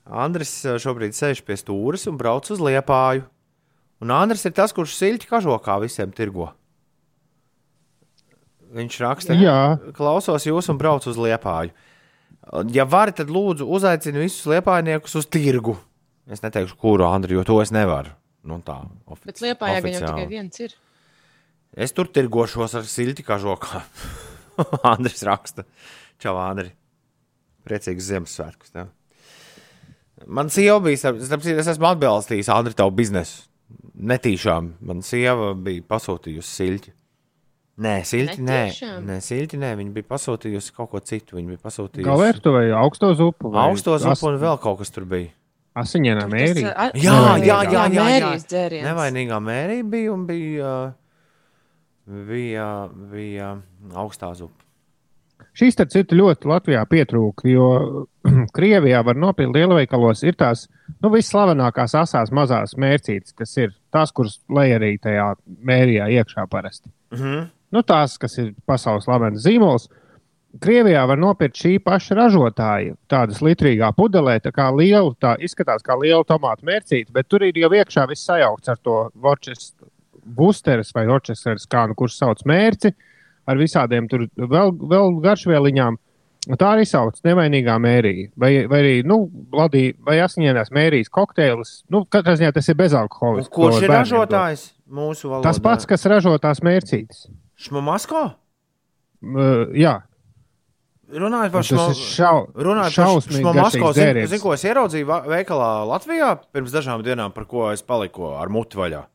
[0.10, 3.26] Andris eh, šobrīd sēž pie stūres un brauc uz liepāju.
[4.02, 6.52] Un Andris ir tas, kurš siļķi kažokā visiem tirgo.
[8.70, 9.58] Viņš raksta, Jā.
[9.98, 11.74] klausos jūs un braucu uz liepāju.
[12.74, 15.76] Ja varat, tad lūdzu uzaicinu visus liepājniekus uz tirgu.
[16.30, 18.14] Es neteikšu, kuru Andriu, jo to es nevaru.
[18.46, 18.78] Nu, tā,
[19.10, 20.06] ofici- Bet Liepā jau oficiāli.
[20.14, 20.76] tikai viens ir.
[21.76, 23.82] Es tur tirgošos ar silti kažokā.
[24.94, 25.66] Andris raksta,
[26.22, 26.72] čau, Andri.
[27.70, 28.72] Priecīgs Ziemassvētkus.
[28.74, 28.90] Tev.
[30.28, 33.46] Man sieva bija, starp, starp citu, es esmu atbalstījis Andri tavu biznesu.
[34.00, 34.72] Netīšām.
[34.90, 36.94] Man sieva bija pasūtījusi silti.
[37.80, 38.58] Nē, silti, nē,
[39.08, 41.38] nē, silti, nē, viņa bija pasūtījusi kaut ko citu.
[41.38, 43.52] Viņa bija pasūtījusi Galvērtu vai augsto zupu?
[43.54, 45.30] vai augsto zupu as- un vēl kaut kas tur bija.
[45.80, 46.66] Asiņainā mērī.
[46.66, 48.32] Tas, a- Jā, jā, jā, jā, jā.
[48.50, 48.84] Dzēriens.
[48.90, 50.74] Nevainīgā mērī bija un bija,
[52.28, 52.68] bija,
[53.14, 53.62] bija
[53.94, 54.66] augstā zupa.
[55.60, 57.68] Šīs, starp citu, ļoti Latvijā pietrūka, jo
[58.56, 60.68] Krievijā var nopirkt lielveikalos ir tās
[61.02, 65.34] nu, visslavenākās asās mazās mērcītes, kas ir tās, kuras lej arī tajā
[65.68, 66.88] mērijā iekšā parasti.
[67.12, 67.48] Mm -hmm.
[67.76, 69.90] Nu, tās, kas ir pasaules slavens zīmols.
[70.64, 76.00] Krievijā var nopirkt šī paša ražotāja tādas litrīgā pudelē, tā kā liela, tā izskatās kā
[76.00, 79.76] liela tomātu mērcīte, bet tur ir jau iekšā viss sajaukts ar to Vorčes
[80.24, 82.96] busteres vai Vorčes skānu, kurš sauc mērci,
[83.50, 85.98] ar visādiem tur vēl, vēl garšvieliņām.
[86.56, 88.30] Tā arī sauc nevainīgā mērija.
[88.40, 89.18] Vai, vai arī, nu,
[89.54, 91.74] ladī, vai asņēnās mērijas kokteilis.
[91.92, 93.52] Nu, katrā ziņā tas ir bezalkoholisks.
[93.54, 95.50] kurš ko ir ražotājs mūsu valodā?
[95.50, 97.28] Tas pats, kas ražo tās mērcītes.
[97.60, 98.30] Šmamasko?
[99.20, 99.98] Uh, jā,
[101.10, 106.28] Runājot par šo šau, Runājot par šausmīgi šmamasko, garšīgs zinu, ko es ieraudzīju veikalā Latvijā
[106.54, 109.08] pirms dažām dienām, par ko es paliku ar muti vaļā.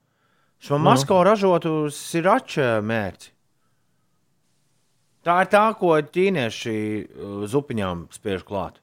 [0.65, 1.27] Šmamasko Nu.
[1.29, 3.31] ražotu sirača mērķi.
[5.25, 8.81] Tā ir tā, ko ķīnieši uh, zupiņām spiež klāt.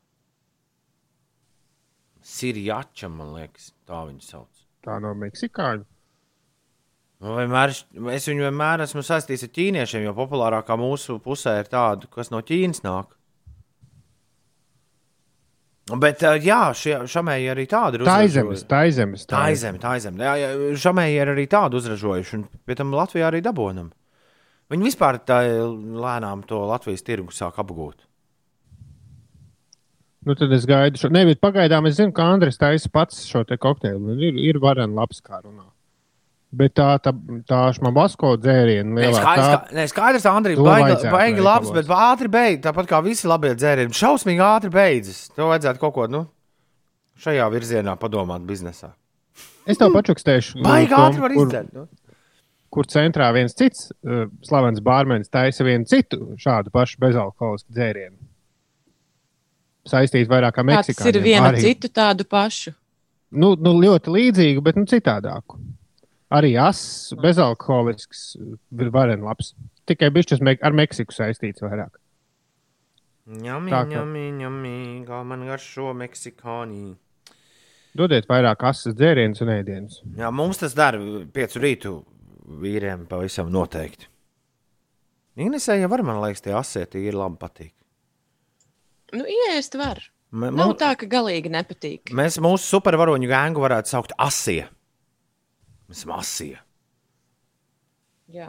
[2.22, 4.50] Sirjača, man liekas, tā viņi sauc.
[4.86, 5.86] Tā no Meksikāņu.
[7.22, 7.74] Nu, Vienmēr,
[8.16, 12.42] es viņu vienmēr esmu saistījis ar ķīniešiem, jo populārākā mūsu pusē ir tāda, kas no
[12.46, 13.12] Ķīnas nāk.
[16.02, 19.26] Bet, ā, jā, šie šamēji arī tādu ir Taizemes, taizemes.
[19.30, 20.24] Tā ir zeme, tā ir zeme.
[20.24, 20.52] Jā, jā,
[20.86, 23.90] šamēji ir arī tādu uzražojuši, un pie tam Latvijā arī dabonam.
[24.72, 28.06] Viņi vispār tā lēnām to Latvijas tirgu sāk apgūt.
[30.22, 31.10] Nu, tad es gaidu šo.
[31.10, 33.98] Nē, bet pagaidām es zinu, ka Andris taisa pats šo te kokteili.
[33.98, 35.66] un Ir, ir varena labs, kā runā.
[36.52, 37.14] Bet tā, tā,
[37.48, 39.22] tā šmabasko dzērienu Nē, lielā.
[39.22, 42.64] skaidrs, Tā, nē, skaidrs Andrija, to baigi, baigi labs, bet ātri beidzas.
[42.68, 43.96] Tāpat kā visi labie dzērieni.
[43.96, 45.22] Šausmīgi ātri beidzas.
[45.38, 46.26] To vajadzētu kaut ko nu,
[47.24, 48.92] šajā virzienā padomāt biznesā.
[49.66, 51.72] es tev pačukstēšu, Baigi ātri var kur, izdzert.
[51.74, 51.88] Nu.
[52.72, 58.18] Kur centrā viens cits uh, slavens bārmenis taisa vienu citu šādu pašu bezalkoholisku dzērienu.
[59.92, 61.10] Saistīts vairāk ar Tas Meksiku.
[61.10, 62.76] ir viena citu tādu pašu.
[63.32, 65.58] Nu, nu, ļoti līdzīgu, bet nu, citādāku.
[66.32, 69.54] Arī ass, bezalkoholisks, ir varen labs.
[69.90, 71.98] Tikai bišķis me ar Meksiku saistīts vairāk.
[73.32, 76.96] Ņemī, ņemī, ņemī, kā man garšo meksikānī.
[77.98, 80.00] Dodiet vairāk asas dzērienus un ēdienus.
[80.20, 81.00] Jā, mums tas dara
[81.34, 81.94] piecu rītu
[82.62, 84.10] vīriem pavisam noteikti.
[85.42, 87.74] Inesē jau var, man liekas, tie asieti ir labi patīk.
[89.16, 90.04] Nu, iest var.
[90.32, 92.12] M Nav tā, ka galīgi nepatīk.
[92.16, 94.64] Mēs mūsu supervaroņu gēngu varētu saukt asie.
[95.92, 96.56] Mēs esam asie.
[98.32, 98.48] Jā.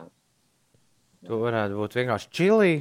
[1.26, 2.76] Tu varētu būt vienkārši čili.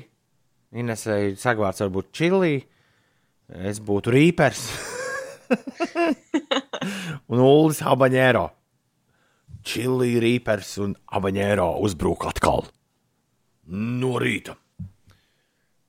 [0.78, 2.62] Inesēji sagvārds var būt čili.
[3.50, 4.62] Es būtu rīpers.
[7.32, 8.48] un Ulas habanēro.
[9.68, 12.66] Čili, rīpers un habanēro uzbruk atkal.
[13.72, 14.56] No rīta.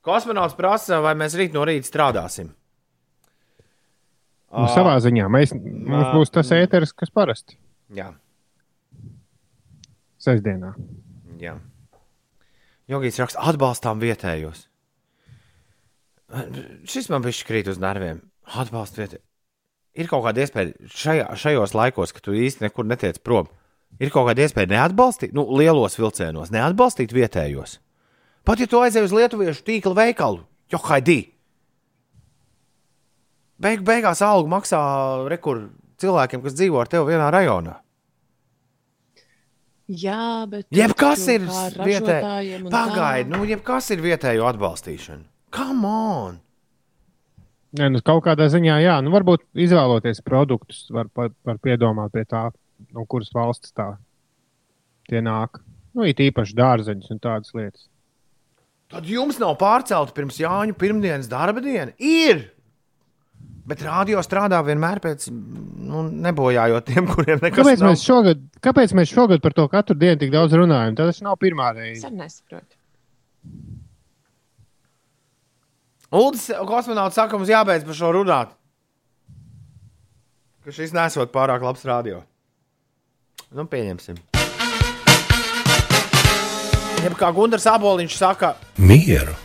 [0.03, 2.51] Kosmonauts prasa, vai mēs rīt no rīta strādāsim.
[4.53, 7.55] Nu, savā ziņā mēs, mums būs tas ēteris, kas parasti
[7.93, 8.11] Jā,
[10.21, 10.75] sestdienā.
[11.41, 11.55] jā.
[12.91, 14.67] Jogīs raksta, atbalstām vietējos.
[16.89, 18.21] Šis man bija krīt uz nerviem.
[18.59, 19.23] Atbalst vietējos.
[19.93, 23.49] Ir kaut kāda iespēja šajā, šajos laikos, kad tu īsti nekur netiec prom.
[24.01, 27.77] Ir kaut kāda iespēja neatbalstīt, nu, lielos vilcienos, neatbalstīt vietējos.
[28.43, 30.41] Pat ja tu aizej uz lietuviešu tīkla veikalu,
[30.73, 31.19] jo haidī.
[33.63, 34.81] Beig, beigās algu maksā
[35.31, 35.69] rekur
[36.01, 37.77] cilvēkiem, kas dzīvo ar tevi vienā rajonā.
[39.87, 40.65] Jā, bet.
[40.73, 42.63] Jebkas ir vietējais.
[42.71, 45.27] Pagaidiet, nu, jebkas ir vietējo atbalstīšana.
[45.53, 46.39] Come on!
[47.77, 52.23] Nē, nu, kaut kādā ziņā, jā, nu, varbūt izvēloties produktus, var, var, var piedomāt pie
[52.29, 52.45] tā,
[52.91, 53.93] no kuras valsts tā
[55.09, 55.61] tie nāk.
[55.93, 57.87] Nu, it īpaši dārzeņus un tādas lietas.
[58.93, 61.93] Tad jums nav pārcelta pirms Jāņa pirmdienas darba diena.
[61.97, 62.49] Ir!
[63.63, 67.93] Bet rādio strādā vienmēr pēc, nu, nebojājot tiem, kuriem nekas Kāpēc nav.
[67.93, 70.97] mēs, šogad, kāpēc mēs šogad par to katru dienu tik daudz runājam?
[70.99, 72.09] Tas nav pirmā Es reize.
[72.09, 72.75] arī nesaprotu.
[76.13, 78.51] Uldis kosmonauts saka, mums jābeidz par šo runāt.
[80.63, 82.21] Ka šis nesot pārāk labs rādio.
[83.53, 84.17] Nu, pieņemsim.
[87.03, 89.35] Jeb kā Gunārs Aboliņš saka, Mieru,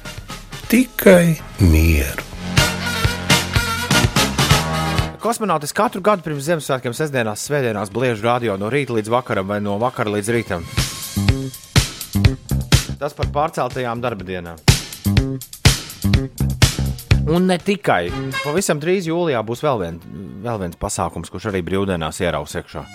[0.70, 2.24] tikai mieru.
[5.20, 9.76] Kosmonautis katru gadu pirms Ziemassvētkiem, sestdienās, svētdienās bliež radio no rīta līdz vakaram vai no
[9.82, 10.64] vakara līdz rītam.
[12.98, 14.56] Tas par pārceltajām darba dienām.
[17.28, 18.06] Un ne tikai.
[18.40, 20.00] Pavisam drīz jūlijā būs vēl, vien,
[20.46, 22.86] vēl viens pasākums, kurš arī brīvdienās ieraus iekšā.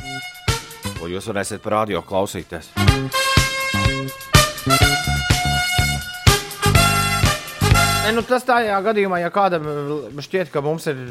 [1.03, 2.69] Ko jūs varēsiet par radio klausīties.
[8.05, 11.01] Ne, nu tas tādā gadījumā, ja kādam eh, šķiet, ka mums ir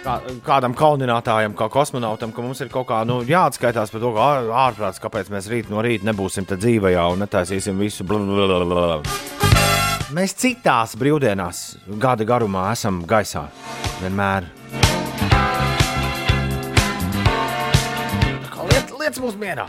[0.00, 0.14] kā,
[0.46, 4.50] kādam kauninātājam, kā kosmonautam, ka mums ir kaut kā nu, jāatskaitās par to, ka ār-
[4.62, 8.08] ārprāts, kāpēc mēs rīt no rīta nebūsim dzīvajā un netaisīsim visu.
[8.08, 9.02] Blablabla.
[10.16, 11.62] Mēs citās brīvdienās
[12.00, 13.44] gada garumā esam gaisā.
[14.00, 14.61] Vienmēr.
[19.22, 19.68] Mūsu mierā.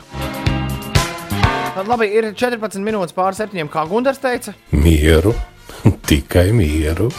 [1.73, 4.55] Tad labi, ir 14 minūtes pār septiņiem, kā Gunārs teica.
[4.73, 5.33] Mieru,
[6.09, 7.11] tikai mieru.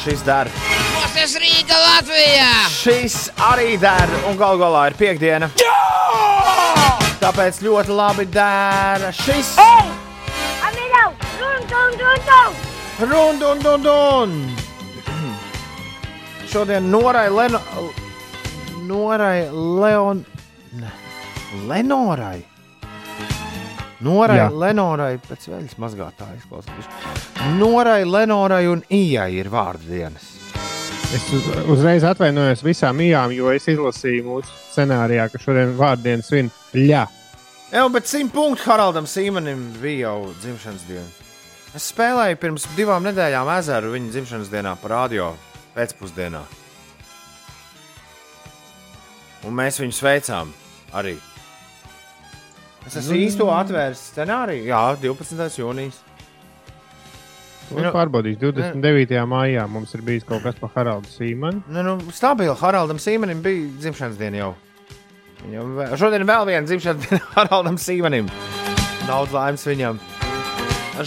[0.00, 0.48] Šis dara.
[1.12, 2.52] Tas Rīga Latvijā!
[2.72, 5.50] Šis arī dara, un gal galā ir piekdiena.
[5.60, 5.76] Jā!
[7.20, 9.52] Tāpēc ļoti labi dara šis.
[9.60, 11.12] Amilau,
[11.42, 12.58] run, run, run, run!
[13.02, 14.34] Run, dun, dun, dun!
[16.48, 17.60] Šodien Norai Leno...
[18.88, 20.24] Norai Leon...
[20.80, 21.01] Ne.
[21.68, 22.40] Lenorai.
[24.02, 24.48] Norai Jā.
[24.50, 26.88] Lenorai pēc veļas mazgātājas izklausās.
[27.58, 30.32] Norai Lenorai un Ijai ir vārdu dienas.
[31.12, 36.48] Es uz, uzreiz atvainojos visām ījām, jo es izlasīju mūsu scenārijā, ka šodien vārdienas svin
[36.74, 37.04] ļā.
[37.72, 41.08] Jā, bet simt punktu Haraldam Sīmanim bija jau dzimšanas diena.
[41.76, 45.30] Es spēlēju pirms divām nedēļām ezeru viņa dzimšanas dienā par radio
[45.76, 46.42] pēcpusdienā.
[49.48, 50.52] Un mēs viņu sveicām
[50.96, 51.18] arī.
[52.86, 54.66] Es esmu īsto atvērs scenāriju.
[54.70, 55.60] Jā, 12.
[55.60, 56.00] jūnijas.
[57.72, 59.22] Nu, pārbaudīšu, 29.
[59.30, 61.62] maijā mums ir bijis kaut kas par Haraldu Sīmanu.
[61.72, 64.50] Nu, nu, stabili Haraldam Sīmanim bija dzimšanas diena jau.
[65.42, 68.28] Viņam vēl, šodien vēl viena dzimšanas diena Haraldam Sīmanim.
[69.08, 70.02] Daudz laimes viņam.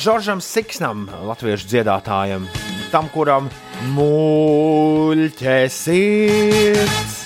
[0.02, 2.50] Žoržam Siksnam, latviešu dziedātājam,
[2.90, 3.52] tam, kuram
[3.94, 7.25] muļķes sirds.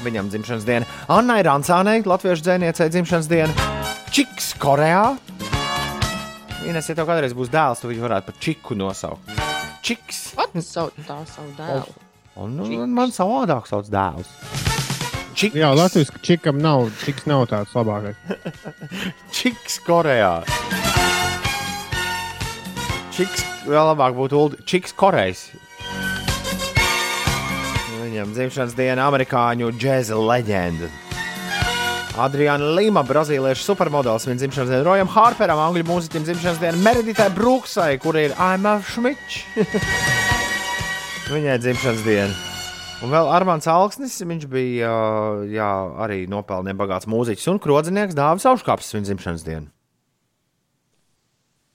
[0.00, 0.86] Viņam dzimšanas diena.
[1.12, 3.68] Annai Rancānei, latviešu dzēniecei dzimšanas diena.
[4.14, 5.18] Čiks Korejā.
[6.68, 9.34] Ines, ja tev kādreiz būs dēls, tad viņu varētu par čiku nosaukt.
[9.84, 10.30] Čiks.
[10.38, 11.94] Pats sauc tā savu dēlu.
[12.40, 14.28] Un, nu, man savādāk sauc dēls.
[15.36, 15.56] Čiks.
[15.56, 18.18] Jā, Latvijas čikam nav, čiks nav tāds labākais.
[19.36, 20.40] Čiks Korejā.
[23.16, 24.64] Čiks vēl labāk būtu Uldi.
[24.68, 25.50] Čiks Korejs.
[28.10, 30.88] Viņam dzimšanas diena amerikāņu džēza leģenda.
[32.18, 37.92] Adriana Lima, brazīliešu supermodelis, viņa dzimšanas diena Rojam Harperam, angļu mūziķim dzimšanas diena Mereditai Brooksai,
[38.02, 39.44] kur ir Aima Šmičs.
[41.30, 42.34] Viņai dzimšanas diena.
[43.06, 44.90] Un vēl Armāns Alksnis, viņš bija
[45.54, 49.70] jā, arī nopelnījis bagāts mūziķis un krodzinieks Dāvis Auškāps viņa dzimšanas dienu.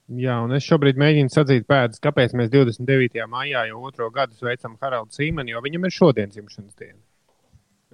[0.06, 3.24] Jā, un es šobrīd mēģinu sadzīt pēdas, kāpēc mēs 29.
[3.30, 7.00] maijā jau otro gadu sveicam Haraldu Sīmeni, jo viņam ir šodien dzimšanas diena.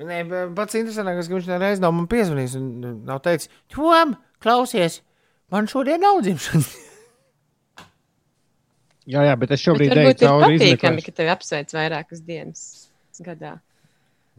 [0.03, 0.19] Nē,
[0.57, 2.69] pats interesantākais, ka viņš nereiz nav man piezvanījis un
[3.09, 4.13] nav teicis, Tom,
[4.45, 5.01] klausies,
[5.53, 6.69] man šodien nav dzimšanas.
[9.15, 12.67] jā, jā, bet es šobrīd Bet eju varbūt ir patīkami, ka tevi apsveic vairākas dienas
[13.25, 13.57] gadā.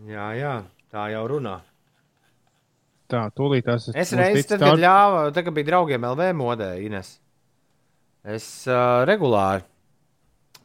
[0.10, 0.56] Jā, jā,
[0.94, 1.58] tā jau runā.
[3.10, 7.18] Tā, tūlīt tās Es reiz, tad, kad ļāvu, tad, kad bija draugiem LV modē, Ines,
[8.24, 9.66] es uh, regulāri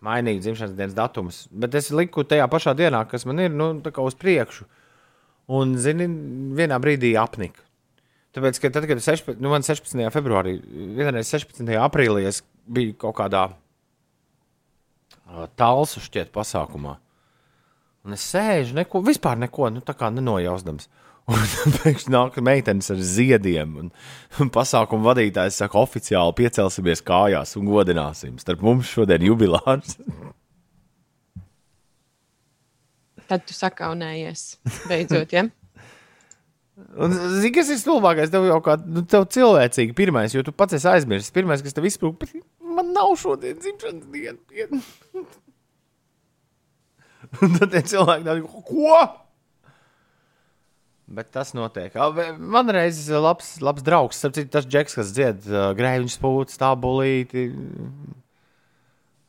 [0.04, 3.90] mainīju dzimšanas dienas datumus, bet es liku tajā pašā dienā, kas man ir, nu, tā
[3.94, 4.66] kā uz priekšu.
[5.58, 6.06] Un, zini,
[6.58, 7.64] vienā brīdī apnika.
[8.36, 10.04] Tāpēc, ka tad, kad 16, nu, man 16.
[10.14, 10.58] februārī,
[10.98, 11.64] vienreiz 16.
[11.80, 16.98] aprīlī es biju kaut kādā uh, talsu šķiet pasākumā.
[18.06, 20.86] Un es sēžu, neko, vispār neko, nu, tā kā nenojausdams.
[21.28, 23.90] Un pēkšņi nāk meitenes ar ziediem, un,
[24.40, 28.38] un pasākuma vadītājs saka, oficiāli piecelsimies kājās un godināsim.
[28.40, 29.98] Starp mums šodien jubilārs.
[33.28, 34.44] Tad tu sakaunējies.
[34.88, 35.44] Beidzot, ja?
[36.96, 38.32] Un, zini, kas ir stulbākais?
[38.32, 41.34] Tev jau kā nu, tev cilvēcīgi pirmais, jo tu pats esi aizmirsis.
[41.34, 42.32] Pirmais, kas tev izsprūg, bet
[42.64, 44.08] man nav šodien dzimšanas
[44.48, 44.80] diena.
[47.44, 49.00] Un tad tie cilvēki tādi, ko?
[51.08, 51.94] Bet tas notiek.
[52.36, 57.46] Man reiz labs, labs draugs, citu, tas džeks, kas dzied uh, grēviņu spūci, stābulīti.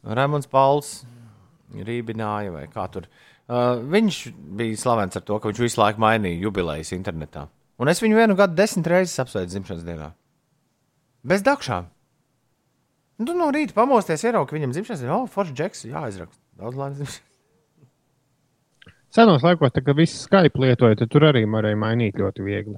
[0.04, 0.98] Rēmons Pauls
[1.72, 3.08] rībināja vai kā tur.
[3.50, 4.18] Uh, viņš
[4.60, 7.48] bija slavens ar to, ka viņš visu laiku mainīja jubilejas internetā.
[7.80, 10.12] Un es viņu vienu gadu desmit reizes apsveicu dzimšanas dienā.
[11.32, 11.88] Bez dakšām.
[13.24, 16.44] Nu, no rīta pamosties, ieraugt, ka viņam dzimšanas dienā, oh, foršs džeks, jāizraksta.
[16.60, 17.20] Daudz laimes.
[19.16, 22.78] Senos laikos, tā, kad viss Skype lietoja, tad tur arī varēja mainīt ļoti viegli.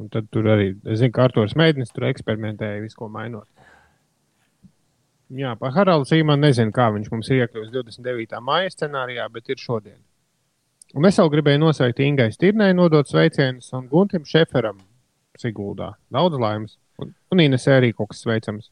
[0.00, 3.46] Un tad tur arī, es zinu, ka Arthurs Mēģinis tur eksperimentēja visu, ko mainot.
[5.34, 8.42] Jā, par Haraldu Sīmanu nezinu, kā viņš mums ir iekļuvis 29.
[8.44, 10.00] māja scenārijā, bet ir šodien.
[10.94, 14.82] Un es vēl gribēju nosveikt Ingai Stirnai, nodot sveicienus un Guntim Šeferam
[15.40, 15.94] Siguldā.
[16.12, 16.76] Daudz laimes.
[17.02, 18.68] Un, un Ines arī kaut kas sveicams.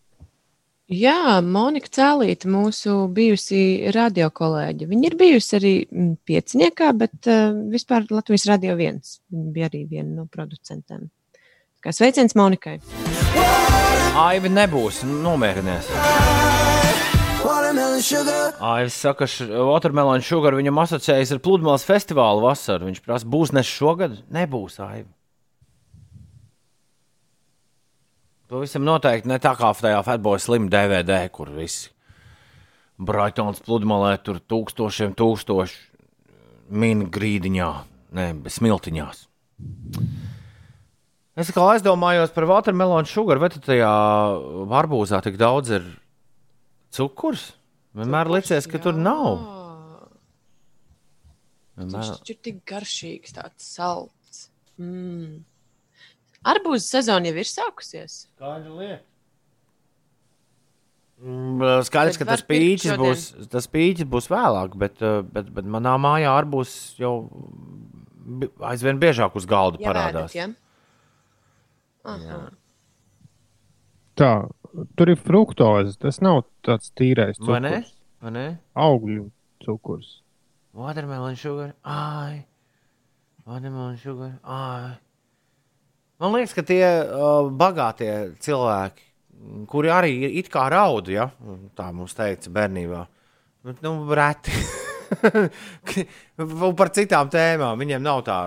[0.91, 4.89] Jā, Monika Cēlīte, mūsu bijusī radiokolēģe.
[4.91, 9.21] Viņa ir bijusi arī mm, pieciniekā, bet uh, vispār Latvijas radio viens.
[9.31, 11.07] Viņa bija arī viena no producentiem.
[11.83, 12.81] Kā sveiciens Monikai.
[14.19, 15.89] Aivi nebūs, nomierinies.
[18.63, 22.91] Aivis saka, ka Watermelon Sugar viņam asociējas ar pludmales festivālu vasaru.
[22.91, 24.19] Viņš prasa, būs nes šogad?
[24.35, 25.09] Nebūs, Aivi.
[28.53, 31.87] Pavisam noteikti ne tā kā tajā Fatboy Slim DVD, kur viss
[33.01, 35.79] Braitons pludmalē tur tūkstošiem tūkstoši
[36.83, 37.69] min grīdiņā,
[38.19, 39.23] ne, smiltiņās.
[41.41, 43.93] Es kā aizdomājos par watermelonu sugar, vai tajā
[44.83, 45.87] arbūzā tik daudz ir
[46.93, 47.55] cukurs?
[47.97, 49.47] Vienmēr licies, ka tur nav.
[51.81, 52.05] Vienmēr...
[52.05, 54.45] Viņš ir tik garšīgs, tāds salds.
[54.77, 55.41] Mm.
[56.45, 58.15] Arbūzu sezona jau ir sākusies.
[58.41, 59.05] Kāda lieta?
[61.23, 63.21] Mm, Skaidrs, ka tas pīķis būs,
[63.53, 64.99] tas pīķis būs vēlāk, bet,
[65.31, 67.13] bet, bet manā mājā arī būs jau
[68.67, 70.35] aizvien biežāk uz galda Ja parādās.
[70.35, 70.49] vēdat, ja?
[72.11, 72.41] Aha.
[74.19, 74.33] Tā,
[74.99, 75.95] tur ir fruktoze.
[76.03, 77.71] Tas nav tāds tīrais Vai ne?
[77.77, 77.95] cukurs.
[78.23, 78.45] Vai ne?
[78.75, 79.29] Augļu
[79.63, 80.11] cukurs.
[80.75, 82.43] Watermelon sugar, ai,
[83.47, 84.97] watermelon sugar, ai.
[86.23, 88.13] Man liekas, ka tie uh, bagātie
[88.43, 89.09] cilvēki,
[89.71, 91.27] kuri arī ir it kā raud, ja
[91.75, 93.01] tā mums teica bērnībā,
[93.67, 94.55] bet nu, reti.
[96.79, 98.39] Par citām tēmām viņiem nav tā.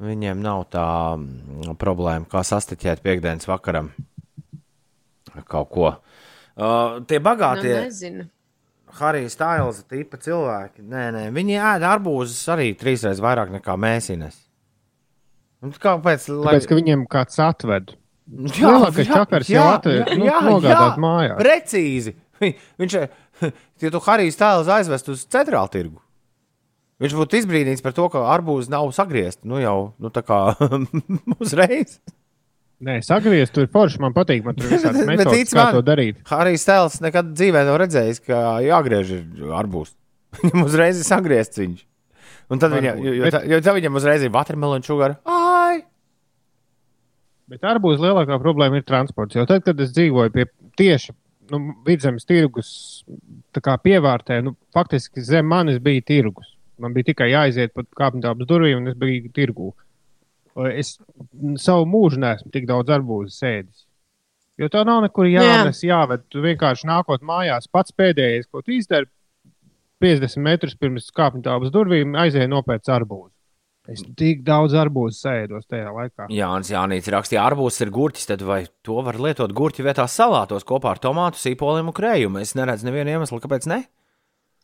[0.00, 3.92] Viņiem nav tā mm, problēma, kā sastiķēt piekdienas vakaram
[5.46, 5.94] kaut ko.
[6.58, 7.70] Uh, tie bagātie.
[7.76, 8.28] Nu, nezinu.
[8.98, 10.82] Harijs Tails, tipa cilvēki.
[10.82, 14.10] Nē, nē, viņi ēd arbūzus arī trīsreiz vairāk nekā mēs.
[14.10, 14.49] Ines.
[15.60, 16.28] Un Kāpēc?
[16.32, 16.54] Lai...
[16.54, 17.90] Tāpēc, ka viņiem kāds atved.
[18.30, 21.38] Jā, Lielākais jā, čakars jā, jau atved, jā, nu, jā, nogādāt jā, mājās.
[21.40, 22.12] Precīzi.
[22.40, 22.94] Vi- Viņš,
[23.84, 25.98] ja tu Harijs Tails aizvest uz centrālu tirgu,
[27.02, 29.44] viņš būtu izbrīnīts par to, ka arbūzi nav sagriezti.
[29.50, 30.38] Nu jau, nu tā kā
[31.42, 31.98] uzreiz.
[32.80, 33.98] Nē, sagriezt, tur ir forši.
[34.00, 34.80] Man patīk, man tur ir
[35.10, 36.22] metodas, tic kā man, to darīt.
[36.30, 39.92] Harijs Tēls nekad dzīvē nav redzējis, ka jāgriež ir arbūs.
[40.40, 41.82] Viņam uzreiz ir sagriezts viņš.
[42.50, 45.18] Un tad viņam, Varbūt, jo, jo, bet- tā, jo tad viņam uzreiz ir watermelon sugar.
[45.28, 45.39] Ai!
[47.50, 49.34] Bet arbūz lielākā problēma ir transports.
[49.34, 50.46] Jo tad, kad es dzīvoju pie
[50.78, 51.14] tieši
[51.50, 52.70] nu, vidzemes tirgus
[53.58, 56.54] pievārtē, nu, faktiski zem manis bija tirgus.
[56.80, 59.70] Man bija tikai jāiziet pa kāpņu durvīm, un es biju tirgū.
[60.70, 60.96] Es
[61.62, 63.84] savu mūžu neesmu tik daudz arbūzu sēdis.
[64.60, 66.26] Jo tā nav nekur jānes, jāved.
[66.28, 69.08] Tu vienkārši nākot mājās, pats pēdējais, ko tu izdari,
[70.00, 73.32] 50 metrus pirms kāpņu telpas durvīm, aizēja nopērts arbūzu.
[73.90, 76.28] Es tik daudz arbūzu sēdos tajā laikā.
[76.30, 80.92] Jānis Jānis rakstīja, arbūs ir gurķis, tad vai to var lietot gurķi vietā salātos kopā
[80.94, 82.38] ar tomātu, sīpoliem un krējumu?
[82.42, 83.80] Es neredzu nevienu iemeslu, kāpēc ne.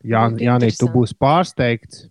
[0.05, 2.05] Jā, Ļoti jā nē, tu būsi pārsteigts.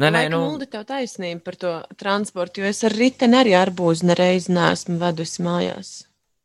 [0.00, 4.08] Nē, nē, nu, Uldi, tev taisnība par to transportu, jo es ar riteni arī arbūzu
[4.08, 5.90] nereiz neesmu vedusi mājās.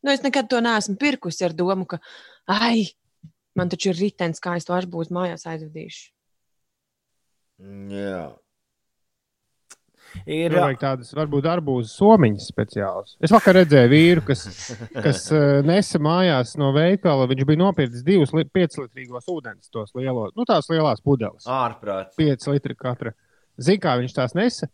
[0.03, 2.01] Nu, es nekad to neesmu pirkusi ar domu, ka,
[2.51, 2.89] ai,
[3.55, 6.03] man taču ir ritenis, kā es to arbūzu mājās aizvedīšu.
[7.93, 8.25] jā.
[10.25, 13.15] Ir Ir, vajag tādas, varbūt, arbūzu somiņas speciālas.
[13.23, 14.45] Es vakar redzēju vīru, kas,
[15.05, 17.27] kas eh, nesa mājās no veikala.
[17.29, 21.45] Viņš bija nopircis divus 5-litrīgos ūdens, tos lielos, nu tās lielās pudeles.
[21.45, 22.15] ārprāts.
[22.17, 23.13] 5 litri katra.
[23.59, 24.69] Zini, kā viņš tās nesa?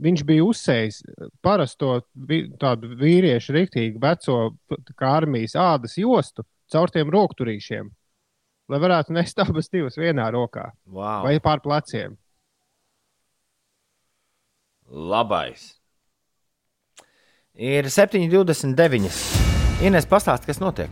[0.00, 1.00] Viņš bija uzsējis
[1.42, 1.96] parasto
[2.62, 4.36] tādu vīriešu rīktīgu veco
[4.94, 7.88] kā armijas ādas jostu caur tiem rokturīšiem,
[8.70, 11.24] lai varētu nest abas divas vienā rokā Wow.
[11.26, 12.14] vai pār pleciem.
[14.90, 15.76] Labais.
[17.54, 19.10] Ir 7,29.
[19.86, 20.90] Ines, pastāsti, kas notiek.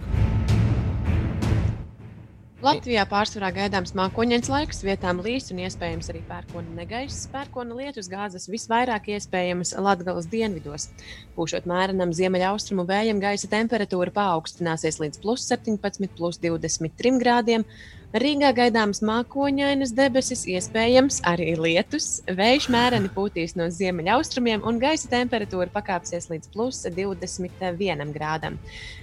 [2.58, 7.28] Latvijā pārsvarā gaidāms mākoņdienas laiks, vietām līs un iespējams arī pērkona negaiss.
[7.30, 10.88] Pērkona lietus gāzes visvairāk iespējams Latvijas dienvidos.
[11.36, 17.66] Pūšot mērenam ziemeļaustrumu vējam, gaisa temperatūra paaugstināsies līdz plus 17, plus 23 grādiem.
[18.08, 22.22] Rīgā gaidāms mākoņainas debesis, iespējams arī lietus.
[22.24, 28.56] Vējš mēreni pūtīs no ziemeļaustrumiem un gaisa temperatūra pakāpsies līdz plus 21 grādam.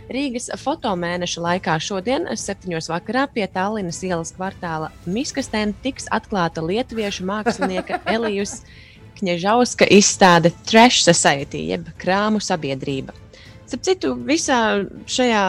[0.09, 2.73] Rīgas fotomēneša laikā šodien, 7.
[2.89, 8.63] vakarā, pie Tallinas ielas kvartāla Miskastēm tiks atklāta lietuviešu mākslinieka Elijas
[9.19, 13.13] Kņežauska izstāde Trash Society, jeb krāmu sabiedrība.
[13.65, 14.57] Starp citu, visā
[15.09, 15.43] šajā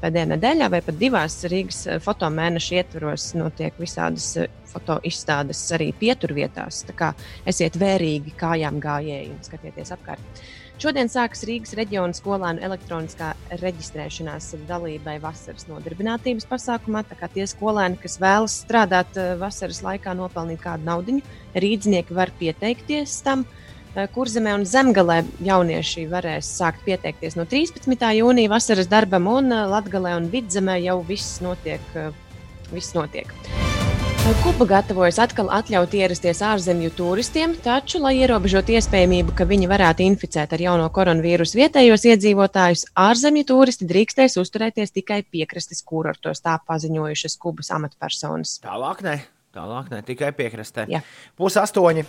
[0.00, 6.78] pēdējā nedēļā, vai pat divās Rīgas fotomēneša ietvaros, notiek visādas eh, fotoizstādes arī pieturvietās.
[6.88, 7.10] Tā kā
[7.44, 10.40] esiet vērīgi kājām gājēji un skatieties apkārt.
[10.80, 17.04] Šodien sākas Rīgas reģiona skolēnu elektroniskā reģistrēšanās dalībai vasaras nodarbinātības pasākumā.
[17.10, 21.18] Tā kā tie skolēni, kas vēlas strādāt eh, vasaras laikā, nopelnīt kādu naudu,
[21.52, 23.44] rīznieki var pieteikties tam.
[23.44, 23.60] Eh,
[23.94, 27.94] Kurzemē un Zemgalē jaunieši varēs sākt pieteikties no 13.
[28.18, 31.80] jūnija vasaras darbam, un Latvijā un Vidzemē jau viss notiek.
[31.94, 32.10] eh,
[32.72, 33.28] Viss notiek.
[34.42, 40.54] Kuba gatavojas atkal atļaut ierasties ārzemju turistiem, taču, lai ierobežotu iespējamību, ka viņi varētu inficēt
[40.56, 47.70] ar jauno koronavīrusu vietējos iedzīvotājus, ārzemju turisti drīkstēs uzturēties tikai piekrastes kurortos, tā paziņojušas Kubas
[47.70, 48.58] amatpersonas.
[48.64, 49.18] Tālāk, ne.
[49.54, 50.88] Tālāk, ne tikai piekrastē.
[50.88, 51.04] Jā.
[51.36, 52.08] Pus astoņi.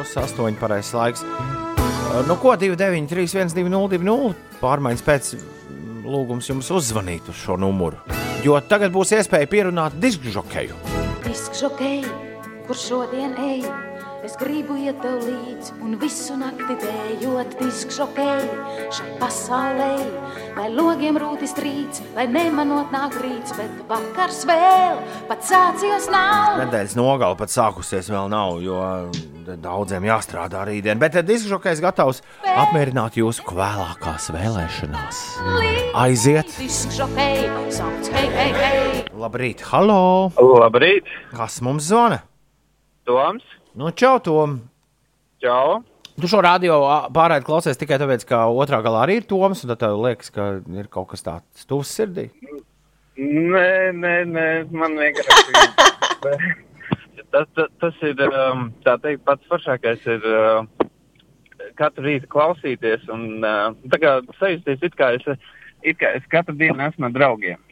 [0.00, 1.22] Pus astoņi pareizais laiks.
[2.24, 4.30] Nu, ko 29, 3, 1, 2, 0, 2, 0.
[4.62, 8.00] Pārmaiņas pēc mm, lūgums jums uzzvanīt uz šo numuru.
[8.40, 10.78] Jo tagad būs iespēja pierunāt diskžokeju.
[11.26, 12.00] Diskžokei,
[12.64, 13.60] kur šodien ej,
[14.26, 18.44] es gribu iet tev līdzi un visu nakti dējot diskžokei
[18.92, 19.92] šai pasaulē.
[20.56, 24.98] Lai logiem rūtis rīts, lai nemanot nāk rīts, bet vakars vēl
[25.30, 26.58] pat sācies nav.
[26.64, 28.80] Nedēļas nogale pat sākusies vēl nav, jo
[29.60, 31.00] daudziem jāstrādā rītdien.
[31.00, 35.22] Bet diskžokejs gatavs apmierināt jūsu vēlākās vēlēšanās.
[36.00, 36.52] Aiziet!
[39.20, 40.02] Labrīt, halo!
[40.36, 41.08] Labrīt!
[41.32, 42.22] Kas mums zvana?
[43.08, 43.59] Toms.
[43.74, 44.58] Nu, čau, Tom!
[45.38, 45.82] Čau!
[46.20, 46.80] Tu šo radio
[47.14, 50.46] pārraidi klausies tikai tāpēc, ka otrā galā arī ir Toms, un tad tev liekas, ka
[50.74, 52.26] ir kaut kas tāds tuvs sirdī.
[53.14, 56.50] Nē, nē, nē, man vienkārši.
[57.30, 60.64] Tas, tas, tas ir um, tā teikt, pats foršākais ir uh,
[61.78, 65.46] katru rītu klausīties un uh, tā kā sajusties it kā es,
[65.86, 67.62] it kā es katru dienu esmu ar draugiem.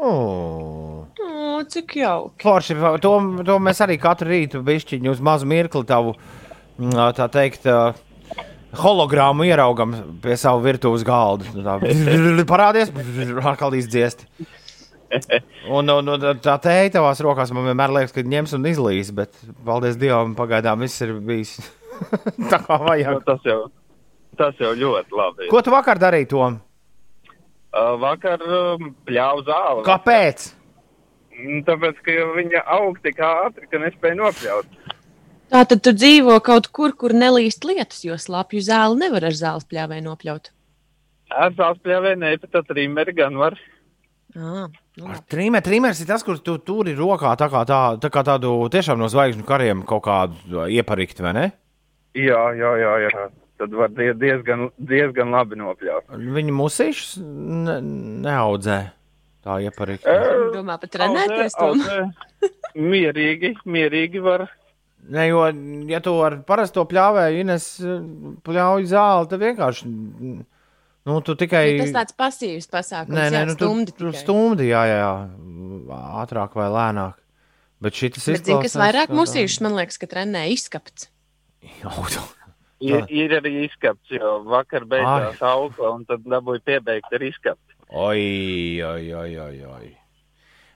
[0.00, 0.91] Oh.
[1.20, 2.40] O, cik jauki.
[2.42, 3.12] Forši, to,
[3.46, 6.14] to mēs arī katru rītu bišķiņu uz mazu mirkli tavu,
[6.80, 7.92] mm, tā teikt, ā,
[8.80, 9.92] hologrammu ieraugam
[10.24, 11.44] pie savu virtuves galda.
[11.52, 11.76] Nu Tā,
[12.48, 12.92] parādies,
[13.44, 14.24] atkal izdziest.
[15.68, 19.36] Un, un, un tā tēja tavās rokās man vienmēr liekas, ka ņems un izlīs, bet
[19.66, 21.58] paldies Dievam, pagaidām viss ir bijis
[22.52, 23.18] tā kā Nu, vajag.
[23.28, 23.58] tas, jau,
[24.40, 25.50] tas jau ļoti labi.
[25.52, 26.56] Ko tu vakar darīji, Tom?
[27.72, 29.84] Uh, vakar um, pļāvu zāli.
[29.84, 30.48] Kāpēc?
[30.48, 30.61] Mm,
[31.66, 34.78] Tāpēc, ka viņa aug tik ātri, ka nespēja nopļaut.
[35.52, 39.66] Tā tad tu dzīvo kaut kur, kur nelīst lietus, jo slapju zāli nevar ar zāles
[39.68, 40.48] pļāvēju nopļaut.
[41.32, 43.58] Ar zāles pļāvēju ne, bet ar trimeri gan var.
[44.32, 44.64] Ah,
[44.96, 45.12] nu.
[45.28, 48.96] Trīmē, trīmērs ir tas, kur tu turi rokā tā kā, tā, tā kā tādu tiešām
[49.02, 51.44] no zvaigžņu kariem kaut kādu ieparikt, vai ne?
[52.16, 53.26] Jā, jā, jā, jā.
[53.60, 56.08] Tad var die- diezgan, diezgan labi nopļaut.
[56.16, 57.76] Viņi musīšus ne,
[58.24, 58.78] neaudzē.
[59.42, 60.06] Tā ieparikt.
[60.54, 61.72] Domā pat trenēties to.
[62.92, 64.46] Mierīgi, mierīgi var.
[65.12, 65.42] Ne, jo,
[65.90, 67.64] ja tu ar parasto pļāvēju ines
[68.46, 69.88] pļauju zāli, tad vienkārši.
[71.02, 71.64] Nu, tu tikai.
[71.74, 73.16] Nu, Tas tāds pasīvs pasākums.
[73.16, 74.20] Nē, nē, jā, nu, tu, stumdi tu tikai.
[74.20, 77.18] stumdi, jā, jā, jā, ātrāk vai lēnāk.
[77.82, 81.08] Bet šis Bet, zin, kas vairāk musīšus, man liekas, ka trenē izskapts.
[82.82, 87.71] Ir, ir arī izskats, jo vakar beidzās augla un tad dabūja piebeigt ar izskatu.
[87.92, 89.58] Oi, oi, oi, oi.
[89.68, 89.90] oi.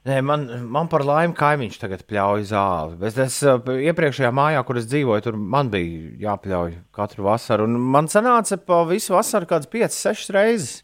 [0.06, 2.98] Nē, man, man par laimi kaimiņš tagad pļauj zāli.
[3.00, 7.66] Bet es uh, iepriekšējā mājā, kur es dzīvoju, tur man bija jāpļauj katru vasaru.
[7.66, 10.76] Un man sanāca pa visu vasaru kāds 5, 6 reizes.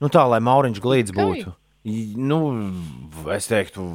[0.00, 1.56] Nu, tā, lai mauriņš glīts būtu.
[2.20, 2.40] Nu,
[3.34, 3.88] es teiktu,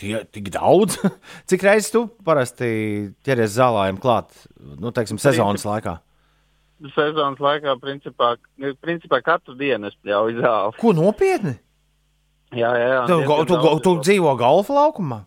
[0.00, 0.98] tie, tik daudz.
[1.50, 2.70] Cik reizes tu parasti
[3.26, 4.32] ķeries zālājiem klāt,
[4.80, 6.00] nu, teiksim, sezonas laikā?
[6.94, 8.34] Sezonas laikā, principā,
[8.80, 10.78] principā katru dienu es pļauju zāli.
[10.80, 11.58] Ko nopietni?
[12.56, 13.02] Jā, jā, jā.
[13.06, 13.82] Tu, diezgan tu, daudz.
[13.84, 15.20] tu dzīvo golfa laukumā?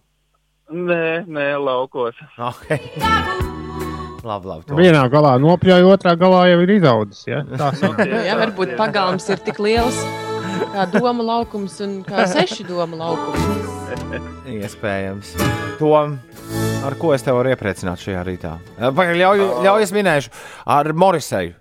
[0.73, 2.17] Nē, nē, laukos.
[2.49, 2.81] Okay.
[4.25, 4.65] labi, labi.
[4.65, 4.79] to.
[4.79, 7.23] Vienā galā nopļauj, otrā galā jau ir izaudzis.
[7.29, 7.43] Ja?
[7.53, 7.71] Tā.
[8.27, 10.01] Jā, varbūt pagalms ir tik liels
[10.73, 13.43] kā doma laukums un kā seši doma laukums.
[14.49, 15.35] Iespējams.
[15.79, 15.93] To,
[16.83, 18.53] ar ko es tev varu iepriecināt šajā rītā?
[18.79, 20.31] Pagaid, Ļauj, ļauj es minēšu
[20.77, 21.55] ar Moriseju,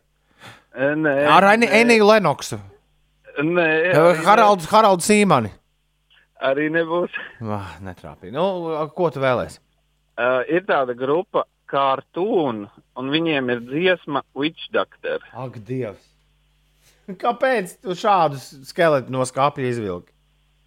[0.72, 2.58] Nē, ar Eni- nē, Eniju Lenoksu,
[3.38, 5.50] Nē, Eh, arī Haraldu, Haraldu Sīmani.
[5.50, 5.58] ne-
[6.42, 7.10] Arī nebūs.
[7.40, 8.32] Ah, Netrāpīja.
[8.32, 9.58] Nu, ko tu vēlēsi?
[10.18, 15.20] Uh, ir tāda grupa, kā Artūna, un viņiem ir dziesma Witch Doctor.
[15.34, 16.02] Ak, Dievs!
[17.08, 20.10] Kāpēc tu šādus skeletus no skāpja izvilki?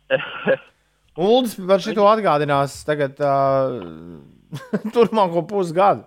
[1.18, 3.80] Uldis par šito atgādinās tagad uh,
[4.96, 6.06] turpmāko pusgadu.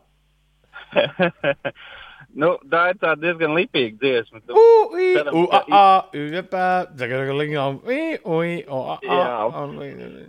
[2.40, 4.42] nu, tā ir tā diezgan lipīga dziesma.
[4.46, 4.64] Tu- U,
[4.96, 5.84] i, Ceram, u, a, a,
[6.14, 6.66] u, e, pē,
[6.96, 10.26] dzagagalingam, i, u, i, o, a, a, i.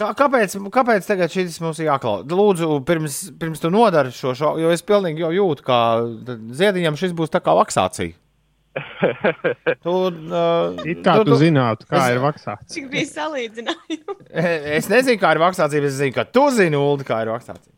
[0.00, 2.24] Kā, kāpēc, kāpēc tagad šis mums ir jāklausa?
[2.32, 5.80] Lūdzu, pirms, pirms tu nodari šo šo, jo es pilnīgi jau jūtu, ka
[6.56, 8.16] ziediņam šis būs tā kā vaksācija.
[9.84, 12.70] Tu, uh, It kā tu zinātu, kā ir vaksāts.
[12.70, 14.24] Cik bija salīdzinājums?
[14.78, 17.74] Es nezinu, kā ir vaksācija, bet es zinu, ka tu zini, Ulu, kā ir vaksācija.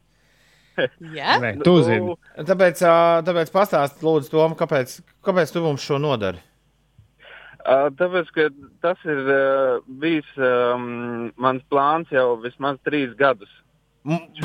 [1.12, 2.14] Jā, Nē, tu zini.
[2.48, 2.96] Tāpēc, ā,
[3.26, 6.40] tāpēc pastāsti, lūdzu, Tom, kāpēc, kāpēc tu mums šo nodari?
[7.62, 8.48] Uh, tāpēc, ka
[8.82, 13.52] tas ir uh, bijis um, mans plāns jau vismaz trīs gadus.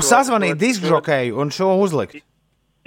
[0.04, 2.20] Sazvanīt diskžokēju un šo uzlikt.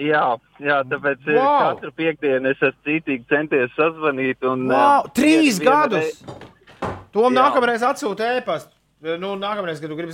[0.01, 0.23] Jā,
[0.63, 1.37] jā tāpēc wow.
[1.37, 1.75] Wow!
[1.75, 4.41] katru piekdienu es esmu cītīgi centies sazvanīt.
[4.47, 6.21] Un, Wow, uh, trīs viena gadus!
[6.23, 7.41] rei- Tom Jā.
[7.43, 8.71] nākamreiz atsūta ēpastu.
[9.19, 10.13] Nu, nākamreiz, kad tu gribi,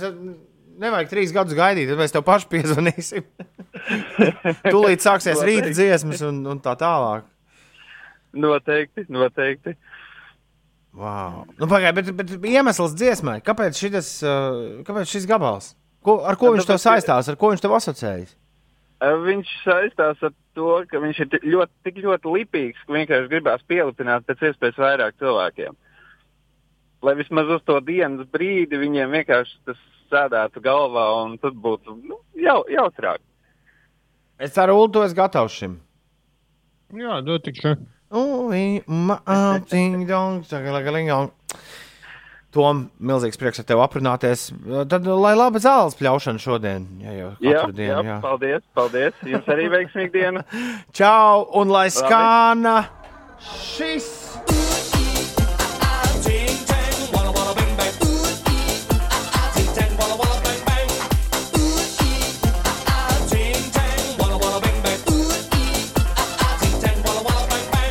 [0.82, 3.26] nevajag trīs gadus gaidīt, tad mēs tev paši piezvanīsim.
[4.72, 7.26] Tūlīt sāksies rīta dziesmas un, un tā tālāk.
[8.38, 9.76] Noteikti, noteikti.
[10.98, 11.44] Wow.
[11.60, 14.08] Nu, Pagaidiet, bet, bet iemesls dziesmai, kāpēc, šitas,
[14.88, 15.72] kāpēc šis gabals?
[16.04, 18.34] Ko, ar ko Nu, viņš tev saistās, ar ko viņš tev asociējas?
[18.98, 23.62] Viņš saistās ar to, ka viņš ir ti- ļoti, tik ļoti lipīgs, ka vienkārši gribās
[23.70, 25.76] pielipināt pēc iespējas vairāk cilvēkiem.
[27.06, 29.78] Lai vismaz uz to dienas brīdi viņiem vienkārši tas
[30.10, 33.18] sēdētu galvā un tad būtu nu, jau, jautrāk.
[34.38, 35.78] Es ceru, Ulu, esi gatavs šim.
[36.94, 37.76] Jā, dotikšu.
[38.18, 41.30] Ui, ma, a, ding, dong, tagalagalingong.
[42.48, 44.46] Tom, milzīgs prieks ar tevi aprunāties.
[44.88, 46.86] Tad lai laba zāles pļaušana šodien.
[47.04, 47.98] Jā, jā, dienu, jā.
[48.08, 48.20] jā.
[48.24, 49.18] paldies, paldies.
[49.28, 50.44] Jums arī veiksmīgi diena.
[50.96, 51.98] Čau, un lai Labi.
[52.00, 52.78] skāna
[53.38, 54.08] šis!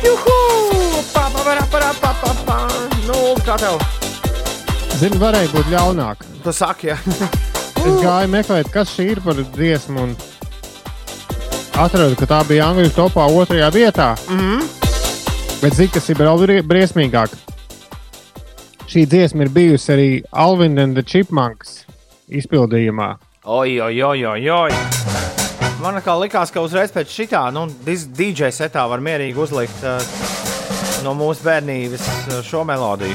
[0.02, 0.36] Juhu!
[1.12, 2.58] Pa, pa, pa, pa, pa, pa, pa.
[3.06, 3.97] Nu, kā tev?
[4.98, 6.24] Zini, varēja būt ļaunāk.
[6.42, 6.98] Tu saki, jā.
[7.78, 10.02] Es gāju meklēt, kas šī ir par dziesmu.
[10.08, 10.14] Un
[11.78, 14.08] atradu, ka tā bija Angļu topā otrajā vietā.
[14.26, 14.64] Mm -hmm.
[15.62, 17.36] Bet zini, kas ir vēl brie- briesmīgāk?
[18.88, 21.84] Šī dziesma ir bijusi arī Alvin and the Chipmunks
[22.28, 23.16] izpildījumā.
[23.44, 24.72] Oi, oi, oi, oi, oi.
[25.80, 30.02] Man kā likās, ka uzreiz pēc šitā, nu, DJ setā var mierīgi uzlikt uh,
[31.04, 33.14] no mūsu bērnības uh, šo melodiju.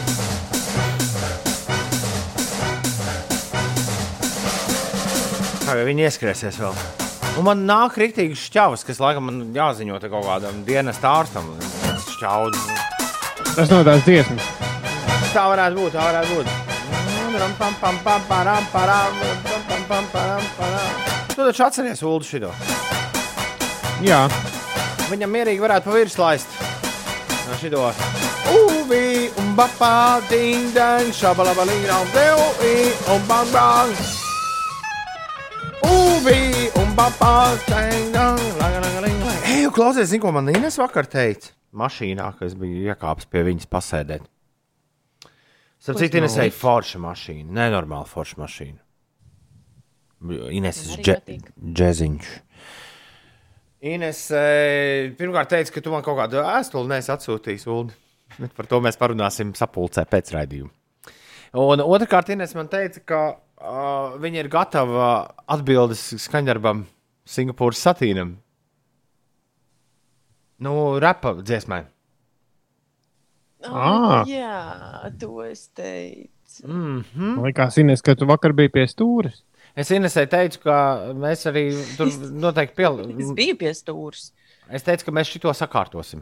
[5.63, 6.77] Kā jau viņi ieskrēsies vēl.
[7.39, 11.49] Un man nāk rīktīgi šķavas, kas laikam man jāziņo te kaut kādam dienas ārstam.
[12.13, 12.59] Šķaudz.
[13.55, 14.49] Tas nav tās dziesmas.
[15.33, 16.55] Tā varētu būt, tā varētu būt.
[17.33, 21.05] Ram, pam, pam, pam, param, param, pam, pam, pam, param, param.
[21.33, 22.51] Tu taču atceries Ulu šito.
[24.05, 24.27] Jā,
[25.13, 26.53] Viņam mierīgi varētu pa virsmu laist.
[27.45, 27.83] No šito.
[28.53, 34.22] Uvi un bapā, ding, dang, šabalabalīng, ram, devi, un bang, bang.
[36.23, 36.93] Uvi un
[38.15, 38.39] lang.
[39.43, 41.49] Ej, klausies, zini, ko man Ines vakar teica?
[41.75, 44.23] Mašīnā, kad es biju iekāpis pie viņas pasēdēt.
[45.83, 48.79] Starp citu, Ines ir forša mašīna, nenormāla forša mašīna.
[50.55, 52.31] Ines Man ir dže džeziņš.
[53.91, 54.25] Ines
[55.19, 57.91] pirmkārt teica, ka tu man kaut kādu vēstuli neesi atsūtījis, Ulu.
[58.55, 60.71] Par to mēs parunāsim sapulcē pēc raidījuma.
[61.59, 63.25] Un otrkārt, Ines man teica, ka
[63.63, 65.07] uh, viņa ir gatava
[65.47, 66.85] atbildes skaņdarbam
[67.23, 68.37] Singapūras satīnam.
[70.63, 71.83] Nu, repa dziesmai.
[73.63, 74.23] Ah.
[74.27, 76.67] Jā, to es teicu.
[76.67, 77.43] Mm -hmm.
[77.45, 79.43] liekas, Ines, ka tu vakar biji pie stūres.
[79.75, 83.35] Es Inesai teicu, ka mēs arī tur noteikti Es pieliekam.
[83.35, 84.31] biju pie stūres.
[84.69, 86.21] Es teicu, ka mēs šito sakārtosim.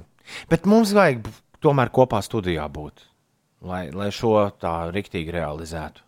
[0.50, 1.28] Bet mums vajag
[1.62, 3.04] tomēr kopā studijā būt,
[3.62, 6.02] lai, lai šo tā riktīgi realizētu.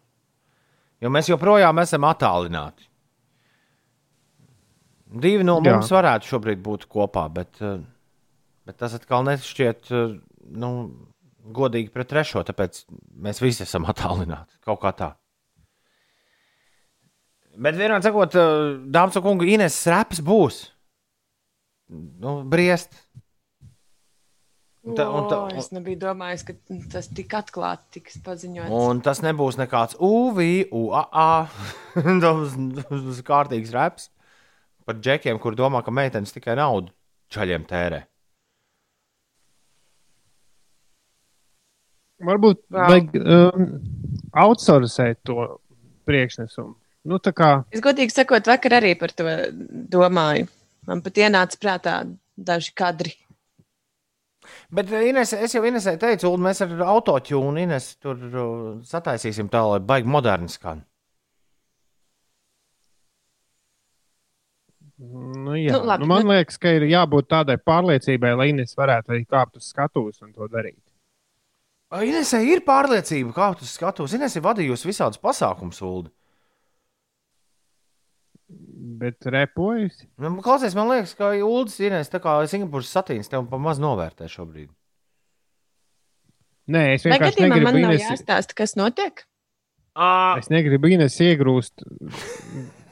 [1.03, 2.87] Jo mēs joprojām esam attālināti.
[5.13, 5.75] Divi no Jā.
[5.75, 7.81] mums varētu šobrīd būt kopā, bet, eh,
[8.65, 10.15] bet tas atkal nešķiet eh,
[10.63, 10.69] nu,
[11.53, 12.85] godīgi pret trešo, tāpēc
[13.27, 15.11] mēs visi esam attālināti kaut kā tā.
[17.53, 20.63] Bet vienā sakot, eh, dāmas un kungi, Ines reps būs.
[21.93, 22.95] Nu, briest.
[24.83, 26.53] Un ta- un ta- O, es nebiju domājis, ka
[26.91, 28.69] tas tik atklāti tiks paziņots.
[28.75, 30.41] Un tas nebūs nekāds UV,
[30.75, 31.29] UAA.
[32.23, 32.57] tas
[32.91, 34.09] būs kārtīgs reps
[34.83, 36.91] par džekiem, kur domā, ka meitenes tikai naudu
[37.31, 38.01] čaļiem tērē.
[42.23, 43.65] Varbūt vajag um,
[44.43, 45.47] outsourcēt to
[46.07, 46.75] priekšnesumu.
[47.09, 49.25] Nu, tā kā Es godīgi sakot, vakar arī par to
[49.91, 50.47] domāju.
[50.87, 51.95] Man pat ienāca prātā
[52.35, 53.11] daži kadri.
[54.73, 58.47] Bet eh, Ines, es jau Inesai teicu, un mēs ar autotūnu Ines tur uh,
[58.89, 60.81] sataisīsim tā, lai baigi moderni skan.
[65.03, 68.75] Nu, jā, Nu, labi, nu, man nu- liekas, ka ir jābūt tādai pārliecībai, lai Inês
[68.77, 70.79] varētu arī kāpt uz skatuves un to darīt.
[71.93, 74.13] Inesai ir pārliecība, kā tu skatos?
[74.17, 76.09] Ines ir vadījusi visādus pasākumus, Ulu.
[78.49, 79.95] Bet repojas.
[80.21, 84.27] Nu, klausies, man liekas, ka Ulas Ines tā kā Singapūras satīns tev pa maz novērtē
[84.29, 84.69] šobrīd.
[86.73, 89.25] Nē, es vienkārši man negribu nav Inês, jāstāsta, kas notiek?
[90.39, 91.83] es negribu Inês iegrūst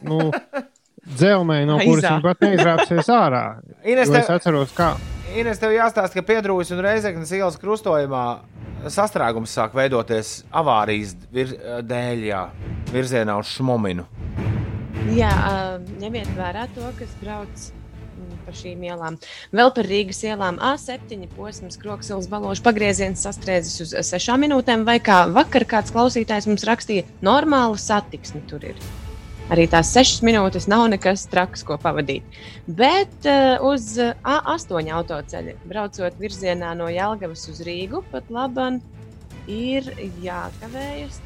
[0.07, 0.17] nu,
[1.07, 3.43] dzelmē, no kuras viņa pat neizrāpsies ārā.
[3.83, 4.91] Ines, Jo es tev- atceros, kā.
[5.31, 8.25] Ines, tev jāstāsta, ka Piedrūjas un Reizeknas ielas krustojumā
[8.91, 11.55] sastrēgums sāk veidoties avārijas vir,
[11.87, 12.43] dēļ, jā,
[12.91, 14.03] virzienā uz Šmominu.
[15.11, 15.53] Jā, ā,
[15.99, 19.17] ņemiet vērā to, kas brauc mm, pa šīm ielām.
[19.51, 25.25] Vēl par Rīgas ielām A7 posms, Kroksilas balāžas pagrieziens sastrēdzis uz 6 minūtēm, vai kā
[25.35, 28.79] vakar kāds klausītājs mums rakstīja, normāla satiksme tur ir.
[29.51, 32.23] Arī tās 6 minūtes nav nekas traks, ko pavadīt.
[32.71, 38.79] Bet uh, uz ā, A8 autoceļa, braucot virzienā no Jālgavas uz Rīgu, pat labam
[39.51, 39.91] ir
[40.23, 41.19] jākavējas.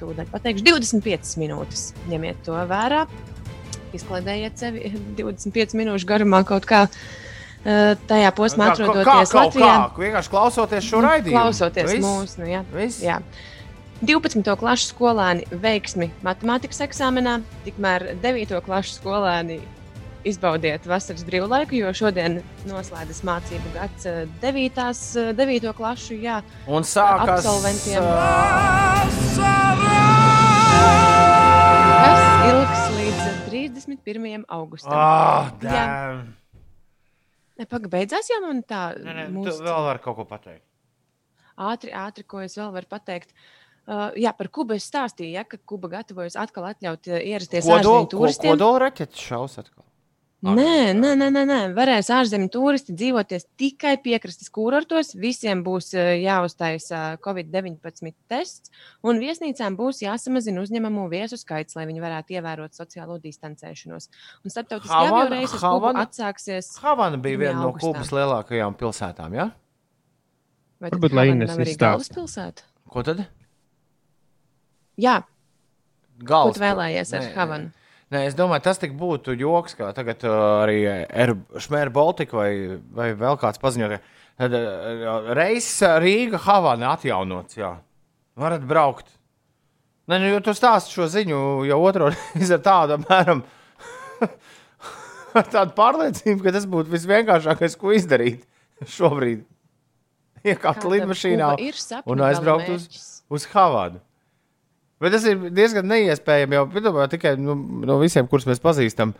[0.00, 1.86] Tūdaļ pateikšu 25 minūtes.
[2.10, 3.06] Ņemiet to vērā.
[3.96, 9.74] Izklaidējiet sevi 25 minūšu garumā kaut kā uh, tajā posmā, Kā- kā- atrodoties kā- Latvijā.
[9.94, 10.02] kā?
[10.04, 11.38] Vienkārši klausoties šo raidījumu.
[11.38, 12.04] Klausoties Viss?
[12.04, 12.64] mūsu, nu, jā.
[12.74, 13.00] Viss?
[13.04, 13.20] jā.
[14.04, 14.44] 12.
[14.60, 18.60] klases skolēni veiksmi matemātikas eksāmenā, tikmēr 9.
[18.66, 19.62] klases skolēni
[20.26, 24.80] izbaudiet vasaras brīvlaiku, jo šodien noslēdzas mācību gads eh, 9.
[25.22, 25.72] eh, 9.
[25.78, 28.02] klašu jā, Un sākas absolventiem.
[28.02, 29.56] uh,
[32.04, 34.44] kas ilgs līdz 31.
[34.58, 34.92] augustam.
[34.96, 35.70] Ah, Jā.
[35.72, 36.24] damn.
[37.56, 40.64] Ne, paga, beidzās jau man tā Nē, nē, tu mūsu vēl vari kaut ko pateikt.
[41.56, 43.30] ātri, ātri, ko es vēl varu pateikt.
[43.86, 48.56] Uh, jā, par Kubu es stāstīju, ja, ka Kuba gatavojas atkal atļaut ierasties ārzemju turistiem.
[48.56, 49.85] Kodola raķetes šaus atkal.
[50.44, 51.58] Nē, nē, nē, nē, nē.
[51.74, 55.14] varēs ārzemju turisti dzīvoties tikai piekrastes kurortos.
[55.16, 58.70] Visiem būs uh, jāuztaisa Covid-19 tests,
[59.02, 64.10] un viesnīcām būs jāsamazina uzņemamu viesu skaits, lai viņi varētu ievērot sociālo distancēšanos.
[64.44, 64.52] Un
[65.32, 66.68] reizes Havana- atsāksies.
[66.84, 67.72] Havana bija viena no.
[67.72, 69.34] Kubas lielākajām pilsētām.
[69.34, 69.48] Ja?
[70.78, 71.96] Vai Varbūt, lai Havana Ines nav arī izstāsta.
[71.96, 72.62] galvaspilsēta?
[72.92, 73.24] Ko tad?
[75.00, 77.72] Jā, ko Galvas- tu vēlējies ar Havanu?
[77.72, 77.85] Nē,
[78.22, 80.78] es domāju, tas tik būtu joks, kā tagad uh, arī
[81.58, 82.50] Šmēra Baltika vai,
[82.94, 83.98] vai vēl kāds paziņoja,
[84.38, 87.58] ka uh, reizes Rīga Havana atjaunots.
[87.58, 87.72] Jā.
[88.38, 89.10] Varat braukt.
[90.06, 93.42] Nē, nu, jo tu stāsti šo ziņu jau otro reizi ar tādu apmēram.
[95.40, 98.46] ar tādu pārliecību, ka tas būtu visvienkāršākais, ko izdarīt
[98.96, 99.44] šobrīd.
[100.46, 101.48] Iekāpt lidmašīnā
[102.06, 102.84] un aizbraukt uz,
[103.34, 103.98] uz Havanu.
[105.00, 106.56] Bet tas ir diezgan neiespējami.
[106.56, 107.54] Jau piedāvā tikai nu,
[107.84, 109.12] no visiem, kurus mēs pazīstam.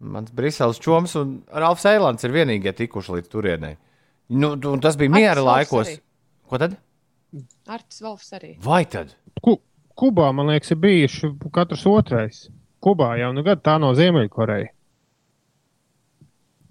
[0.00, 3.76] Mans Briseles čoms un Ralfs Eilants ir vienīgie tikuši līdz turienei.
[4.28, 5.88] Nu, tu- un tas bija miera laikos.
[5.88, 6.00] arī.
[6.48, 6.76] Ko tad?
[7.66, 8.54] Artis Volfs arī.
[8.62, 9.14] Vai tad?
[9.42, 9.56] Ku,
[9.98, 12.48] Kubā, man liekas, ir bijuši katrs otrais.
[12.84, 14.68] Kubā jau nu gadu tā no Ziemeļkorejas.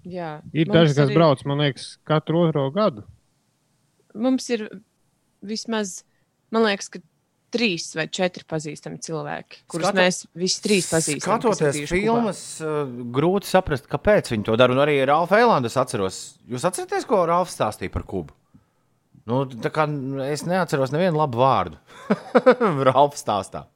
[0.08, 3.02] Jā, Ir daži, kas arī- brauc, man liekas, katru otro gadu.
[4.14, 4.68] Mums ir
[5.44, 6.02] vismaz,
[6.50, 7.00] man liekas, ka
[7.54, 11.24] trīs vai četri pazīstami cilvēki, kurus Skatu- mēs visi trīs pazīstam.
[11.26, 12.00] Skatoties bijuši Kubā.
[12.02, 12.82] filmas, uh,
[13.18, 14.72] grūti saprast, kāpēc viņi to dara.
[14.72, 16.38] Un arī Ralfa Eilanda es atceros.
[16.48, 18.34] Jūs atceraties, ko Ralfs stāstīja par Kubu?
[19.28, 19.42] Nu,
[20.24, 21.76] es neatceros nevienu labu vārdu.
[22.88, 23.66] Ralfs stāstā.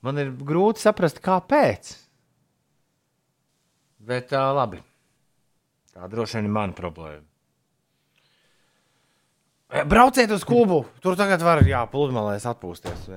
[0.00, 1.94] Man ir grūti saprast, kāpēc.
[4.06, 4.80] Bet tā labi.
[5.92, 7.24] Tā droši vien ir mana problēma.
[9.72, 10.84] E, Brauciet uz Kubu.
[11.02, 13.08] Tur tagad var, jā, pludmalēs atpūsties.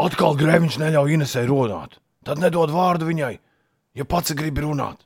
[0.00, 1.98] Atkal grēviņš neļauj Inesai runāt.
[2.24, 3.32] Tad nedod vārdu viņai,
[3.98, 5.02] ja pats grib runāt.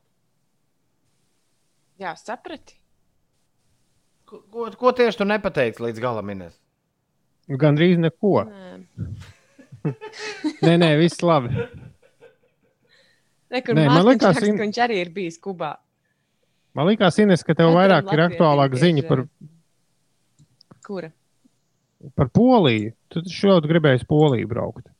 [2.02, 2.74] Jā, saprati.
[4.28, 6.56] Ko, ko, ko tieši tu nepateici līdz galam, Ines?
[7.60, 8.44] Gan drīz neko.
[8.50, 9.06] Nē.
[10.64, 11.52] Nē, nē, viss labi.
[13.52, 15.74] Ne, kur Nē, man liekas, liekas, in- ka viņš arī ir bijis Kubā.
[16.74, 19.26] Man liekas, Ines, ka tev Katram vairāk ir ir, ziņa par,
[20.84, 21.12] Kura?
[22.18, 22.92] par Poliju.
[23.08, 24.90] Tu taču ļoti gribēji uz Poliju braukt.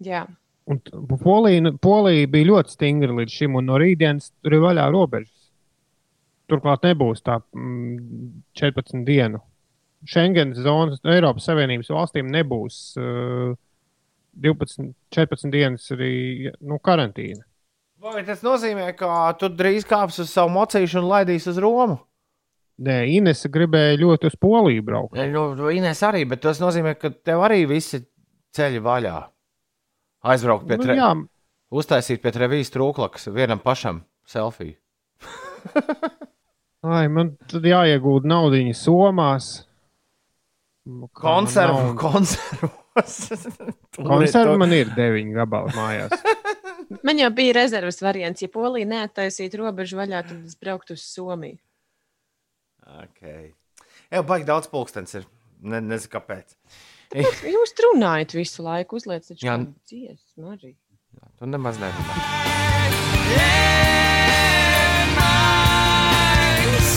[0.00, 0.22] Jā,
[0.70, 0.78] Un
[1.18, 5.48] Polija, nu, Polija bija ļoti stingra līdz šim, un no rītdienas tur ir vaļā robežas.
[6.50, 9.40] Turklāt nebūs tā mm, 14 dienu.
[10.06, 13.56] Schengens zonas, Eiropas Savienības valstīm nebūs uh,
[14.46, 16.12] 12, 14 dienas arī
[16.60, 17.42] nu, karantīna.
[18.00, 21.98] Vai tas nozīmē, ka tu drīz kāpsi uz savu mocīšu un laidīsi uz Romu?
[22.80, 25.18] Nē, Ines gribēja ļoti uz Poliju braukt.
[25.18, 28.00] Ja, nu, Ines arī, bet tas nozīmē, ka tev arī visi
[28.56, 29.16] ceļi vaļā.
[30.32, 30.96] Aizbraukt pie Nu, tre...
[30.96, 31.10] jā.
[31.70, 34.74] Uztaisīt pie revīzijas trūklakas vienam pašam selfiju.
[36.96, 39.50] Ai, man tad jāiegūda naudiņa somās.
[40.88, 43.16] Nu, kā Konservu, nav- konservos.
[44.10, 46.16] Konservu man ir deviņi gabali mājās.
[47.06, 48.40] man jau bija rezerves variants.
[48.42, 51.60] Ja Polija neattaisītu robežu vaļā, tad es brauktu uz Somiju.
[53.04, 53.52] Okay.
[54.10, 55.26] Jā, baigi daudz pulkstenis ir.
[55.60, 56.56] Ne, nezinu, kāpēc.
[57.10, 59.58] Jūs runājat visu laiku, uzlieciet Jā.
[59.58, 60.76] šo dziesmu arī.
[61.38, 62.14] Tu nemaz nerunā.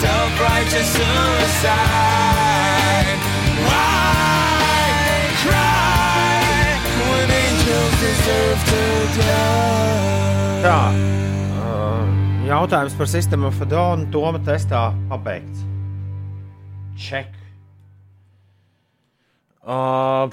[0.03, 2.31] Self-righteous suicide.
[3.63, 4.93] Why
[5.41, 6.77] cry
[7.09, 8.83] when angels deserve to
[9.17, 10.63] die?
[10.63, 10.79] Tā.
[12.43, 15.72] Jautājums par sistēmu Fadonu Toma testā pabeigts.
[16.97, 17.27] Ček.
[19.63, 20.29] Uh,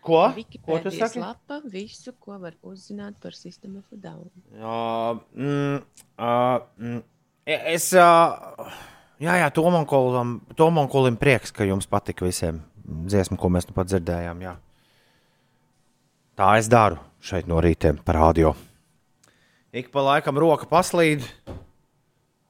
[0.00, 0.32] ko?
[0.64, 1.20] Ko tu saki?
[1.20, 4.28] lapa visu, ko var uzzināt par sistēmu of Down.
[4.56, 5.78] Uh, mm,
[6.18, 7.00] uh, mm,
[7.46, 7.90] es.
[7.92, 8.68] Uh,
[9.22, 13.76] jā, jā, Tomam Kolim, Tomam Kolim prieks, ka jums patika visiem dziesmu, ko mēs nu
[13.76, 14.44] pat dzirdējām.
[14.44, 14.56] Jā.
[16.34, 18.56] Tā es daru šeit no rītiem par radio.
[19.74, 21.24] Ik pa laikam roka paslīd,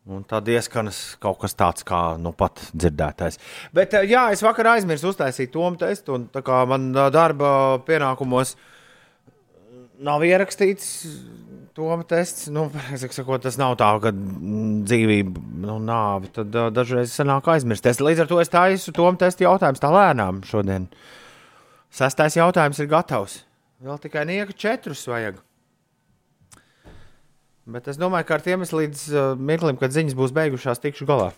[0.05, 3.39] un tad ieskanas kaut kas tāds, kā nu pat dzirdētais.
[3.77, 7.81] Bet, eh, jā, es vakar aizmirsu uztaisīt tomu testu, un tā kā man ā, darba
[7.87, 8.55] pienākumos
[10.05, 10.91] nav ierakstīts
[11.75, 12.69] tomu tests, nu,
[13.01, 18.03] sakot, tas nav tā, ka mm, dzīvība, nu, nāve, tad ā, dažreiz sanāk aizmirsties.
[18.05, 20.91] Līdz ar to es taisu tomu testu jautājumus tā lēnām šodien.
[21.95, 23.41] Sastais jautājums ir gatavs.
[23.85, 25.41] Vēl tikai nieka četrus vajag.
[27.65, 31.07] Bet es domāju, ka ar tiem es līdz uh, mirklim, kad ziņas būs beigušās, tikšu
[31.09, 31.31] galā.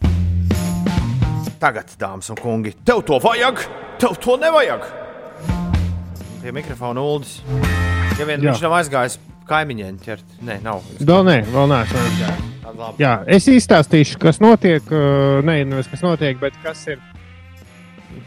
[1.62, 3.62] Tagad, dāmas un kungi, tev to vajag,
[4.02, 4.88] tev to nevajag.
[6.42, 7.36] Pie mikrofona ULDS.
[8.18, 8.50] Ja vien Jā.
[8.50, 9.16] viņš nav aizgājis
[9.46, 10.82] kaimiņiem ķert, nē, nav.
[10.98, 12.52] Vēl nē, vēl neesmu aizgājis.
[12.76, 13.00] Labi.
[13.00, 14.90] Jā, es izstāstīšu, kas notiek.
[15.46, 16.98] Nē, nevis kas notiek, bet kas ir.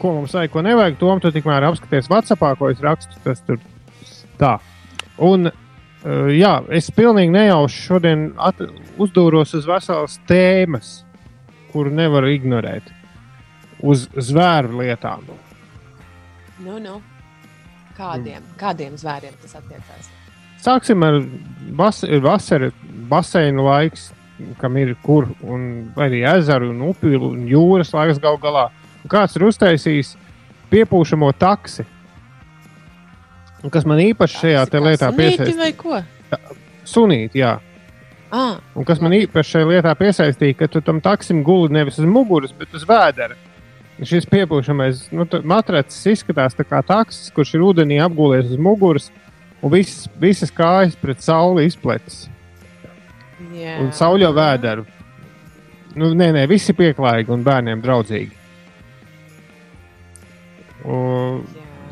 [0.00, 0.96] Ko mums vajag, ko nevajag.
[0.98, 3.20] Tom, tu tikmēr apskaties WhatsApp, ko es rakstu.
[3.22, 3.60] Tas tur
[4.40, 4.56] tā.
[5.20, 5.52] Un,
[6.04, 8.26] uh, jā, es pilnīgi nejauši šodien
[9.00, 10.92] uzdūros uz veselas tēmas,
[11.72, 12.88] kuru nevaru ignorēt.
[13.80, 15.24] Uz zvēru lietām.
[16.60, 16.98] Nu, nu.
[17.96, 20.08] Kādiem, kādiem zvēriem tas attiecās?
[20.60, 21.18] Sāksim ar
[21.76, 22.70] vas ir vasara,
[23.08, 24.10] baseinu laiks,
[24.60, 28.68] kam ir kur, un arī ezeru, un upju un jūras laiks gal galā.
[29.04, 30.14] Un kāds ir uztaisījis
[30.72, 31.86] piepūšamo taksi?
[33.60, 36.04] Un kas man īpaši šajā lietā piesaistīja?
[36.88, 37.58] Sunīti, jā.
[38.32, 42.06] Ah, Un kas man īpaši šajā lietā piesaistīja, ka tu tam taksim guli nevis uz
[42.08, 43.36] muguras, bet uz vēdera.
[44.00, 49.10] Šis piepūšamais nu, matracis izskatās tā kā taksis, kurš ir ūdenī apgūlies uz muguras,
[49.60, 52.22] un viss, visas kājas pret sauli izpletas.
[53.52, 53.76] jā.
[53.82, 54.86] Un sauļo vēderu.
[56.00, 58.38] Nu, nē, nē, visi pieklājīgi un bērniem draudzīgi.
[60.88, 61.42] Un,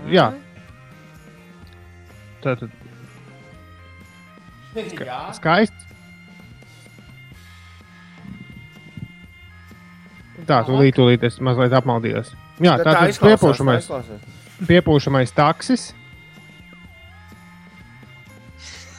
[0.08, 0.30] jā.
[0.32, 0.47] Tā
[2.56, 2.70] tad
[4.74, 5.20] Jā.
[5.36, 5.84] skaisti.
[10.48, 12.30] Tā, tūlīt, tūlīt es mazliet apmaldījos.
[12.62, 13.88] Jā, Tā- tā, ir piepūšamais,
[14.68, 15.90] piepūšamais taksis.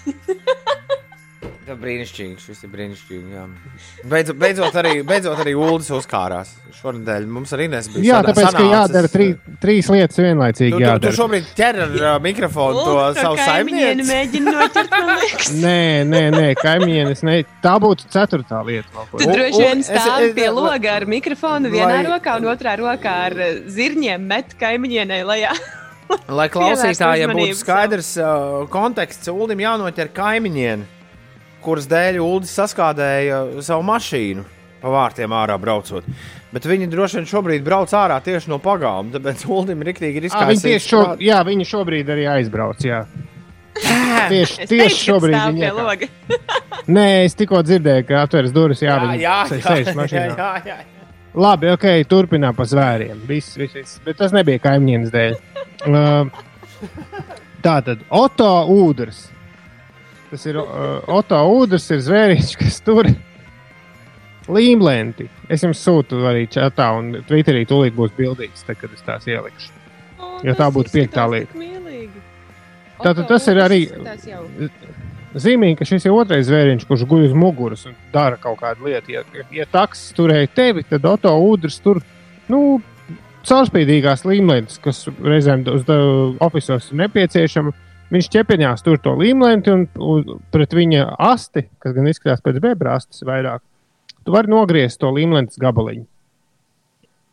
[1.69, 3.27] Tā brīnišķīgi, šis ir brīnišķīgi.
[3.35, 3.43] Jā.
[4.09, 6.55] Beidzot, beidzot, arī, beidzot arī ULDS uzkārās.
[6.79, 8.01] Šonadēļ mums arī nesbija.
[8.07, 9.27] Jā, tāpēc, ka jādara trī,
[9.61, 10.71] trīs lietas vienlaicīgi.
[10.73, 11.13] Tu, tu, tu jādara.
[11.19, 14.07] šobrīd ķer ar uh, mikrofonu to Lūk, savu saimnieci.
[14.09, 15.53] mēģina noķert, man liekas.
[15.61, 15.77] Nē,
[16.09, 17.23] nē, nē kaimiņienes.
[17.29, 17.37] Ne.
[17.61, 19.05] Tā būtu ceturtā lieta.
[19.13, 23.37] Tu droši vien stāvi pie loga ar mikrofonu vienā Lai- rokā un otrā rokā ar
[23.69, 25.53] zirņiem met kaimiņienei lejā.
[26.33, 30.95] Lai klausītājiem būtu skaidrs uh, konteksts, Ulim jānoķer kaimiņiem,
[31.69, 34.43] kuras dēļ Ulis saskādēja savu mašīnu
[34.79, 36.05] pa vārtiem ārā braucot.
[36.55, 40.47] Bet viņi droši vien šobrīd brauc ārā tieši no pagalma, tāpēc Ulim riktīgi ir À,
[40.47, 40.63] viņi izkaisīts.
[40.65, 42.81] tieši šo, jā, viņi šobrīd arī aizbrauc.
[42.87, 43.03] Jā.
[44.29, 46.07] Tieši, tieši šobrīd viņi pie iekā- loga.
[46.97, 48.81] Nē, es tikko dzirdēju, ka atveras durvis.
[48.83, 49.75] Jā, Jā, viņi jā, jā,
[50.09, 50.77] jā, jā, jā.
[51.39, 53.21] Labi, ok, turpinām pa zvēriem.
[53.29, 53.99] Viss, viss, viss.
[54.03, 55.37] Bet tas nebija kaimiņienes dēļ.
[55.79, 56.27] Uh,
[57.63, 59.21] tā tad Oto ūdens.
[60.30, 63.10] Tas ir uh, Oto ūdens, ir zvērīts, kas tur
[64.49, 65.30] līmlenti.
[65.49, 69.73] Es jums sūtu arī čatā, un Twitterī tūlīt būs bildīgs, tad, kad es tās ielikšu.
[70.45, 71.57] Ja tā būtu piektā lieta.
[72.99, 73.81] Tātad tas ir arī
[75.39, 79.14] zīmīgi, ka šis ir otrais zvēriens, kurš guļ uz muguras un dara kaut kādu lietu.
[79.14, 79.23] Ja,
[79.53, 82.01] ja, taksis turēja tevi, tad Oto ūdens tur
[82.51, 82.80] nu,
[83.47, 85.85] caurspīdīgās līmlentes, kas reizēm uz
[86.43, 87.76] oficiālos ir nepieciešama.
[88.10, 92.95] Viņš ķepiņās tur to līmlenti un, un pret viņa asti, kas gan izskatās pēc bebra
[92.98, 93.61] astes vairāk,
[94.26, 96.07] tu vari nogriezt to līmlentes gabaliņu.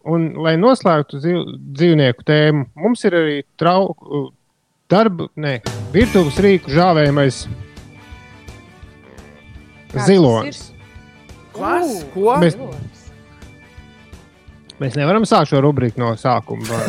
[0.07, 1.39] Un, lai noslēgtu dzīv,
[1.79, 4.29] dzīvnieku tēmu, mums ir arī trauku,
[4.93, 5.57] darba, ne,
[5.97, 7.41] virtuves rīku žāvējamais
[10.07, 10.61] zilonis.
[11.57, 12.05] Kas?
[12.13, 12.37] Ko?
[12.43, 12.59] Mēs,
[14.83, 16.65] mēs nevaram sākt šo rubriku no sākuma.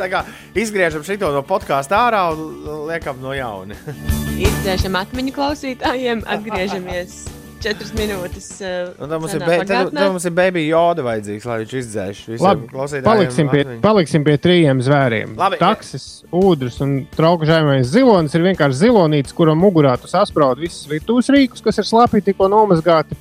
[0.00, 0.22] Tā kā
[0.56, 3.76] izgriežam šo no podkāstu ārā un liekam no jauna.
[4.46, 7.20] Izdzēšam atmiņu klausītājiem, atgriežamies
[7.60, 8.48] četras minūtes.
[8.64, 12.22] Uh, Un tad mums, be, tad, tad mums ir baby joda vajadzīgs, lai viņš izdzēš
[12.30, 13.08] visiem Labi, klausītājiem.
[13.10, 13.82] paliksim pie, atmiņu.
[13.84, 15.34] paliksim pie trījiem zvēriem.
[15.36, 15.60] Labi.
[15.60, 21.64] Taksis, ūdens un traukužājumais zilonis ir vienkārši zilonītis, kuram mugurā tu sasprādi visus virtuves rīkus,
[21.64, 23.18] kas ir slapi tikko nomazgāti.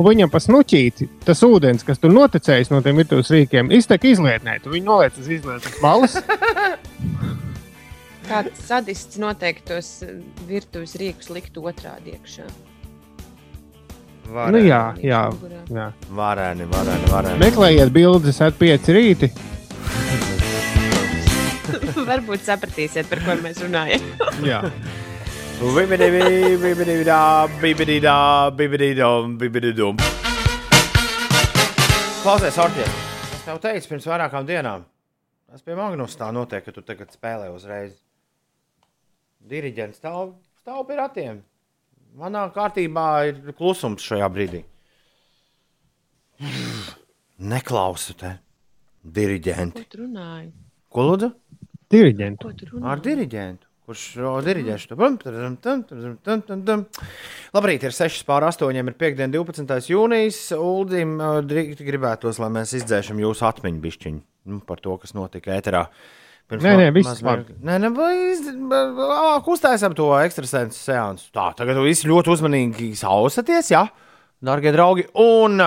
[0.00, 4.58] Un viņam pa snuķīti tas ūdens, kas tur noticējis no tiem virtuves rīkiem, iztek izlietnē.
[4.64, 6.16] Tu viņu noliec uz izlietas malas.
[8.30, 9.88] Kāds sadists noteikti tos
[10.48, 12.46] virtuves rīkus likt otrādi iekšā.
[14.54, 15.24] nu, jā, jā,
[15.68, 15.88] jā.
[16.16, 17.40] Varēni, varēni, varēni.
[17.42, 19.32] Meklējiet bildes ar pieci rīti.
[22.10, 24.06] Varbūt sapratīsiet, par ko mēs runājam.
[24.46, 24.62] Jā.
[25.60, 26.10] Bibidi,
[26.62, 29.96] bibidi, da, bibidi, da, bibidi, dum, bibidi, dum.
[32.22, 32.92] Klausies, Orķis,
[33.36, 34.84] es tev teicu pirms vairākām dienām.
[35.50, 37.94] Tas pie Magnus tā notiek, ka tu tagad spēlē uzreiz.
[39.50, 41.40] Diriģents stāv, stāv pie ratiem.
[42.18, 44.62] Manā kārtībā ir klusums šajā brīdī.
[47.38, 48.36] Neklausu te.
[49.02, 49.82] Diriģenti.
[49.82, 50.48] Ko tu runāji?
[50.92, 51.32] Ko lūdzu?
[51.90, 52.48] Diriģentu.
[52.48, 52.88] Ko tu runāji?
[52.92, 53.71] Ar diriģentu.
[53.92, 54.96] Kurš diriģēs to?
[56.64, 56.84] Tam.
[57.52, 59.90] Labrīt, ir 6 pār 8, ir piekdiena, 12.
[59.92, 60.38] jūnijas.
[60.56, 65.84] Uldim dri- gribētos, lai mēs izdzēšam jūsu atmiņu bišķiņu nu, par to, kas notika ēterā.
[66.48, 67.58] Pirms Nē, nē, viss maz labi.
[67.60, 71.28] Nē, nē, ā, uztaisām to ekstrasensu seansu.
[71.36, 73.84] Tā, tagad jūs visi ļoti uzmanīgi sausaties, jā,
[74.40, 75.06] darbie draugi.
[75.20, 75.60] Un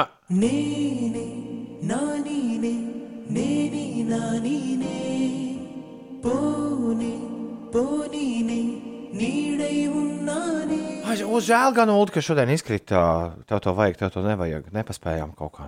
[11.06, 12.99] Ai, Uz žēl gan, Ulu, ka šodien izkrita.
[13.49, 14.69] Tev to vajag, tev to nevajag.
[14.76, 15.68] Nepaspējām kaut kā.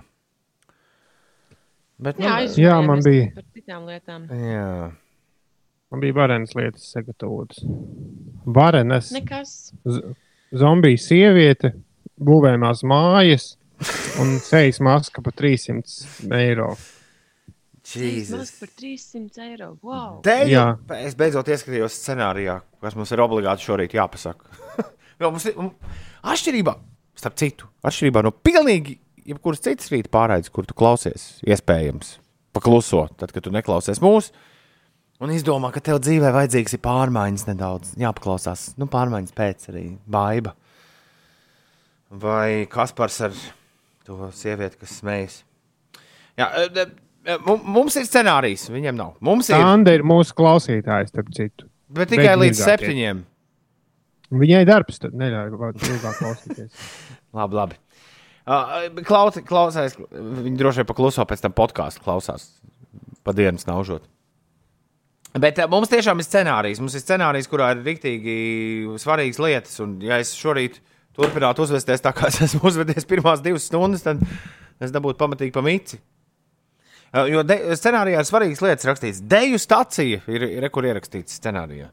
[1.98, 3.28] Bet, nu, Jā, Jā, man bija.
[3.34, 4.24] par citām lietām.
[4.30, 4.90] jā.
[5.90, 7.60] Man bija varenas lietas sagatavotas.
[8.46, 9.72] Varenas, Nekas.
[9.84, 10.14] z-
[10.52, 11.72] zombiju sieviete,
[12.20, 13.56] būvējumās mājas
[14.20, 16.76] un sejas maska par 300 eiro.
[17.96, 18.50] Mazs Jesus.
[18.60, 19.68] par 300 eiro.
[19.82, 20.18] Wow.
[20.26, 20.64] Teju, Jā.
[21.00, 24.44] es beidzot ieskatījos scenārijā, kas mums ir obligāti šorīt jāpasaka.
[25.18, 25.72] Jo mums ir un
[26.30, 26.76] atšķirībā,
[27.18, 28.92] starp citu, atšķirībā no pilnīgi
[29.26, 32.12] jebkuras citas rīta pārraides, kur tu klausies, iespējams,
[32.54, 34.30] pakluso, tad, kad tu neklausies mūsu.
[35.18, 38.68] Un izdomā, ka tev dzīvē vajadzīgs ir pārmaiņas nedaudz, jāpaklausās.
[38.78, 40.52] Nu, pārmaiņas pēc arī baiva.
[42.14, 43.34] Vai Kaspars ar
[44.06, 45.40] to sievieti, kas smējas.
[46.38, 47.07] Jā, e, e, mu-
[47.46, 49.16] mums ir scenārijs, viņiem nav.
[49.24, 49.58] Mums ir.
[49.60, 51.68] Sanda ir mūsu klausītājs, starp citu.
[51.92, 52.68] Bet tikai līdz Beigīgākie.
[52.70, 53.20] septiņiem.
[54.38, 56.88] Viņai darbs tad neļauj ilgāk klausīties.
[57.38, 57.78] Labi, labi.
[58.48, 62.46] Uh, klaus, klausās, viņi droši vien pakluso pēc tam podkāstu, klausās
[63.20, 64.06] pa dienas naužot.
[65.36, 66.80] Bet uh, mums tiešām ir scenārijs.
[66.80, 68.36] Mums ir scenārijs, kurā ir rīktīgi
[69.00, 69.76] svarīgas lietas.
[69.84, 70.80] Un, ja es šorīt
[71.16, 74.24] turpinātu uzvesties tā, kā es esmu uzvedies pirmās divas stundas, tad
[74.80, 76.00] es dabūtu pamatīgi pa mici.
[76.00, 76.17] Uh,
[77.28, 79.22] jo de, scenārijā ir svarīgas lietas rakstīts.
[79.24, 81.88] Deju stacija ir, ir kur ierakstīts scenārijā.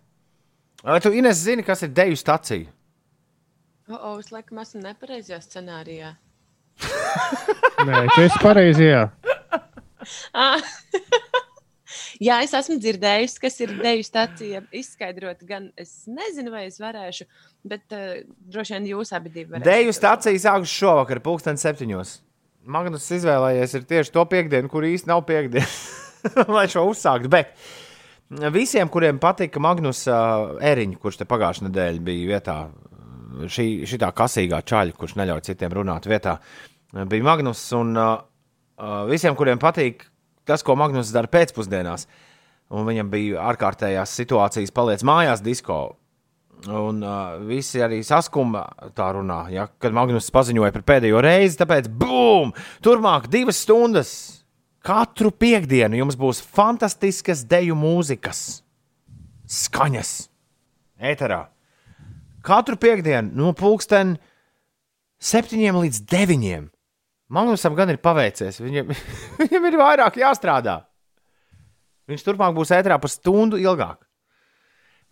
[0.85, 2.69] Vai tu, Ines, zini, kas ir deju stacija?
[3.89, 6.11] O, o, es laikam esmu nepareizajā scenārijā.
[7.85, 8.89] Nē, tu esi pareizi.
[8.91, 9.07] Jā.
[10.37, 10.61] Ah.
[12.21, 14.61] Jā, es esmu dzirdējusi, kas ir deju stācija.
[14.77, 17.25] Izskaidrot, gan es nezinu, vai es varēšu,
[17.65, 18.19] bet uh,
[18.53, 19.65] droši vien jūs abi divi varēsiet.
[19.65, 22.13] Deju stācija sākas šovakar, pulksten septiņos.
[22.65, 25.67] Magnus izvēlējies tieši to piekdienu, kur īsti nav piekdiena,
[26.55, 27.29] lai šo uzsāktu.
[27.31, 27.53] Bet
[28.53, 32.57] visiem, kuriem patika Magnus uh, Eriņš, kurš te pagājušajā nedēļā bija vietā,
[33.51, 36.39] šī šitā kasīgā čaļa, kurš neļauj citiem runāt vietā,
[36.95, 37.61] bija Magnus.
[37.77, 38.15] Un uh,
[39.11, 40.07] visiem, kuriem patīk
[40.47, 42.07] tas, ko Magnus dara pēcpusdienās,
[42.73, 45.83] un viņam bija ārkārtējās situācijas, paliec mājās disko.
[46.65, 48.63] Un uh, visi arī saskuma
[48.97, 51.59] tā runā, ja, kad Magnus paziņoja par pēdējo reizi.
[51.59, 52.55] Tāpēc, bum!
[52.85, 54.13] Turmāk divas stundas
[54.85, 58.61] katru piekdienu jums būs fantastiskas deju mūzikas,
[59.49, 60.13] skaņas,
[61.01, 61.43] ēterā.
[62.45, 64.15] Katru piekdienu no pulksten
[65.21, 66.67] septiņiem līdz deviņiem.
[67.33, 68.91] Magnusam gan ir paveicies, viņam,
[69.41, 70.83] viņam ir vairāk jāstrādā.
[72.05, 74.04] Viņš turpmāk būs ēterā par stundu ilgāk.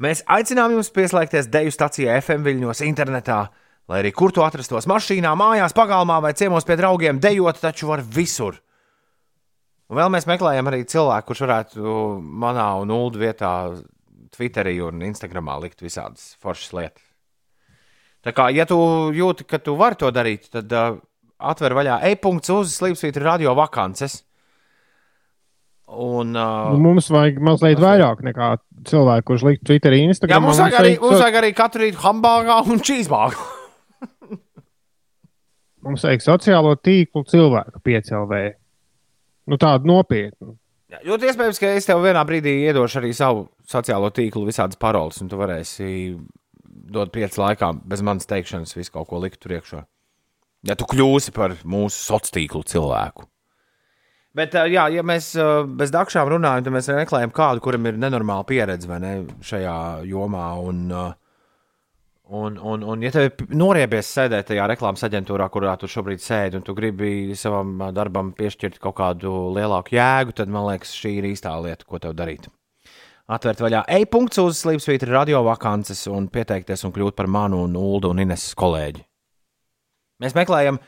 [0.04, 3.40] Mēs aicinām jūs pieslēgties Deju stācijā FM viļņos, internetā,
[3.88, 7.22] lai arī kur tu atrastos mašīnā, mājās, pagalmā vai ciemos pie draugiem.
[7.24, 8.58] Dejot taču var visur.
[9.88, 11.96] Un vēl mēs meklējam arī cilvēku, kurš varētu
[12.44, 13.54] manā un Ulu vietā,
[14.34, 17.04] Twitterī un Instagramā likt visādas foršas lietas.
[18.24, 18.78] Tā kā, ja tu
[19.14, 20.98] jūti, ka tu vari to darīt, tad uh,
[21.38, 24.22] atver vaļā e-punkts uz Slipsvītra radio vakances.
[25.88, 28.54] Un, uh, Nu, Mums vajag mazliet vairāk nekā
[28.88, 30.48] cilvēku, kurš likt Twitterī, Jā, Instagram.
[30.48, 33.44] mums vajag arī, mums vajag arī katru rītu hambāgā un čīzbāgā.
[35.86, 38.44] mums vajag sociālo tīklu cilvēku piecēlē.
[39.52, 40.56] Nu, tādu nopietnu.
[41.04, 45.30] Ļoti iespējams, ka es tev vienā brīdī iedošu arī savu sociālo tīklu, visādas paroles, un
[45.32, 45.88] tu varēsi
[46.94, 49.82] dot pieci laikā bez manas teikšanas visu kaut ko likt tur iekšā.
[50.70, 53.26] Ja tu kļūsi par mūsu sociālo tīklu cilvēku.
[54.34, 55.28] Bet, jā, ja mēs
[55.78, 59.12] bez dakšām runājam, tad mēs meklējam kādu, kuram ir nenormāla pieredze ne,
[59.46, 59.76] šajā
[60.10, 60.48] jomā.
[60.58, 60.88] Un,
[62.34, 66.58] un, un, un ja tev ir noriebies sēdēt tajā reklāmas aģentūrā, kurā tu šobrīd sēdi,
[66.58, 71.30] un tu gribi savam darbam piešķirt kaut kādu lielāku jēgu, tad man liekas, šī ir
[71.30, 72.50] īstā lieta, ko tev darīt.
[73.30, 78.10] Atvērt vaļā e-punkts uz Slimsvītra radio vakances un pieteikties un kļūt par manu un Ulu
[78.10, 79.06] un Ines kolēģi.
[80.26, 80.82] Mēs meklējam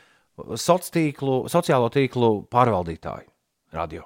[0.58, 3.35] sociālo tīklu pārvaldītāju
[3.76, 4.04] radio.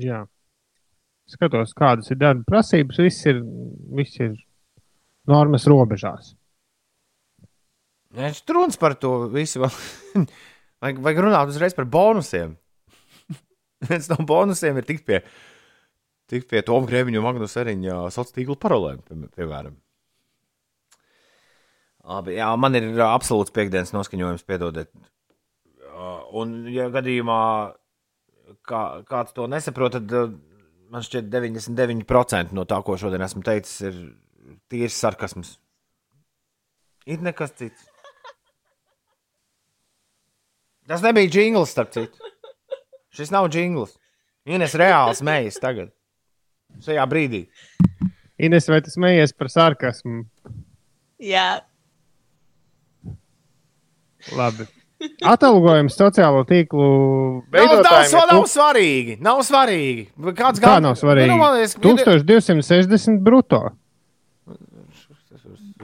[0.00, 0.22] Jā.
[1.28, 3.00] Skatos, kādas ir darba prasības.
[3.00, 3.40] Viss ir,
[3.96, 4.36] viss ir
[5.28, 6.34] normas robežās.
[8.14, 9.64] Viņš tur runas par to visu.
[10.84, 12.54] vajag, vajag runāt uzreiz par bonusiem.
[13.88, 15.24] Viens no bonusiem ir tikt pie
[16.30, 19.74] tikt pie Toma Grēviņa un Magnus Eriņa sociālā tīkla parolēm, pie- piemēram.
[22.04, 24.90] Labi, jā, man ir absolūts piekdienas noskaņojums, piedodiet.
[26.34, 27.40] Un, ja gadījumā
[28.66, 30.24] kā, kāds to nesaprot, tad ā,
[30.92, 33.98] man šķiet 99% no tā, ko šodien esmu teicis, ir
[34.72, 35.56] tīrs sarkasms.
[37.06, 37.90] Ir nekas cits.
[40.88, 42.32] Tas nebija jingls, starp citu.
[43.14, 43.94] Šis nav jingls.
[44.44, 45.92] Ines reāls mējas tagad.
[46.84, 47.46] Šajā brīdī.
[48.42, 50.24] Ines, vai tas mējies par sarkasmu?
[51.22, 51.62] Jā,
[54.32, 54.64] Labi.
[55.24, 58.12] Atalgojums sociālo tīklu Nav, nav, veidotājiem.
[58.12, 59.16] nav, nav tūk- svarīgi.
[59.24, 60.04] Nav svarīgi.
[60.38, 61.28] Kāds Kā gan- nav svarīgi?
[61.32, 63.62] Nu, man liekas, 1260 brutto.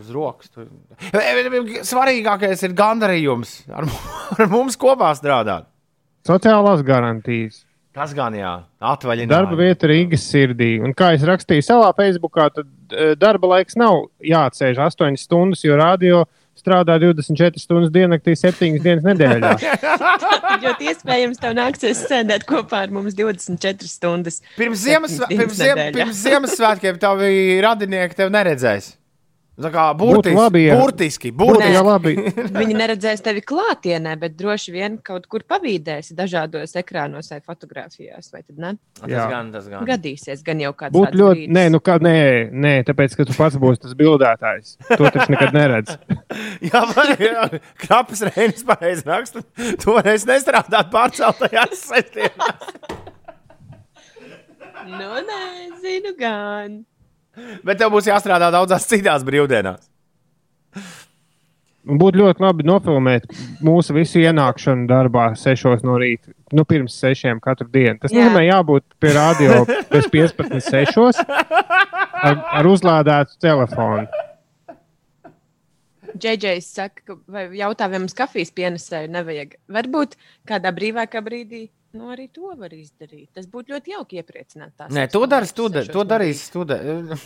[0.00, 0.48] Uz rokas.
[1.84, 3.56] Svarīgākais ir gandarījums.
[3.68, 3.84] Ar,
[4.40, 5.66] ar mums kopā strādāt.
[6.26, 7.62] Sociālās garantijas.
[7.96, 8.52] Tas gan jā,
[8.86, 9.32] atvaļinājums.
[9.32, 10.76] Darba vieta Rīgas sirdī.
[10.84, 15.74] Un kā es rakstīju savā Facebookā, tad e, darba laiks nav jāatsēž 8 stundas, jo
[15.80, 16.20] radio
[16.58, 19.52] strādā 24 stundas diennaktī, 7 dienas nedēļā.
[20.64, 24.40] ļoti iespējams, tev nāksies sēdēt kopā ar mums 24 stundas.
[24.58, 28.94] Pirms, dienas pirms, ziem, pirms Ziemassvētkiem tavi radinieki tevi neredzēs.
[29.60, 31.72] Tā kā Būtu burtiski, labi, ja- burtiski, Būtu burtiski.
[31.74, 32.14] jau labi.
[32.60, 38.30] Viņi neredzēs tevi klātienē, bet droši vien kaut kur pavīdēsi dažādos ekrānos vai fotografijās.
[38.32, 38.70] Vai tad ne?
[39.00, 39.84] Tas gan, tas gan.
[39.88, 41.42] Gadīsies, gan jau kāds Būtu ļoti.
[41.44, 41.54] brīdis.
[41.58, 42.14] Nē, nu kā, nē,
[42.52, 44.76] nē, tāpēc, ka tu pats būsi tas bildētājs.
[44.94, 45.96] To taču nekad neredz.
[46.70, 47.44] Jā, vai jā,
[47.84, 49.42] Krapas Reinis pareizi raksta.
[49.80, 52.74] Tu varēsi nestrādāt pārceltajās sestdienās.
[54.90, 56.80] Nu, nezinu, gan.
[57.66, 59.88] Bet tev būs jāstrādā daudzās citās brīvdienās.
[61.80, 63.24] Būtu ļoti labi nofilmēt
[63.64, 66.34] mūsu visu ienākšanu darbā, 6 no rīta.
[66.52, 67.96] Nu, pirms 6 katru dienu.
[68.02, 68.26] Tas Jā.
[68.26, 71.22] nozīmē, jābūt pie radio pēc 15, 6
[72.20, 74.04] ar, ar uzlādētu telefonu.
[76.10, 79.56] Džeidžejs saka, ka, vai jautā, vai mums kafijas pienesēju nevajag.
[79.72, 80.18] Varbūt
[80.48, 83.28] kādā brīvākā brīdī, nu arī to var izdarīt.
[83.34, 84.92] Tas būtu ļoti jauki iepriecināt tās.
[84.94, 85.92] Nē, to darīs studenti.
[85.94, 87.18] To darīs studenti.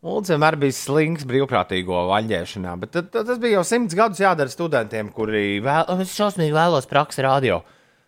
[0.00, 4.48] Ulds vienmēr bija slings brīvprātīgo vaļņēšanā, bet tad, tad, tas bija jau simts gadus jādara
[4.48, 7.60] studentiem, kuri vēl, "Oh, es šausmīgi vēlos praksi radio.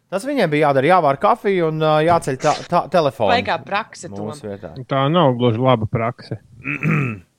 [0.08, 3.32] Tas viņiem bija jādara, jāvār kafiju un jāceļ tā, tā telefonu.
[3.32, 4.22] Baigā prakse to.
[4.28, 4.74] Mūsu vietā.
[4.88, 6.36] Tā nav gluži laba prakse.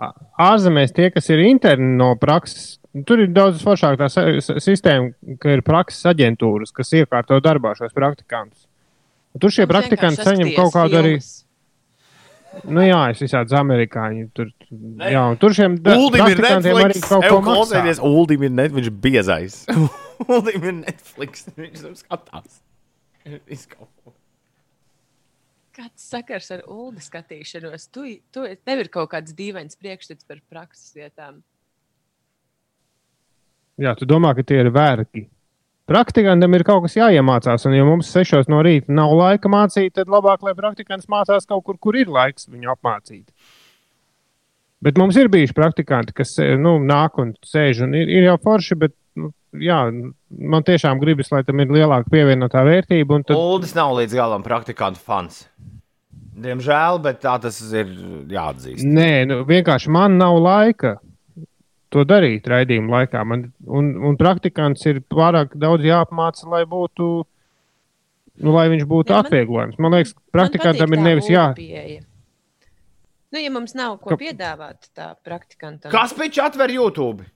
[0.00, 4.08] Ā- Ārzemēs tie, kas ir interni no prakses, tur ir daudz foršāk tā
[4.62, 5.12] sistēma,
[5.42, 8.66] ka ir prakses aģentūras, kas iekārto darbā šos praktikantus.
[9.40, 11.12] Tur šie praktikanti saņem kaut kādu arī.
[11.20, 11.44] filmas.
[12.66, 14.24] Nu, jā, es visādi amerikāņi.
[14.34, 14.48] Tur,
[15.06, 17.04] jā, un tur šiem da- Uldim ir Netflix.
[17.06, 19.58] klausieties, Uldim ir Netflix, viņš ir biezais.
[20.26, 22.58] Uldim ir Netflix, viņš tur skatās.
[23.46, 24.16] Viss kaut ko.
[25.80, 27.86] Kāds sakars ar ULDI skatīšanos?
[27.94, 31.38] Tu, tu, tev ir kaut kāds dīvains priekšstats par prakses vietām.
[33.80, 35.24] Jā, tu domā, ka tie ir vergi.
[35.90, 40.12] Praktikantam ir kaut kas jāiemācās, un, ja mums sešos no rīta nav laika mācīt, tad
[40.12, 43.24] labāk, lai praktikants mācās kaut kur, kur ir laiks viņu apmācīt.
[44.84, 48.78] Bet mums ir bijuši praktikanti, kas nu, nāk un sēž, un ir, ir jau forši,
[48.80, 49.80] bet nu, jā,
[50.30, 53.18] man tiešām gribas, lai tam ir lielāka pievienotā vērtība.
[53.18, 55.42] un Tad, Uldis nav līdz galam praktikantu fans.
[56.40, 57.90] Diemžēl, bet tā tas ir
[58.30, 58.86] jāatzīst.
[58.86, 61.00] nē, nu, vienkārši man nav laika
[61.94, 63.22] to darīt raidījuma laikā.
[63.26, 67.10] Man, un, un praktikants ir pārāk daudz jāapmāca, lai būtu.
[68.40, 69.76] Nu, lai viņš būtu Jā, atvieglojums.
[69.82, 71.50] Man liekas, praktikantam Man ir nevis jā.
[71.56, 72.00] Pieeja.
[73.30, 77.26] Nu, ja mums nav ko Ka- piedāvāt tā praktikantam, Kas pēc atver YouTube?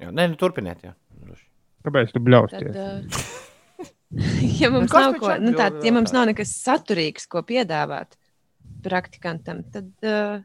[0.00, 0.84] Jā, nē, nu, turpiniet.
[0.86, 0.94] Jā.
[1.82, 2.78] Kāpēc tu tad, bļausties?
[2.78, 8.16] uh, ja mums nav ko, nu, tā, ja mums nav nekas saturīgs, ko piedāvāt
[8.86, 10.40] praktikantam, tad, uh,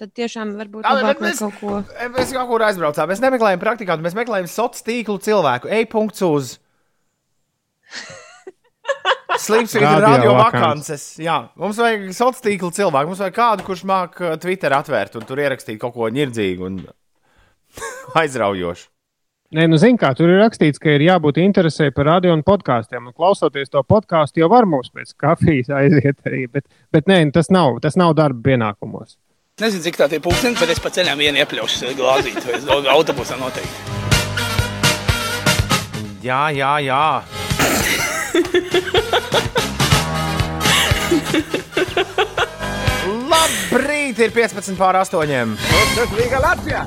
[0.00, 1.76] tad tiešām varbūt bet lai mēs- kaut ko.
[2.16, 3.10] Mēs kaut kur aizbraucām.
[3.12, 5.70] Mēs nemeklējam praktikantu, mēs meklējam sociālo tīklu cilvēku.
[5.76, 6.56] Ej, punkts uz.
[9.40, 11.04] Slimsvītra Radio radio vakances.
[11.22, 13.12] Jā, mums vajag sociālo tīklu cilvēku.
[13.12, 16.80] Mums vajag kādu, kurš māk uh, Twitter atvērt un tur ierakstīt kaut ko ņirdzīgu un
[18.20, 18.88] aizraujošu.
[19.50, 23.08] Nē, nu, zini, kā tur ir rakstīts, ka ir jābūt interesē par radio un podkāstiem.
[23.10, 26.44] Un klausoties to podkāstu, jau var mums pēc kafijas aiziet arī.
[26.52, 29.16] Bet, bet nē, tas nav, tas nav darba pienākumos.
[29.60, 32.38] Nezinu, cik tā ir pūkstens, bet es pa ceļam vienu iepļaušu glāzīt.
[32.46, 33.98] vai es domāju, Autobusā noteikti.
[36.24, 37.00] Jā, jā, jā.
[43.30, 45.52] Labrīt, ir 15 pār 8.
[46.16, 46.86] Rīga Latvijā!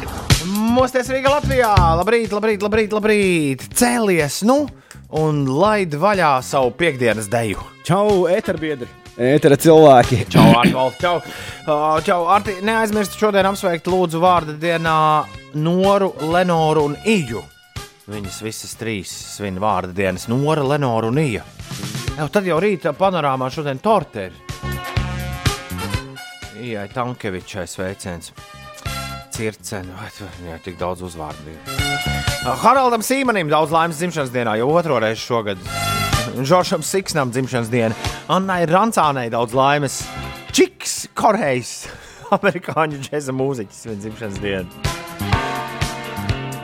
[0.73, 1.75] Mosties Rīgā, Latvijā!
[2.01, 3.69] Labrīt, labrīt, labrīt, labrīt!
[3.77, 4.65] Cēlies, nu,
[5.13, 7.61] un laid vaļā savu piekdienas deju.
[7.85, 9.02] Čau, eterbiedri!
[9.13, 10.23] Ētera cilvēki.
[10.33, 10.97] Čau, Arnolds.
[11.01, 12.55] Čau, uh, čau Arti.
[12.65, 14.97] Neaizmirst šodien apsveikt lūdzu vārdu dienā
[15.53, 17.43] Noru, Lenoru un Iju.
[18.09, 21.45] Viņas visas trīs svin vārdu dienas- Nora, Lenora un Ija.
[22.17, 24.33] Jau tad jau rīta panorāmā šodien torte ir.
[26.63, 28.33] Ijai Tankevičai sveiciens.
[29.33, 32.22] Circeni, vai viņai tik daudz uzvārdu bija?
[32.43, 35.61] Haraldam Sīmanim daudz laimes dzimšanas dienā, jau otro reizi šogad.
[36.43, 37.95] Žoržam Siksnam dzimšanas diena,
[38.27, 40.01] Annai Rancānai daudz laimes.
[40.51, 41.71] Čiks Korejs,
[42.35, 44.91] amerikāņu džēza mūziķis, viņa dzimšanas diena.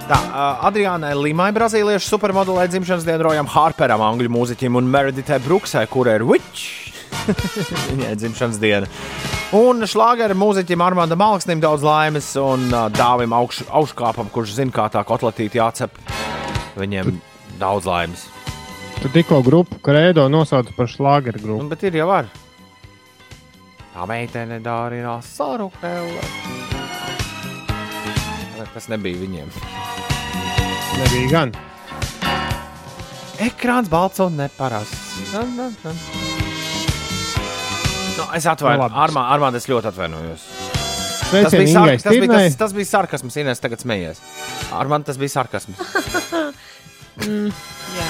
[0.10, 0.20] Tā,
[0.68, 6.28] Adriānai Limai, brazīliešu supermodelē dzimšanas dienu, Rojam Harperam, angļu mūziķim un Mereditai Bruksai, kurai ir
[6.28, 6.89] Witch.
[7.92, 8.90] Viņai dzimšanas diena.
[9.56, 14.90] Un šlāgera mūziķim Armānam Malksnim daudz laimes, un uh, dāvim augš, augškāpam, kurš zina, kā
[14.94, 15.96] tā kotletīte jācep.
[16.80, 17.16] Viņiem
[17.62, 18.28] daudz laimes.
[19.00, 21.64] Tu tikko grupu Kredo nosauci par šlāgeru grupu.
[21.64, 22.30] Un, bet ir jau ar.
[23.94, 26.20] Tā meitene dārina saruknēlu.
[28.74, 29.54] Tas nebija viņiem.
[31.00, 31.56] Nebija gan.
[33.40, 35.32] Ekrāns balts un neparasts.
[35.32, 36.29] Dun, dun, dun.
[38.20, 38.92] Nu, es atvainojos.
[38.92, 40.46] Nu, Armā, Armā, es ļoti atvainojos.
[41.30, 44.20] Tas bija, sark, tas, bija, tas, tas bija sarkasms, Inês, tagad smējies.
[44.76, 45.78] Ar mani tas bija sarkasms.
[47.26, 47.52] mm,
[47.98, 48.10] jā.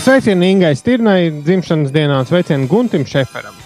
[0.00, 3.56] Sveicieni Ingai Stirnai dzimšanas dienā un sveicieni Guntim Šeferam.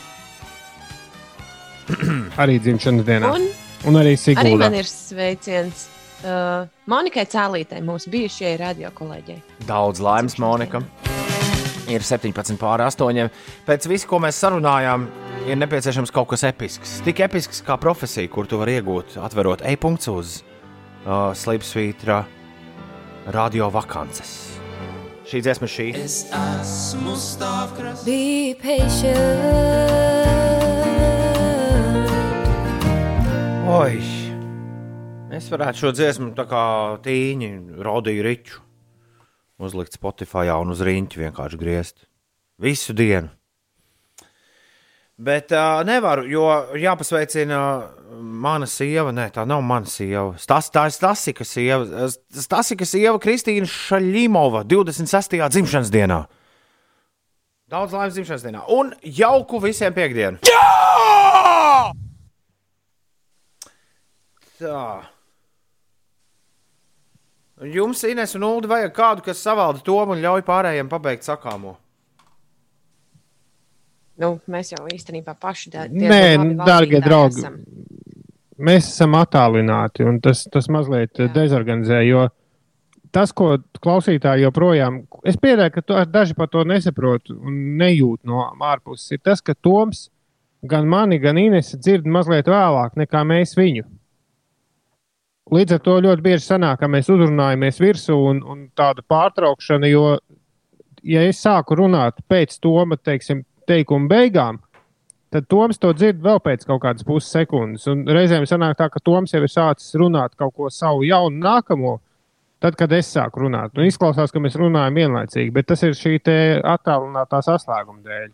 [2.43, 3.35] arī dzimšanas dienā.
[3.35, 3.51] Un
[3.89, 4.59] un arī arī Sigūda.
[4.65, 5.87] man ir sveiciens
[6.25, 9.41] uh, Monikai Cēlītei, mūsu bijušajai radio kolēģei.
[9.69, 10.85] Daudz laimes, Monika.
[11.91, 13.31] Ir 17 pār 8.
[13.67, 15.09] Pēc visu, ko mēs sarunājām,
[15.51, 17.01] ir nepieciešams kaut kas episks.
[17.07, 22.23] Tik episks kā profesija, kur tu vari iegūt, atverot e-punktu uz uh, Slipsvītra
[23.35, 24.37] radio vakances.
[25.31, 25.91] Šī dziesma šī.
[25.99, 28.07] Es esmu stāvkras.
[28.07, 29.91] Be patient.
[33.71, 34.01] Oi!
[35.31, 36.65] Es varētu šo dziesmu tā kā
[37.05, 37.51] tīņi,
[37.87, 38.63] raudīju riču,
[39.61, 42.07] uzlikt Spotify un uz rīņķa vienkārši griezt.
[42.61, 43.31] Visu dienu.
[45.21, 46.47] Bet uh, nevaru, jo
[46.81, 47.59] jāpasveicina
[48.17, 49.13] mana sieva.
[49.13, 50.33] Nē, tā nav mana sieva.
[50.49, 52.09] Tas, tā ir Stasika sieva.
[52.33, 55.37] Stasika sieva Kristīna Šaļimova 26.
[55.53, 56.23] dzimšanas dienā.
[57.71, 58.65] Daudz laimes dzimšanas dienā.
[58.73, 60.41] Un jauku visiem piekdienu.
[60.49, 61.93] Jā!
[64.61, 64.81] Tā.
[67.61, 71.75] Jums, Ines un Ulu, vajag kādu, kas savalda to un ļauj pārējiem pabeigt sakāmo.
[74.21, 77.55] Nu, mēs jau īstenībā paši da- Nē, valdītāji draugi, esam.
[78.59, 81.29] mēs esam attālināti, un tas, tas mazliet Jā.
[81.33, 82.07] dezorganizē.
[82.07, 82.29] Jo
[83.13, 88.45] tas, ko klausītāji joprojām, es pieņēmu, ka to, daži par to nesaprot un nejūt no
[88.61, 90.11] ārpuses, ir tas, ka Toms
[90.63, 93.85] gan mani, gan Inês dzird mazliet vēlāk nekā mēs viņu.
[95.51, 100.05] Līdz ar to ļoti bieži sanāk, ka mēs uzrunājamies virsū un, un tāda pārtraukšana, jo,
[101.03, 104.61] ja es sāku runāt pēc Toma teiksim, teikuma beigām,
[105.35, 107.89] tad Toms to dzird vēl pēc kaut kādas puses sekundes.
[107.91, 111.99] Un reizēm sanāk tā, ka Toms jau ir sācis runāt kaut ko savu jaunu nākamo.
[112.61, 116.19] Tad, kad es sāku runāt, nu, izklausās, ka mēs runājam vienlaicīgi, bet tas ir šī
[116.69, 118.27] attālinātā saslēguma dēļ.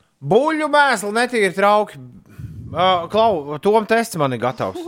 [0.67, 2.01] Mēslu netīri trauki.
[2.67, 4.83] Uh, Klau, Tom tests man ir gatavs.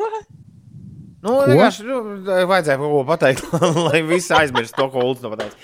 [1.24, 3.48] Nu, vienkārši nu, vajadzēja kaut ko pateikt,
[3.88, 5.56] lai visi aizmirst to, ko Ulas pateica.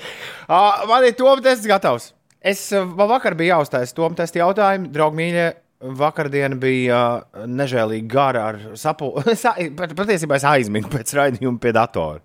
[0.49, 2.11] Uh, man ir Tom tests gatavs.
[2.45, 5.47] Es uh, man vakar biju jāuztais Tom testa jautājumu, draugi mīļie.
[5.95, 9.37] Vakardien bija uh, nežēlīgi gara ar sapulci.
[9.79, 12.23] Pat, patiesībā es aizmigu pēc raidījuma pie datora.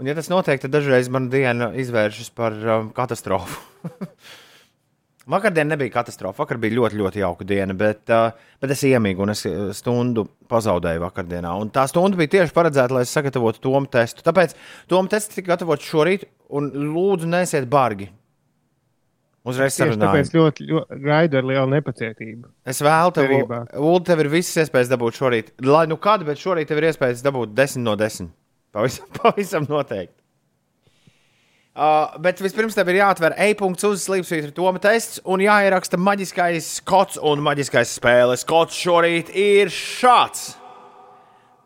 [0.00, 3.60] Un, ja tas notiek, tad dažreiz man diena izvēršas par um, katastrofu.
[5.30, 6.42] Vakardien nebija katastrofa.
[6.42, 8.32] Vakar bija ļoti, ļoti jauka diena, bet, uh,
[8.62, 11.52] bet es iemīgu un es uh, stundu pazaudēju vakardienā.
[11.62, 14.24] Un tā stunda bija tieši paredzēta, lai es sagatavotu tomu testu.
[14.26, 14.56] Tāpēc
[14.90, 18.10] tomu tests tika gatavots šorīt, un lūdzu, nesiet bargi.
[19.42, 20.02] Uzreiz Tieši sarunājam.
[20.06, 22.50] tāpēc ļoti, ļoti gaidu ar lielu nepacietību.
[22.70, 23.32] Es vēlu tev.
[23.74, 25.50] Ulu, tev ir visas iespējas dabūt šorīt.
[25.66, 28.30] Lai nu kad, bet šorīt tev ir iespējas dabūt 10 no 10.
[28.74, 30.21] Pavisam, pavisam noteikti.
[31.72, 37.16] Uh, bet vispirms tev ir jāatver e-punkts uz slīpsvītra Toma tests un jāieraksta maģiskais kods
[37.16, 40.50] un maģiskais spēles kods šorīt ir šāds.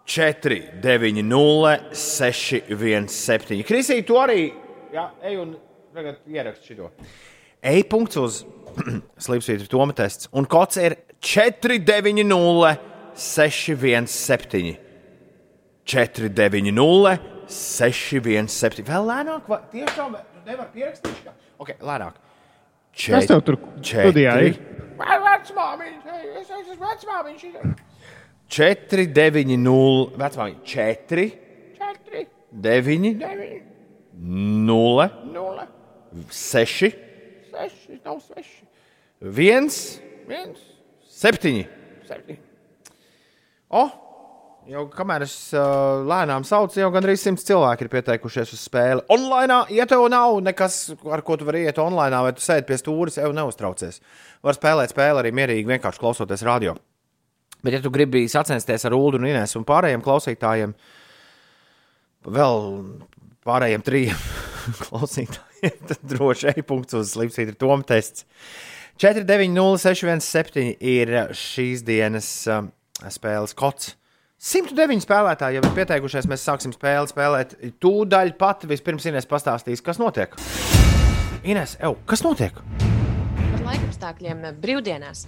[0.06, 3.58] 4, 9, 0, 6, 1, 7.
[3.66, 4.52] Krisī, tu arī
[4.94, 5.56] jā, ej un
[6.30, 6.92] ieraksti šo.
[7.74, 8.40] E-punkts uz
[9.26, 12.76] slīpsvītra Toma tests un kods ir 4, 9, 0,
[13.26, 14.76] 6, 1, 7.
[15.82, 17.18] 4, 9, 0,
[17.48, 18.84] 6, 1, 7.
[18.86, 20.16] Vēl lēnāk, vai tiešām
[20.46, 21.18] nevar pierakstīt?
[21.24, 21.34] kā?
[21.62, 22.14] Ok, lēnāk.
[22.96, 24.58] Kas tev tur studijā ir?
[24.96, 26.04] Vecmāmiņš,
[28.48, 31.26] 4, 9, 0, vecmāmiņa 4,
[31.76, 32.22] 4,
[32.66, 33.66] 9, 9,
[34.16, 35.66] 0, 0,
[36.30, 36.96] 6,
[37.52, 38.64] 6, nav 6,
[39.20, 39.68] 1,
[40.30, 40.56] 1,
[41.18, 41.66] 7,
[42.08, 42.38] 7.
[43.68, 43.84] O,
[44.70, 49.04] jau kamēr es uh, lēnām saucu, jau gandrīz simts cilvēki ir pieteikušies uz spēli.
[49.14, 50.78] Online, ja tev nav nekas,
[51.12, 54.00] ar ko tu vari iet online, vai tu sēdi pie stūres, jau neuztraucies.
[54.46, 56.76] Var spēlēt spēli arī mierīgi, vienkārši klausoties radio.
[57.62, 60.74] Bet, ja tu gribi sacensties ar Ulu un Inês un pārējiem klausītājiem,
[62.36, 62.62] vēl
[63.46, 64.24] pārējiem trijiem
[64.86, 68.26] klausītājiem, tad droši vien punkts uz slīpsvītra Toma tests.
[69.02, 72.70] 490617 ir šīs dienas um,
[73.12, 73.92] spēles kods.
[74.46, 76.28] 109 spēlētāji jau ir pieteikušies.
[76.30, 77.56] Mēs sāksim spēli spēlēt.
[77.82, 80.36] Tūdaļ pat vispirms Inês pastāstīs, kas notiek.
[81.42, 82.60] Inês, ev, kas notiek?
[82.78, 85.24] Par laikapstākļiem brīvdienās.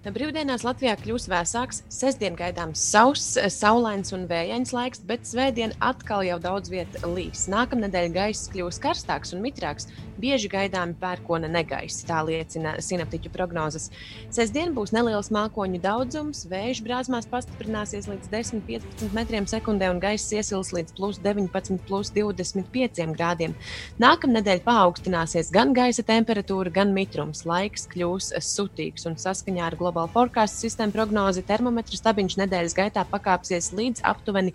[0.00, 6.38] Brīvdienās Latvijā kļūs vēsāks, sestdien gaidāms sauss, saulains un vējains laiks, bet svētdien atkal jau
[6.40, 7.42] daudz vietā līs.
[7.52, 9.90] Nākamnedēļ gaiss kļūs karstāks un mitrāks,
[10.20, 13.90] bieži gaidāmi pērkona negaisi, tā liecina sinaptiķu prognozes.
[14.32, 20.72] Sestdien būs neliels mākoņu daudzums, vējš brāzmās pastiprināsies līdz 10-15 metriem sekundē un gaiss iesils
[20.76, 23.52] līdz plus 19, plus 25 grādiem.
[24.00, 27.44] Nākamnedēļ paaugstināsies gan gaisa temperatūra, gan mitrums.
[27.48, 33.02] Laiks kļūs sutīgs un saskaņā ar globālo Global Forecast sistēmu prognozi termometra stabiņš nedēļas gaitā
[33.10, 34.52] pakāpsies līdz aptuveni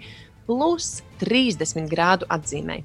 [0.48, 2.78] plus 30 grādu atzīmē.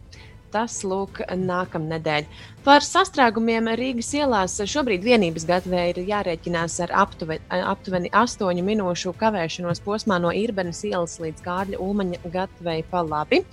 [0.50, 2.24] Tas lūk, nākamnedēļ.
[2.66, 9.78] Par sastrēgumiem Rīgas ielās šobrīd vienības gatavē ir jārēķinās ar aptuveni, aptuveni 8 minūšu kavēšanos
[9.84, 13.44] posmā no Irbenes ielas līdz Kārļa Ulmaņa gatavei pa labi.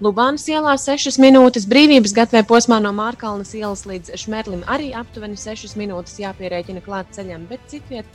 [0.00, 5.76] Lubānas ielā 6 minūtes, brīvības gatavē posmā no Mārkalnas ielas līdz Šmerlim arī aptuveni 6
[5.76, 8.08] minūtes jāpierēķina klāt ceļam, bet citviet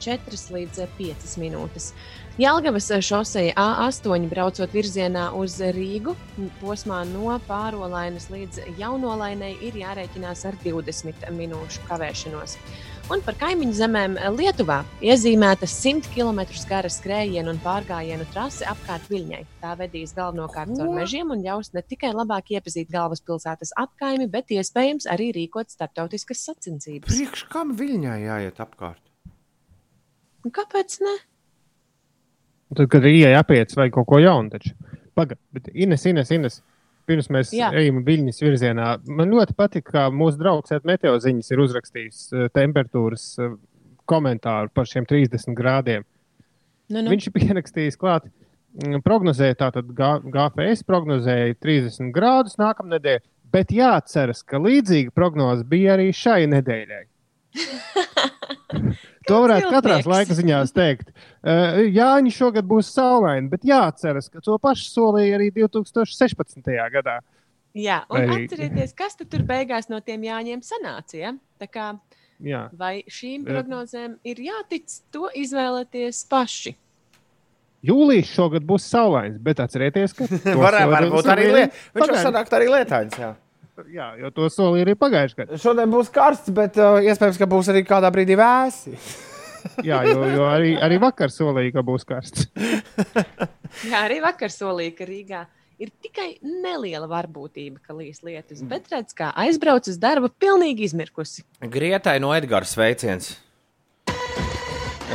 [0.00, 1.92] 4 līdz 5 minūtes.
[2.36, 6.12] Jālgavas šoseja A8 braucot virzienā uz Rīgu,
[6.60, 12.58] posmā no pārolainas līdz jaunolainai ir jārēķinās ar 20 minūšu kavēšanos.
[13.06, 19.44] Un par kaimiņu zemēm Lietuvā iezīmēta 100 km gara skrējienu un pārgājienu trase apkārt Viļņai.
[19.62, 25.06] Tā vedīs galvenokārt caur mežiem un ļaus ne tikai labāk iepazīt galvaspilsētas apkaimi, bet iespējams
[25.08, 27.14] arī rīkot starptautiskas sacensības.
[27.14, 29.05] Priekš kam Viļņai jāiet apkārt?
[30.46, 31.16] Un kāpēc ne?
[32.76, 34.74] Tad, kad ir ieeja apiet, vai kaut ko jaunu, taču.
[35.16, 36.60] Pagaid, bet Ines, Ines, Ines.
[37.06, 37.68] Pirms mēs Jā.
[37.78, 43.54] ejam viļņas virzienā, man ļoti patīk, kā mūsu draugs Meteoziņas ir uzrakstījis uh, temperatūras uh,
[44.10, 46.06] komentāru par šiem 30 grādiem.
[46.90, 47.10] Nu, nu.
[47.12, 48.26] Viņš ir pierakstījis klāt,
[48.82, 53.22] mm, prognozēja tātad GPS prognozēja 30 grādus nākamnedēļ,
[53.54, 57.04] bet jāatceras, ka līdzīga prognoze bija arī šai nedēļai.
[59.26, 61.10] To varētu katrā laika ziņā teikt.
[61.42, 66.70] Uh, Jā, viņi šogad būs saulaini, bet jāatceras, ka to pašu solīja arī 2016.
[66.94, 67.18] gadā.
[67.76, 68.44] Jā, un Vai...
[68.44, 71.18] atcerieties, kas tur beigās no tiem jāņem sanāca.
[71.18, 71.34] Ja?
[71.60, 71.90] Tā kā,
[72.44, 72.66] Jā.
[72.76, 76.74] Vai šīm prognozēm ir jātic to izvēlēties paši?
[77.86, 80.26] Jūlijas šogad būs saulains, bet atcerieties, ka
[80.64, 81.48] varētu būt arī
[82.20, 83.16] sanākt arī lietains.
[83.92, 84.12] Jā.
[84.20, 85.60] Jo to solīja arī pagājušajā gadā.
[85.60, 88.96] Šodien būs karsts, bet uh, iespējams, ka būs arī kādā brīdī vēsi.
[89.88, 92.46] Jā, jo, jo arī, arī vakar solīja, ka būs karsts.
[93.90, 95.42] Jā, arī vakar solīja, ka Rīgā
[95.82, 101.44] ir tikai neliela varbūtība, ka līs lietus, bet redz, kā aizbrauc uz darbu, pilnīgi izmirkusi.
[101.60, 103.34] Grietai no Edgars sveiciens.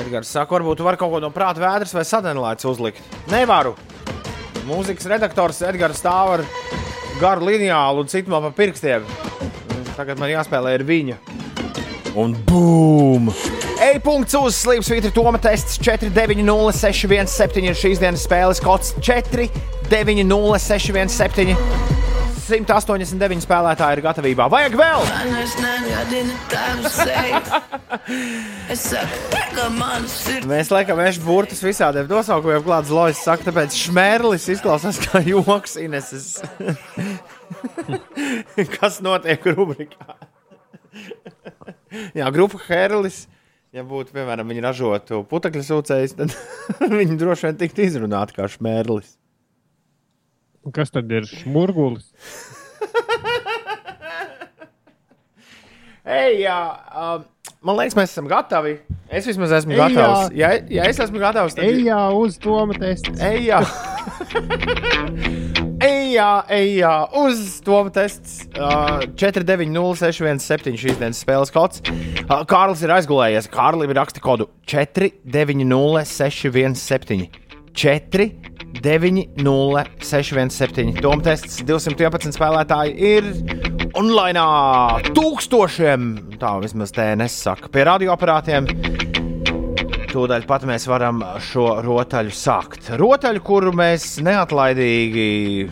[0.01, 3.17] Edgars saka, varbūt var kaut ko no prāta vētras vai sadenlaicis uzlikt.
[3.31, 3.73] Nevaru.
[4.69, 6.45] Mūzikas redaktors Edgars stāv ar
[7.21, 9.01] garu lineālu un citu man pa pirkstiem.
[9.95, 11.15] Tagad man jāspēlē ar viņa.
[12.19, 13.23] Un bum!
[13.81, 21.55] E-punkts uz slīpsvītra Toma tests 490617 ir šīs dienas spēles kods 490617.
[22.51, 24.47] 189 spēlētāji ir gatavībā.
[24.51, 25.01] Vajag vēl!
[30.51, 36.27] Mēs liekam, mēs burtus visādiem nosaukumiem klāts lojas saka, tāpēc šmērlis izklausās kā joks Ineses.
[38.77, 40.15] Kas notiek rubrikā?
[42.19, 43.25] Jā, grupa Herlis.
[43.71, 46.33] Ja būtu, piemēram, viņi ražotu putekļu sūcējus, tad
[46.99, 49.13] viņi droši vien tiktu izrunāti kā šmērlis.
[50.75, 52.11] Kas tad ir šmurgulis?
[56.11, 56.57] Ej, jā,
[56.97, 57.23] um,
[57.63, 58.75] man liekas, mēs esam gatavi.
[59.07, 59.87] Es vismaz esmu Ejā.
[59.87, 60.33] gatavs.
[60.35, 61.69] Ja, ja es esmu gatavs, tad.
[61.69, 63.15] Ej, jā, uz to testu.
[63.21, 63.61] Ej, jā.
[66.11, 68.43] Ej, ejā, ejā, uz to tests.
[68.51, 71.79] Uh, 4906117 šīs dienas spēles kods.
[71.87, 73.47] Uh, Kārlis ir aizgulējies.
[73.53, 77.31] Kārlim ir raksta kodu 4906117.
[77.71, 78.35] 4,
[78.83, 80.99] 9, 0, 6, 1, 7.
[80.99, 83.31] Doma tests 211 spēlētāji ir
[83.95, 85.15] online.
[85.15, 88.67] Tūkstošiem, tā vismaz TNS saka, pie radioaparātiem.
[90.11, 92.89] Tūdaļ pat mēs varam šo rotaļu sākt.
[92.99, 95.69] Rotaļu, kuru mēs neatlaidīgi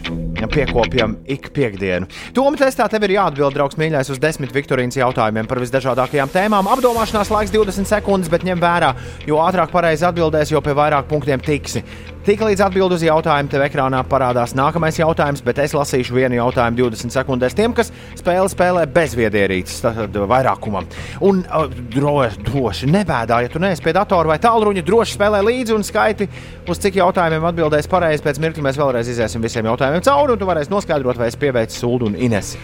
[0.54, 2.08] piekopjam ik piekdienu.
[2.38, 6.72] Toma testā tev ir jāatbild, draugs, mīļais, uz desmit Viktorīnas jautājumiem par visdažādākajām tēmām.
[6.72, 8.94] Apdomāšanās laiks 20 sekundes, bet ņem vērā,
[9.28, 11.84] jo ātrāk pareizi atbildēs, jo pie vairāk punktiem tiksi.
[12.30, 17.16] Tiklīdz atbild uz jautājumu, tev ekrānā parādās nākamais jautājums, bet es lasīšu vienu jautājumu 20
[17.16, 17.90] sekundēs tiem, kas
[18.20, 20.86] spēle spēlē bez viedierīces, tad vairākumam.
[21.26, 21.66] Un uh,
[21.96, 26.30] droši, nebēdā, ja tu neesi pie datora vai tālruņa, droši spēlē līdzi un skaiti,
[26.70, 28.22] uz cik jautājumiem atbildēs pareizi.
[28.28, 31.82] Pēc mirkļa mēs vēlreiz iziesim visiem jautājumiem cauri, un tu varēsi noskaidrot, vai es pieveicu
[31.82, 32.62] Sulu un Inesi.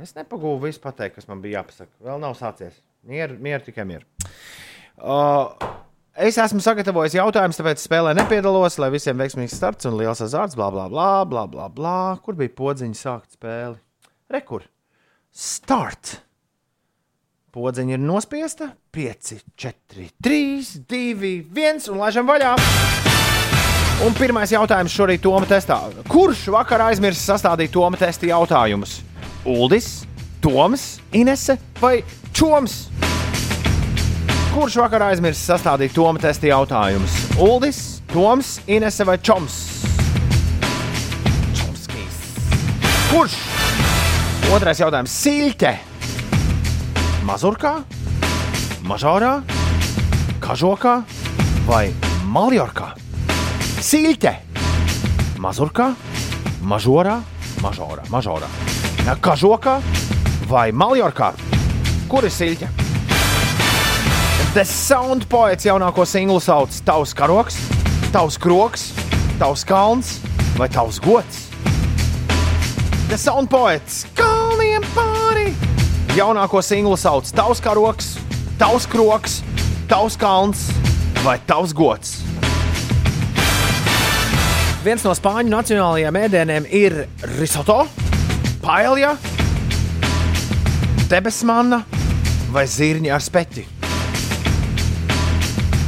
[0.00, 1.92] Es nepagūvu visu pateikt, kas man bija jāpasaka.
[2.06, 2.78] Vēl nav sācies.
[3.04, 4.06] Mieru, mieru tikai mieru.
[4.96, 5.52] Uh,
[6.16, 10.70] es esmu sagatavojis jautājumus, tāpēc spēlē nepiedalos, lai visiem veiksmīgs starts un liels azarts, bla,
[10.72, 11.98] bla, bla, bla, bla, bla.
[12.24, 13.76] Kur bija podziņa sākt spēli?
[14.32, 14.64] Rekur.
[15.30, 16.16] Start!
[17.52, 18.72] Podziņa ir nospiesta.
[18.96, 19.36] 5,
[19.68, 23.09] 4, 3, 2, 1 un laižam vaļā!
[24.00, 25.76] Un pirmais jautājums šorīt Toma testā.
[26.08, 28.94] Kurš vakar aizmirsa sastādīt Toma testa jautājumus?
[29.44, 30.06] Uldis,
[30.40, 31.98] Toms, Inese vai
[32.32, 32.86] Čoms?
[34.54, 37.18] Kurš vakar aizmirsa sastādīt Toma testa jautājumus?
[37.44, 39.58] Uldis, Toms, Inese vai Čoms?
[41.60, 42.22] Čomskis.
[43.10, 43.36] Kurš?
[44.56, 45.74] Otrais jautājums- Siļķe.
[47.28, 47.74] Mazurkā,
[48.88, 49.42] Mažorā,
[50.40, 50.96] Kažokā
[51.68, 51.92] vai
[52.24, 52.99] Maljorkā?
[53.90, 54.30] Siļķe.
[55.42, 55.88] Mazurkā,
[56.62, 57.16] Mažorā,
[57.58, 58.46] Mažorā, Mažorā.
[59.18, 59.72] Kažokā
[60.46, 61.32] vai Maljorkā?
[62.06, 62.68] Kur ir siļķe?
[64.54, 67.58] The Sound Poets jaunāko singlu sauc Tavs karoks,
[68.14, 68.86] Tavs kroks,
[69.42, 70.20] Tavs kalns
[70.54, 71.48] vai Tavs gods?
[73.10, 75.50] The Sound Poets kalniem pāri!
[76.14, 78.20] Jaunāko singlu sauc Tavs karoks,
[78.54, 79.40] Tavs kroks,
[79.90, 80.68] Tavs kalns
[81.26, 82.20] vai Tavs gods?
[84.80, 86.94] Viens no spāņu nacionālajiem ēdieniem ir
[87.36, 87.82] risoto,
[88.62, 89.10] paelja,
[91.10, 91.82] debesmana
[92.48, 93.64] vai zirņa ar speķi.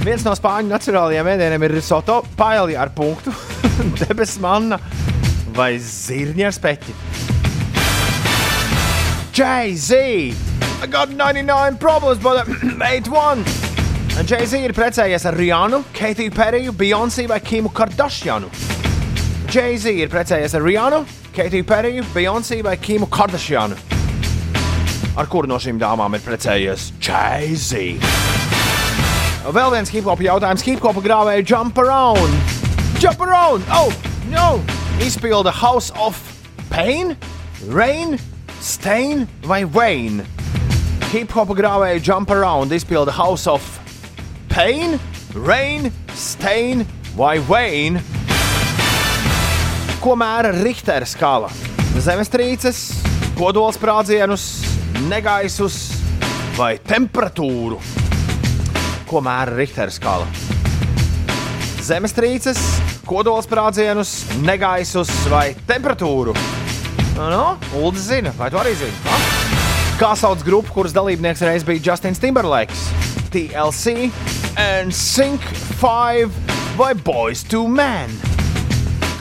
[0.05, 3.32] Viens no spāņu nacionālajiem ēdieniem ir risoto, paelja ar punktu,
[4.02, 4.77] debesmana
[5.56, 6.97] vai zirņa ar speķi.
[9.32, 10.02] Jay-Z!
[10.82, 13.40] I got 99 problems, but 81!
[14.28, 18.52] Jay-Z ir precējies ar Rihannu, Keitiju Periju, Beyoncé vai Kimu Kardashianu.
[19.53, 21.03] Jay-Z ir precējies ar Rihannu,
[21.37, 23.77] Keitiju Periju, Beyoncé vai Kimu Kardashianu.
[25.12, 27.83] Ar kuru no šīm dāmām ir precējies Jay-Z?
[29.53, 30.65] Vēl viens hip hop jautājums.
[30.65, 32.33] Hip hop grāvēja Jump Around.
[32.97, 33.69] Jump Around!
[33.69, 33.93] Oh,
[34.33, 34.62] no!
[35.05, 36.16] Izpilda House of
[36.70, 37.12] Pain,
[37.69, 38.16] Rain,
[38.65, 40.24] Stain vai Wayne.
[41.12, 43.69] Hip hop grāvēja Jump Around izpilda House of
[44.49, 44.97] Pain,
[45.35, 46.87] Rain, Stain
[47.20, 48.01] vai Wayne.
[50.03, 51.47] Ko mēra Richtera skala?
[52.03, 52.79] Zemestrīces,
[53.39, 54.47] kodolsprādzienus,
[55.07, 55.77] negaisus
[56.57, 57.79] vai temperatūru?
[59.07, 60.27] Ko mēra Richtera skala?
[61.87, 62.59] Zemestrīces,
[63.07, 66.35] kodolsprādzienus, negaisus vai temperatūru?
[67.15, 67.47] Nu, no,
[67.79, 68.99] Uldis zina, vai tu arī zini?
[69.07, 69.23] Ha?
[70.03, 72.74] Kā sauc grupu, kuras dalībnieks reiz bija Justins Timberlake,
[73.31, 74.11] TLC,
[74.83, 75.47] NSYNC
[75.79, 76.43] 5
[76.74, 78.31] vai Boys to Men?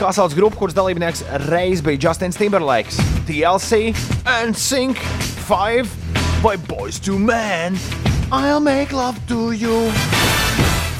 [0.00, 2.90] Kā sauc grupu, kuras dalībnieks reiz bija Justins Timberlake,
[3.28, 3.92] TLC,
[4.24, 4.98] NSYNC
[5.46, 5.92] 5
[6.42, 7.78] vai Boys to Men?
[8.32, 9.90] I'll make love to you!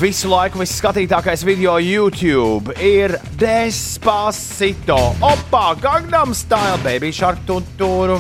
[0.03, 4.99] Visu laiku visskatītākais video YouTube ir Despacito.
[5.23, 8.19] Opa, Gangnam Style, baby shark tuntūru.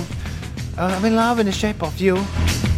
[0.78, 2.16] I'm in love in the shape of you.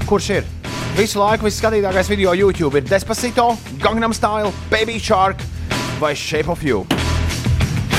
[0.08, 0.48] Kurš ir?
[0.96, 3.52] Visu laiku visskatītākais video YouTube ir Despacito,
[3.82, 5.42] Gangnam Style, Baby Shark
[6.00, 6.86] vai Shape of You.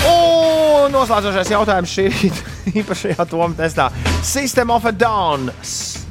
[0.06, 2.52] Un noslēdzošais jautājums šī rīta
[2.82, 3.88] īpašajā Toma testā.
[4.26, 5.50] System of a Down.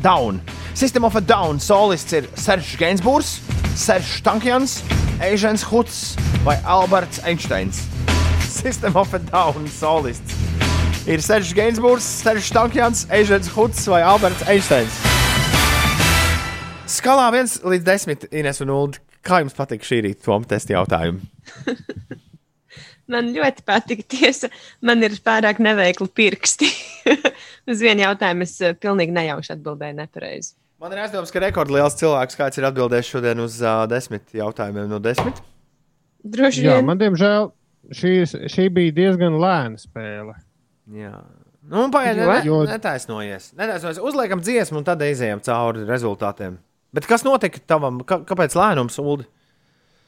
[0.02, 0.40] Down.
[0.74, 3.36] System of a Down solists ir Sergejs Gainsbourgs,
[3.78, 4.80] Sergejs Tankjans,
[5.22, 6.16] Ežens Huts
[6.46, 7.84] vai Alberts Einsteins.
[8.50, 10.34] System of a Down solists
[11.06, 14.98] ir Sergejs Gainsbourgs, Sergejs Tankjans, Ežens Huts vai Alberts Einsteins.
[16.90, 19.00] Skalā 1 līdz 10 Ines un Ulu.
[19.24, 21.22] Kā jums patīk šī rīta Toma testa jautājumi?
[23.12, 24.02] Man ļoti patīk.
[24.08, 24.48] Tiesa,
[24.80, 26.68] man ir pārāk neveikli pirksti.
[27.70, 30.54] Uz vienu jautājumu es uh, pilnīgi nejauši atbildēju nepareizi.
[30.80, 34.98] Man ir aizdoms, ka rekordliels cilvēks kāds ir atbildējis šodien uz uh, desmit jautājumiem no
[35.04, 35.38] desmit.
[36.24, 36.88] Droši Jā, vien.
[36.88, 37.50] man diemžēl
[37.94, 38.12] šī,
[38.52, 40.34] šī bija diezgan lēna spēle.
[40.92, 41.14] Jā.
[41.64, 43.50] Nu, pagaidi, Jo- ne, jo- ne, netaisnojies.
[43.56, 44.00] netaisnojies.
[44.04, 46.58] Uzliekam dziesmu, un tad ejam cauri rezultātiem.
[46.94, 48.02] Bet kas notika tavam?
[48.04, 49.24] Kā, kāpēc lēnums, Ulu?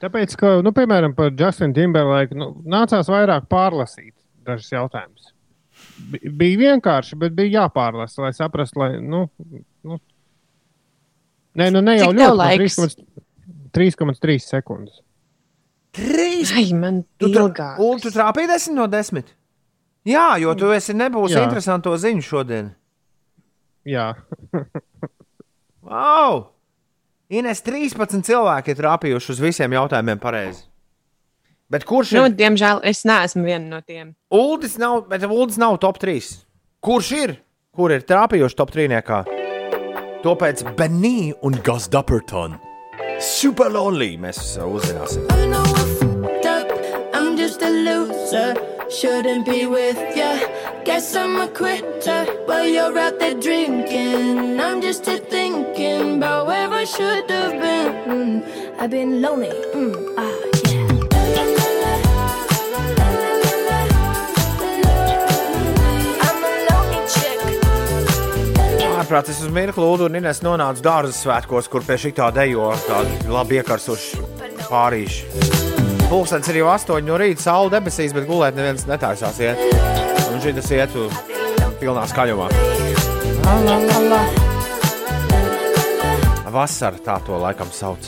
[0.03, 4.13] Tāpēc, ka, nu, piemēram, par Justinu Timberlake nu, nācās vairāk pārlasīt
[4.45, 5.31] dažus jautājumus.
[6.13, 8.91] Bi- Bija vienkārši, bet bija jāpārlasa, lai saprastu, lai.
[9.01, 9.23] Nu,
[9.85, 9.97] nu,
[11.57, 12.37] nē, nu ne jau Cik ļoti.
[12.43, 12.77] laiks?
[12.79, 12.87] no
[13.77, 15.01] 3,3 sekundes.
[15.97, 16.53] Trīs!
[16.53, 17.79] Ai, man Tu, tra ilgāk.
[17.81, 19.33] Ulu, tu trāpīji desmit no desmit?
[20.07, 21.47] Jā, jo tu esi nebūsi Jā.
[21.49, 22.69] interesanto ziņu šodien.
[23.89, 24.11] Jā,
[25.87, 26.49] Wow!
[27.27, 30.61] Ines 13 cilvēki ir trāpījuši uz visiem jautājumiem pareizi.
[31.67, 32.21] Bet kurš ir?
[32.21, 34.13] Nu, diemžēl es neesmu viena no tiem.
[34.31, 36.21] Uldis nav, bet Uldis nav top 3.
[36.87, 37.35] Kurš ir?
[37.75, 39.03] Kur ir trāpījuši top 3?
[40.23, 42.55] To pēc Benī un Gus Dapperton.
[43.19, 45.27] Super lonely mēs uzzināsim.
[47.13, 48.55] I'm just a loser.
[48.89, 50.39] Shouldn't be with ya.
[50.87, 52.25] Guess I'm a quitter.
[52.47, 57.93] While you're out there drinking, I'm just here thinking about where I should have been.
[58.07, 59.51] Mm, I've been lonely.
[59.75, 60.23] Mm, ah,
[60.71, 60.87] yeah.
[69.01, 72.71] Ārprāt, es uz mirkli Ulu un Ines nonācu dārza svētkos, kur pie šī tā dejo
[72.87, 74.23] tādi labi iekarsuši
[74.71, 75.21] pārīši.
[76.07, 79.67] Pulkstenis ir jau 8 no rīta, saule debesīs, bet gulēt neviens netaisās iet.
[79.67, 80.16] Un
[80.47, 81.09] šī tas ietu
[81.81, 82.45] pilnā skaļumā.
[83.43, 84.19] La, la, la, la.
[86.55, 88.07] Vasara tā to laikam sauc.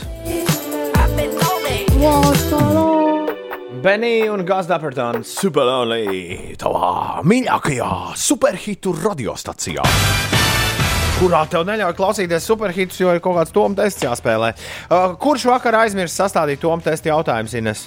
[3.83, 7.89] Benī un Gazdapertona Superlonely tavā mīļākajā
[8.19, 9.83] superhitu radiostacijā.
[11.19, 14.53] Kurā tev neļauj klausīties superhitus, jo ir kaut kāds tomu tests jāspēlē.
[14.87, 17.83] Uh, kurš vakar aizmirst sastādīt tomu testu jautājumu, Ines?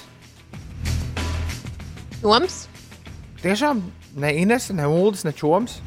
[2.21, 2.67] Toms?
[3.41, 3.81] Tiešām
[4.15, 5.79] ne Ines, ne Ulas, ne Čoms.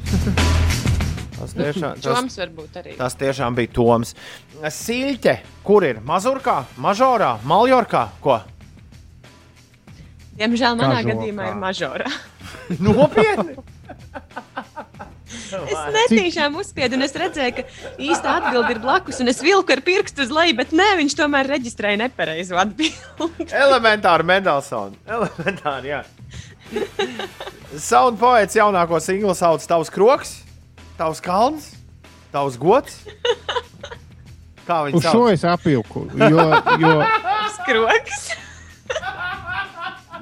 [1.37, 2.97] tas, tiešām, tas, Čoms varbūt arī.
[2.99, 4.13] tas tiešām bija Toms.
[4.61, 5.37] Sīļķe,
[5.67, 6.01] kur ir?
[6.05, 8.07] Mazurkā, Mažorā, Maljorkā?
[8.23, 8.39] Ko?
[10.37, 11.13] Diemžēl manā Kažokā.
[11.15, 12.11] gadījumā ir mažora.
[12.85, 13.57] Nopietni!
[15.27, 17.63] Es netīšām uzspiedu, un es redzēju, ka
[18.03, 21.49] īsta atbilde ir blakus, un es vilku ar pirkstu uz leju, bet nē, viņš tomēr
[21.51, 23.47] reģistrēja nepareizu atbildi.
[23.51, 24.95] Elementāri, Mendelsons.
[25.07, 26.01] Elementāri, jā.
[27.89, 30.33] Sound poets jaunāko singlu sauc Tavs Kroks,
[30.97, 31.71] Tavs Kalns,
[32.33, 33.01] Tavs Gods.
[34.67, 35.31] Kā viņi uz šo sauc?
[35.35, 36.05] es apjuku.
[36.17, 36.47] Jo,
[36.81, 36.95] jo
[37.55, 38.25] Skroks.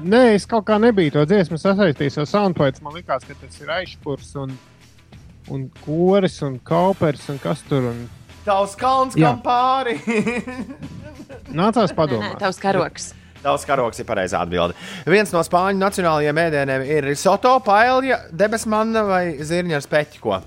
[0.05, 2.83] nē, es kaut kā nebiju to dziesmu sasaistījis ar soundpoints.
[2.85, 4.53] Man liekas, ka tas ir aizpurs un,
[5.53, 7.89] un koris un kaupers un kas tur.
[7.93, 8.05] Un...
[8.45, 9.33] Tavs Kalns, Jā.
[9.33, 9.97] kam pāri.
[11.55, 12.37] Nācās Nē, padomāt.
[12.41, 13.13] tavs karoks.
[13.45, 14.73] Tavs karoks ir pareizā atbilde.
[15.05, 20.41] Viens no spāņu nacionālajiem ēdieniem ir risoto, paelja, debesmanna vai zirņa ar speķiko.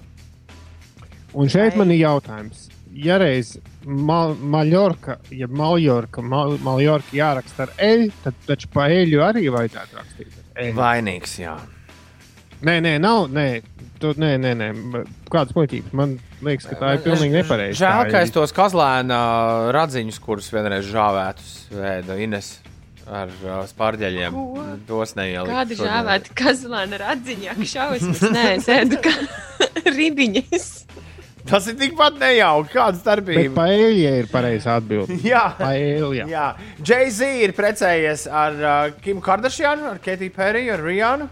[1.38, 2.66] Un šeit man ir jautājums.
[2.98, 3.54] Ja reiz
[3.86, 10.00] Mal Maļorka, ja Maljorka, Mal Maljorka jāraksta ar eļu, tad taču pa eļu arī vajadzētu
[10.00, 10.38] rakstīt.
[10.40, 10.76] ar eļu.
[10.80, 11.54] Vainīgs, jā.
[12.66, 13.28] Nē, nē, nav.
[13.30, 13.46] Nē,
[14.02, 14.70] tu, nē, nē, nē.
[15.30, 15.94] kādas muļķības.
[15.94, 17.78] Man liekas, ka tā ir pilnīgi nepareizi.
[17.78, 19.20] Žēl, ka es tos kazlēna
[19.76, 22.56] radziņus, kurus vienreiz žāvētus vēda Ines
[23.10, 24.35] ar uh, spārģeļiem,
[24.89, 25.52] tos neieliku.
[25.55, 25.93] Kāda šodien.
[25.94, 29.14] žāvēta kazlāna radziņā, ka šausmas nē, es ēdu kā
[29.98, 30.68] ribiņas.
[31.48, 32.74] Tas ir tikpat nejauki.
[32.74, 33.55] Kāda Bet starpība?
[33.56, 35.16] paēļa ir pareizā atbilde.
[35.30, 36.26] Jā, Paēļa.
[36.28, 36.47] jā.
[36.85, 41.30] Jay-Z ir precējies ar uh, Kim Kardashianu, ar Katy Perry, ar Rihannu.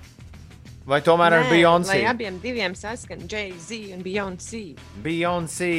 [0.86, 1.96] Vai tomēr ar Nē, Beyoncé?
[1.98, 4.62] Lai abiem diviem saskan Jay-Z un Beyoncé.
[5.02, 5.72] Beyoncé.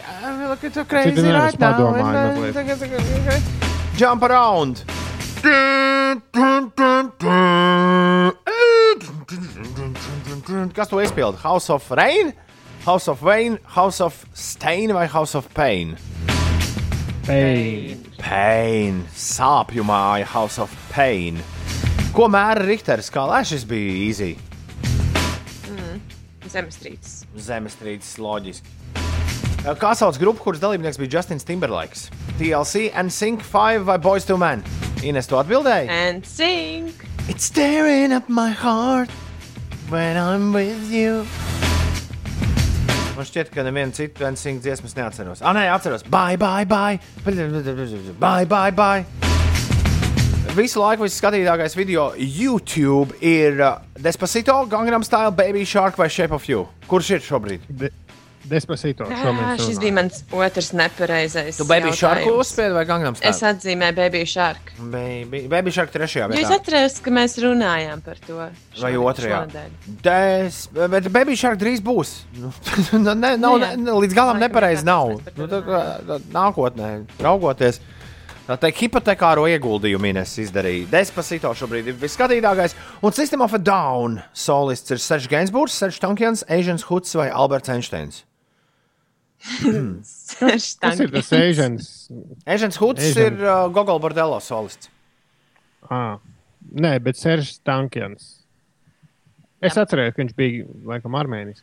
[0.00, 1.76] Uh, look at the crazy right now.
[1.76, 3.40] padomāju and, uh,
[4.00, 4.82] Jump around.
[10.74, 11.36] Kas to izpilda?
[11.36, 12.32] House of Rain,
[12.86, 15.96] House of Wayne, House of Stain vai House of Pain?
[17.26, 18.04] Pain.
[18.18, 21.42] Pain, sāpju māja, House of Pain.
[22.16, 23.10] Ko mēra Richters?
[23.12, 24.38] Kā lai šis bija easy?
[25.68, 26.00] Mm.
[26.48, 27.24] Zemestrīces.
[27.36, 28.83] Zemestrīces loģiski.
[29.64, 32.10] Kā sauc grupu, kuras dalībnieks bija Justins Timberlakes?
[32.36, 34.60] TLC, NSYNC 5 vai Boys to Men?
[35.00, 35.88] Ines to atbildēja?
[35.88, 36.92] And sing!
[37.32, 39.08] It's tearing up my heart
[39.88, 41.24] when I'm with you.
[43.16, 45.40] man šķiet, ka nevienu citu NSYNC dziesmas neatceros.
[45.40, 46.04] Ah, nē, atceros.
[46.12, 47.00] Bye, bye, bye.
[48.20, 49.06] Bye, bye, bye.
[50.54, 56.44] Visu laiku visskatītākais video YouTube ir uh, Despacito, Gangnam Style, Baby Shark vai Shape of
[56.52, 56.66] You.
[56.90, 57.64] Kurš ir šobrīd?
[57.70, 57.88] De
[58.44, 59.06] Despacito.
[59.08, 61.56] šo Jā, šis bija mans otrs nepareizais.
[61.56, 62.40] Tu Baby Shark jautājums.
[62.44, 63.30] uzspiedi vai Gangnam Style?
[63.30, 64.72] Es atzīmēju Baby Shark.
[64.78, 66.58] Baby, baby Shark trešajā vietā.
[66.58, 68.36] atceros, ka mēs runājām par to.
[68.36, 68.50] Vai
[68.92, 69.40] šonedēļ- otrajā?
[70.04, 72.12] Des, bet Baby Shark drīz būs.
[72.36, 72.52] Nu,
[73.14, 75.14] ne, nav, Nu ne, līdz galam nepareizi nav.
[75.36, 75.64] Nu, tad,
[76.06, 77.80] tad, nākotnē, raugoties,
[78.44, 80.90] tā teikt, hipotekāro ieguldījumu Ines izdarīja.
[80.92, 82.76] Despacito šobrīd ir visskatītākais.
[83.00, 87.72] Un System of a Down solists ir Serge Gainsbourgs, Serge Tankians, Asians Huds vai Alberts
[87.72, 88.22] Einsteins.
[90.40, 91.90] Kas ir tas Asians?
[92.48, 93.34] Asians Huds Asian.
[93.34, 94.88] ir uh, Gogol Bordello solists.
[95.92, 96.16] Ah,
[96.72, 98.30] nē, bet Seržs Tankians.
[99.64, 101.62] Es atceros, ka viņš bija laikam armēnis.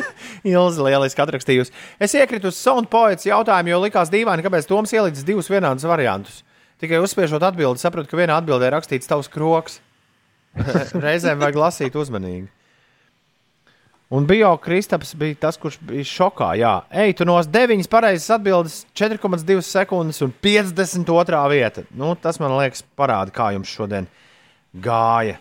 [0.50, 1.72] Ilzi lieliski atrakstījusi.
[2.02, 6.42] Es iekritu uz Soundpoets jautājumu, jo likās dīvaini, kāpēc Toms ielicis divus vienādus variantus.
[6.80, 9.80] Tikai uzspiežot atbildi, sapratu, ka vienā atbildē rakstīts tavs kroks.
[11.06, 12.48] Reizēm vajag lasīt uzmanīgi.
[14.10, 16.48] Un bio Kristaps bija tas, kurš bija šokā.
[16.58, 21.42] Jā, ej, tu nos 9 pareizas atbildes, 4,2 sekundes un 52.
[21.52, 21.84] vieta.
[21.94, 24.08] Nu, tas man liekas, parāda, kā jums šodien
[24.74, 25.36] gāja.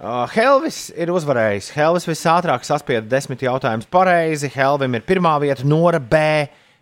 [0.00, 1.70] Uh, Helvis ir uzvarējis.
[1.76, 4.50] Helvis visātrāk saspieda desmit jautājumus pareizi.
[4.50, 6.24] Helvim ir pirmā vieta, Nora B.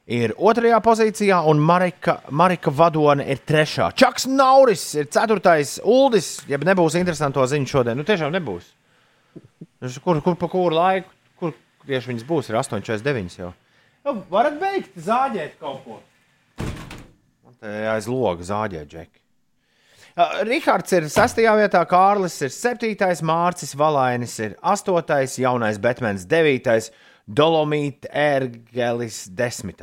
[0.09, 3.91] ir otrajā pozīcijā, un Marika, Marika Vadone ir trešā.
[3.93, 5.77] Čaks Nauris ir ceturtais.
[5.85, 8.78] Uldis, ja nebūs interesanto ziņu šodien, nu tiešām nebūs.
[9.79, 11.55] Nu, Kur, kur pa kuru laiku, kur
[11.87, 13.53] tieši viņas būs, ir 8,49 jau.
[14.05, 14.17] jau.
[14.33, 16.01] Varat beigt zāģēt kaut ko.
[17.47, 19.23] Man te aiz loga zāģēt, Džeki.
[20.19, 21.45] Uh, Rihards ir 6.
[21.61, 22.91] vietā, Kārlis ir 7.
[23.23, 25.39] Mārcis Valainis ir 8.
[25.39, 26.89] jaunais Batmans 9.
[27.29, 29.77] Dolomīta Ergelis 10.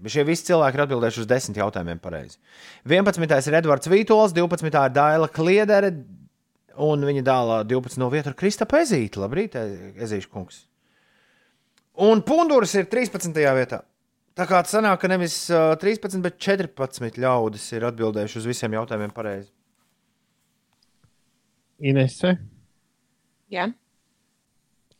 [0.00, 2.38] Bet šie visi cilvēki ir atbildējuši uz 10 jautājumiem pareizi.
[2.88, 3.36] 11.
[3.50, 4.66] ir Edvards Vītols, 12.
[4.72, 5.92] ir Daila Kliedere,
[6.78, 7.98] un viņa dēlā 12.
[8.02, 9.20] no vietas ir Krista Pezīta.
[9.24, 10.64] Labrīt, E- Ezīša kungs.
[12.04, 13.32] Un Punduris ir 13.
[13.56, 13.82] vietā.
[14.36, 18.74] Tā kā tas sanāk, ka nevis uh, 13, bet 14 ļaudis ir atbildējuši uz visiem
[18.76, 19.48] jautājumiem pareizi.
[21.80, 22.34] Inese.
[23.52, 23.66] Jā.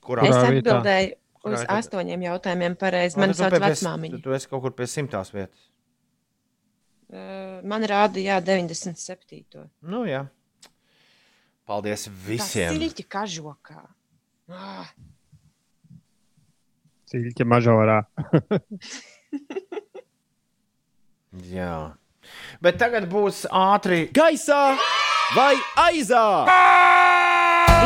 [0.04, 1.12] Kurā Es atbildēju
[1.42, 1.76] Kurā uz vietā?
[1.80, 3.18] astoņiem jautājumiem pareizi.
[3.20, 4.16] Mani tu sauc vecmāmiņa.
[4.18, 5.66] Tu, tu esi kaut kur pie simtās vietas.
[7.06, 9.66] Uh, Man rāda, jā, 97.
[9.86, 10.24] Nu, jā.
[11.66, 12.76] Paldies visiem.
[12.78, 13.80] Ir kažokā.
[14.46, 14.86] Ah,
[17.10, 18.00] Ciļķa mažorā.
[21.54, 21.94] Jā.
[22.62, 24.76] Bet tagad būs ātri gaisā
[25.34, 25.54] vai
[25.88, 26.46] aizā.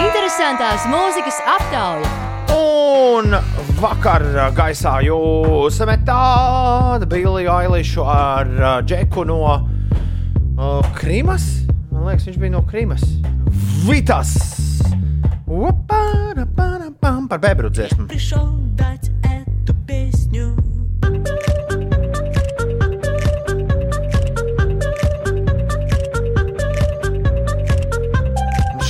[0.00, 2.08] Interesantās mūzikas aptauja.
[2.56, 3.36] Un
[3.80, 4.24] vakar
[4.56, 9.60] gaisā jūs metāt Billiju Ailišu ar uh, Džeku no uh,
[10.96, 11.44] Krīmas.
[11.90, 13.04] Man liekas, viņš bija no Krīmas.
[13.88, 14.34] Vitas!
[17.28, 18.06] Par bebru dziesmu.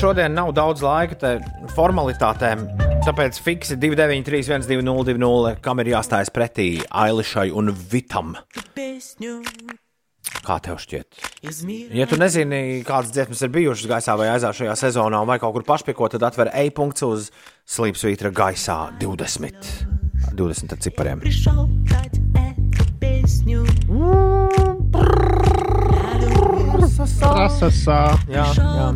[0.01, 1.37] Šodien nav daudz laika
[1.77, 2.65] formalitātēm,
[3.05, 8.35] tāpēc fiksi 293, 120, 200, kam ir jāstājas pretī Ailišai un Vitam.
[8.57, 9.37] Tu pēsņu,
[10.41, 11.19] Kā tev šķiet?
[11.95, 15.67] Ja tu nezini, kādas dziesmas ir bijušas gaisā vai aizā šajā sezonā, vai kaut kur
[15.69, 17.31] pašpieko, tad atver e-punkts uz
[17.69, 19.71] slīpsvītra gaisā 20.
[20.39, 21.21] 20 cipariem.
[28.31, 28.89] Jā, jā.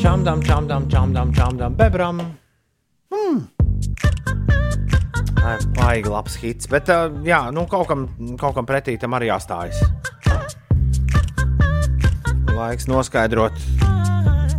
[0.00, 2.20] Čamdam, čamdam, čamdam, čamdam, bebram.
[3.12, 3.40] Mm.
[5.40, 6.90] Ai, Baigi labs hits, bet
[7.24, 8.02] jā, nu, kaut, kam,
[8.36, 9.78] kaut kam pretī tam arī jāstājas.
[12.52, 13.56] Laiks noskaidrot,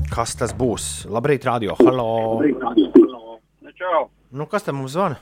[0.10, 1.06] kas tas būs.
[1.06, 1.76] Labrīt, radio.
[1.84, 2.42] Halo!
[3.78, 4.08] Čau!
[4.34, 5.20] Nu, kas tam mums zvana?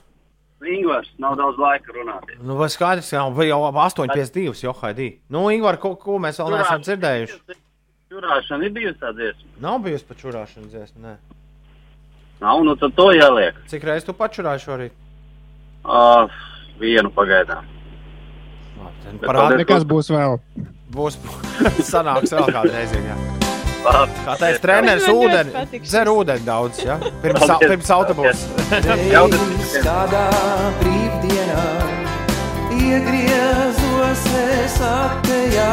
[0.64, 2.31] Ingūns, nav daudz laika runāt.
[2.40, 5.10] Nu, vai skaidrs, ka jau jau 8,52 jau haidī.
[5.27, 7.60] Nu, Ingūna, ko, ko mēs vēl neesam dzirdējuši?
[8.15, 9.52] Turēšana ir bijusi tā dziesma.
[9.68, 11.03] Nav bijusi pat čurāšana dziesma.
[11.03, 11.14] Nē.
[12.40, 13.60] Nav, nu tad to jāliek.
[13.68, 15.06] Cik reizes tu pačurāji šorīt?
[15.84, 16.30] Uh,
[16.80, 17.65] vienu pagaidām.
[19.23, 20.38] Parādi, Nekas būs vēl.
[20.93, 21.18] Būs
[21.91, 23.01] sanāks vēl kādu reizi.
[23.03, 23.18] Jā.
[23.80, 25.80] Kā teica treneris, ūdeni.
[25.85, 26.97] Dzer ūdeni daudz, ja?
[27.23, 27.69] pirms, Paldies.
[27.72, 28.43] pirms autobusa.
[29.85, 30.26] Kādā
[30.81, 31.64] brīvdienā
[32.76, 35.72] iegriezos es atpējā,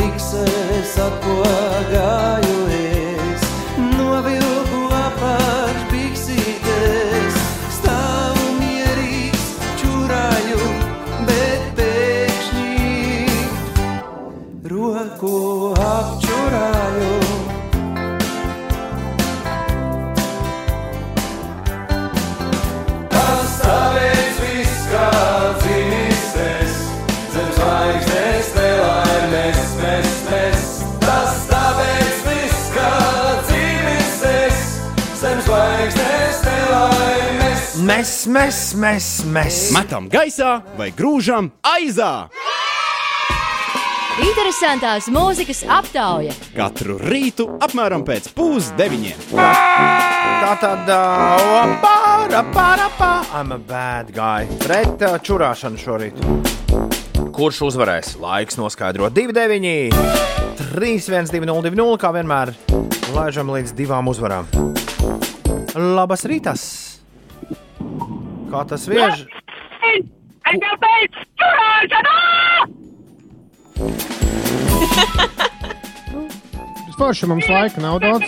[0.00, 3.46] bikses atpogāju es,
[3.92, 5.63] novilku apakš
[14.64, 17.16] roku apčurāju.
[23.12, 25.10] Tas tāpēc viss kā
[25.60, 26.78] dzīvis es,
[27.34, 30.64] zem zvaigznes nelaimes, nes, nes.
[31.04, 32.94] Tas tāpēc viss kā
[33.44, 34.64] dzīvis es,
[35.20, 37.68] zem zvaigznes nelaimes.
[37.84, 39.60] Mēs, mēs, mēs, mēs.
[39.76, 42.14] Matam gaisā vai grūžam aizā!
[44.22, 46.30] Interesantās mūzikas aptauja.
[46.54, 49.24] Katru rītu apmēram pēc pusdeviņiem.
[49.34, 53.24] Tā tad, uh, para, para, para.
[53.34, 54.46] I'm a bad guy.
[54.62, 56.22] Pret uh, čurāšanu šorīt.
[57.34, 58.12] Kurš uzvarēs?
[58.22, 59.90] Laiks noskaidrot 2-9,
[60.62, 62.54] 3-1-2-0, kā vienmēr.
[63.16, 64.46] Laižam līdz divām uzvarām.
[65.74, 66.62] Labas rītas!
[68.52, 69.26] Kā tas viež?
[69.90, 72.43] Es jau beidzu turēšanu!
[76.98, 78.24] Forši mums laika nav daudz.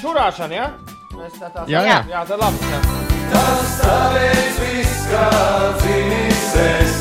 [0.00, 0.66] Čurāšana, jā?
[1.16, 1.98] Mēs tā tā Jā, jā.
[2.10, 2.70] jā tā labi.
[2.70, 2.80] Jā.
[3.32, 5.26] Tas tāpēc viss kā
[5.80, 6.96] dzīvis es,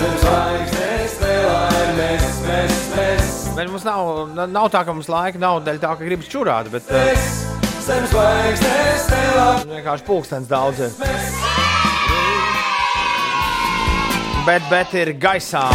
[0.00, 4.12] zem zvaigznes nelaimes, mēs, mēs, Bet mums nav,
[4.48, 7.22] nav tā, ka mums laika nav dēļ tā, ka gribas čurāt, bet uh, mēs,
[7.88, 9.68] zem zvaigznes nelaimes.
[9.74, 10.84] vienkārši pulkstenis daudz.
[10.86, 10.90] ir.
[14.46, 15.68] Bet, bet ir gaisā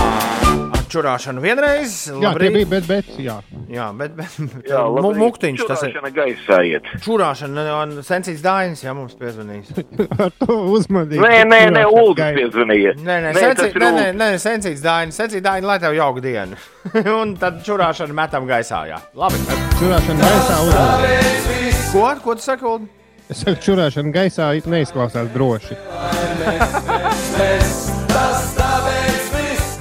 [0.92, 1.96] čurāšanu vienreiz.
[2.08, 2.54] Jā, tie labrīt.
[2.56, 3.36] bija, bet, bet, jā.
[3.72, 4.38] Jā, bet, bet
[4.70, 4.84] Jā,
[5.24, 5.94] muktiņš tas ir.
[5.94, 6.90] Čurāšana gaisā iet.
[7.06, 9.72] Čurāšana, un Sensīts Dainis, jā, mums piezvanīs.
[10.24, 11.24] Ar to uzmanību.
[11.24, 12.98] Nē, nē, nē, Ulds piezvanīja.
[13.02, 14.20] Nē, nē, ir nē, nē, Ulds.
[14.22, 16.60] nē, Sensīts Dainis, Sensīts Dainis, lai tev jauka diena.
[17.22, 19.00] un tad čurāšana metam gaisā, jā.
[19.18, 19.42] Labi.
[19.80, 21.74] Čurāšana gaisā uzmanību.
[21.92, 22.94] Ko, ko tu saki, Uld?
[23.28, 25.76] Es saku, čurāšana gaisā neizklausās droši.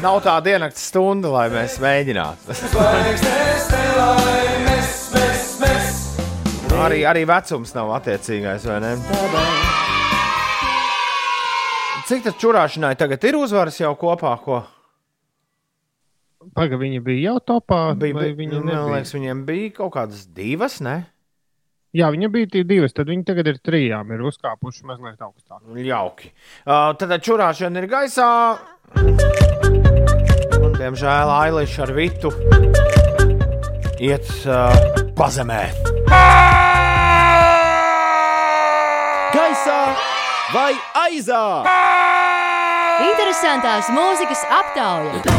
[0.06, 2.54] Nav tā diennakts stunda, lai mēs mēģinātu.
[5.58, 5.88] mēs.
[6.84, 8.92] arī, arī vecums nav attiecīgais, vai ne?
[12.06, 14.36] Cik tas čurāšanai tagad ir uzvaras jau kopā?
[14.44, 14.60] Ko?
[16.54, 17.80] Pagaidām, viņa bija jau topā.
[17.98, 21.00] Bija, bija, viņa man liekas, viņiem bija kaut kādas divas, ne?
[21.96, 25.62] Jā, viņa bija tie divas, tad viņa tagad ir trijām, ir uzkāpuši mazliet augstāk.
[25.80, 26.30] Jauki.
[26.66, 28.30] Uh, tad čurāšana ir gaisā.
[28.97, 32.32] Un, diemžēl Ailiša ar Vitu
[34.01, 34.73] iet uh,
[35.16, 35.62] pazemē.
[39.36, 39.81] Gaisā
[40.55, 40.73] vai
[41.06, 41.43] aizā?
[43.06, 45.36] Interesantās mūzikas aptauja.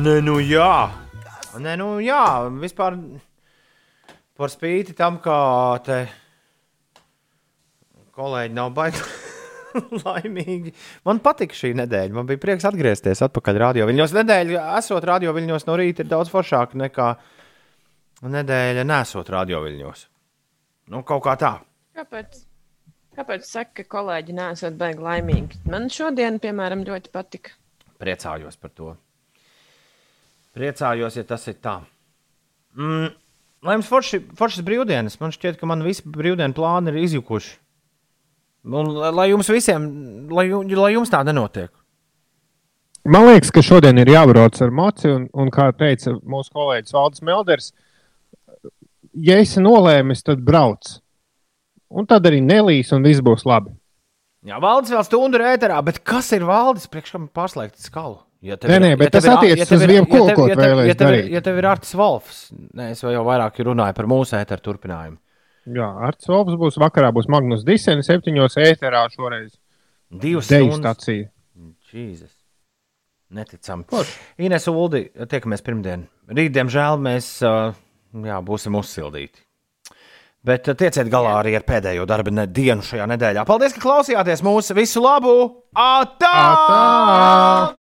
[0.00, 0.88] Nē, nu jā.
[1.60, 2.24] Nē, nu jā.
[2.62, 2.96] Vispār
[4.40, 5.36] par spīti tam, ka
[5.84, 6.04] te
[8.16, 9.29] kolēģi nav baigi
[10.04, 10.74] laimīgi.
[11.08, 12.14] Man patika šī nedēļa.
[12.16, 14.14] Man bija prieks atgriezties atpakaļ radio viļņos.
[14.20, 17.10] Nedēļa, esot radio viļņos no rīta, ir daudz foršāka nekā
[18.30, 20.06] nedēļa, nesot radio viļņos.
[20.90, 21.52] Nu, kaut kā tā.
[21.98, 22.42] Kāpēc?
[23.18, 25.62] Kāpēc saka, ka kolēģi nesat baigi laimīgi?
[25.70, 27.56] Man šodien, piemēram, ļoti patika.
[28.00, 28.92] Priecājos par to.
[30.56, 31.76] Priecājos, ja tas ir tā.
[32.78, 33.10] Mm,
[33.66, 37.58] lai jums forši, foršas brīvdienas, man šķiet, ka man visi brīvdienu plāni ir izjukuši.
[38.64, 39.86] Un, lai- jums visiem,
[40.30, 41.70] lai, lai jums tā nenotiek.
[43.08, 47.22] Man liekas, ka šodien ir jābrauc ar moci, un, un kā teica mūsu kolēģis Valdis
[47.24, 47.70] Melders,
[49.16, 50.98] ja esi nolēmis, tad brauc.
[51.90, 53.72] Un tad arī nelīs, un viss būs labi.
[54.46, 58.20] Jā, valdes vēl stundu ir ēterā, bet kas ir valdes priekš kam pārslēgt skalu?
[58.40, 61.32] Ja Nē, nē, bet tas attiecas uz ko ja tev, vēlēs ja tev, ir- darīt.
[61.34, 62.38] ja tev ir Artis Volfs,
[62.72, 65.18] nē, es jau vairāk runāju par mūsu ēteru turpinājumu.
[65.68, 69.52] Jā, Arts Volps būs vakarā, būs Magnus Disens, septiņos ēterā šoreiz.
[70.10, 71.28] Divas Deju stacija.
[71.90, 72.32] Jēzus.
[73.30, 73.84] Neticami.
[74.42, 76.08] Ines Uldi, tiekamies pirmdien.
[76.30, 79.44] Rīt, diemžēl, mēs jā, būsim uzsildīti.
[80.46, 83.44] Bet tieciet galā arī ar pēdējo darba dienu šajā nedēļā.
[83.46, 85.34] Paldies, ka klausījāties mūsu visu labu!
[85.76, 86.32] Atā!
[86.32, 87.79] Atā!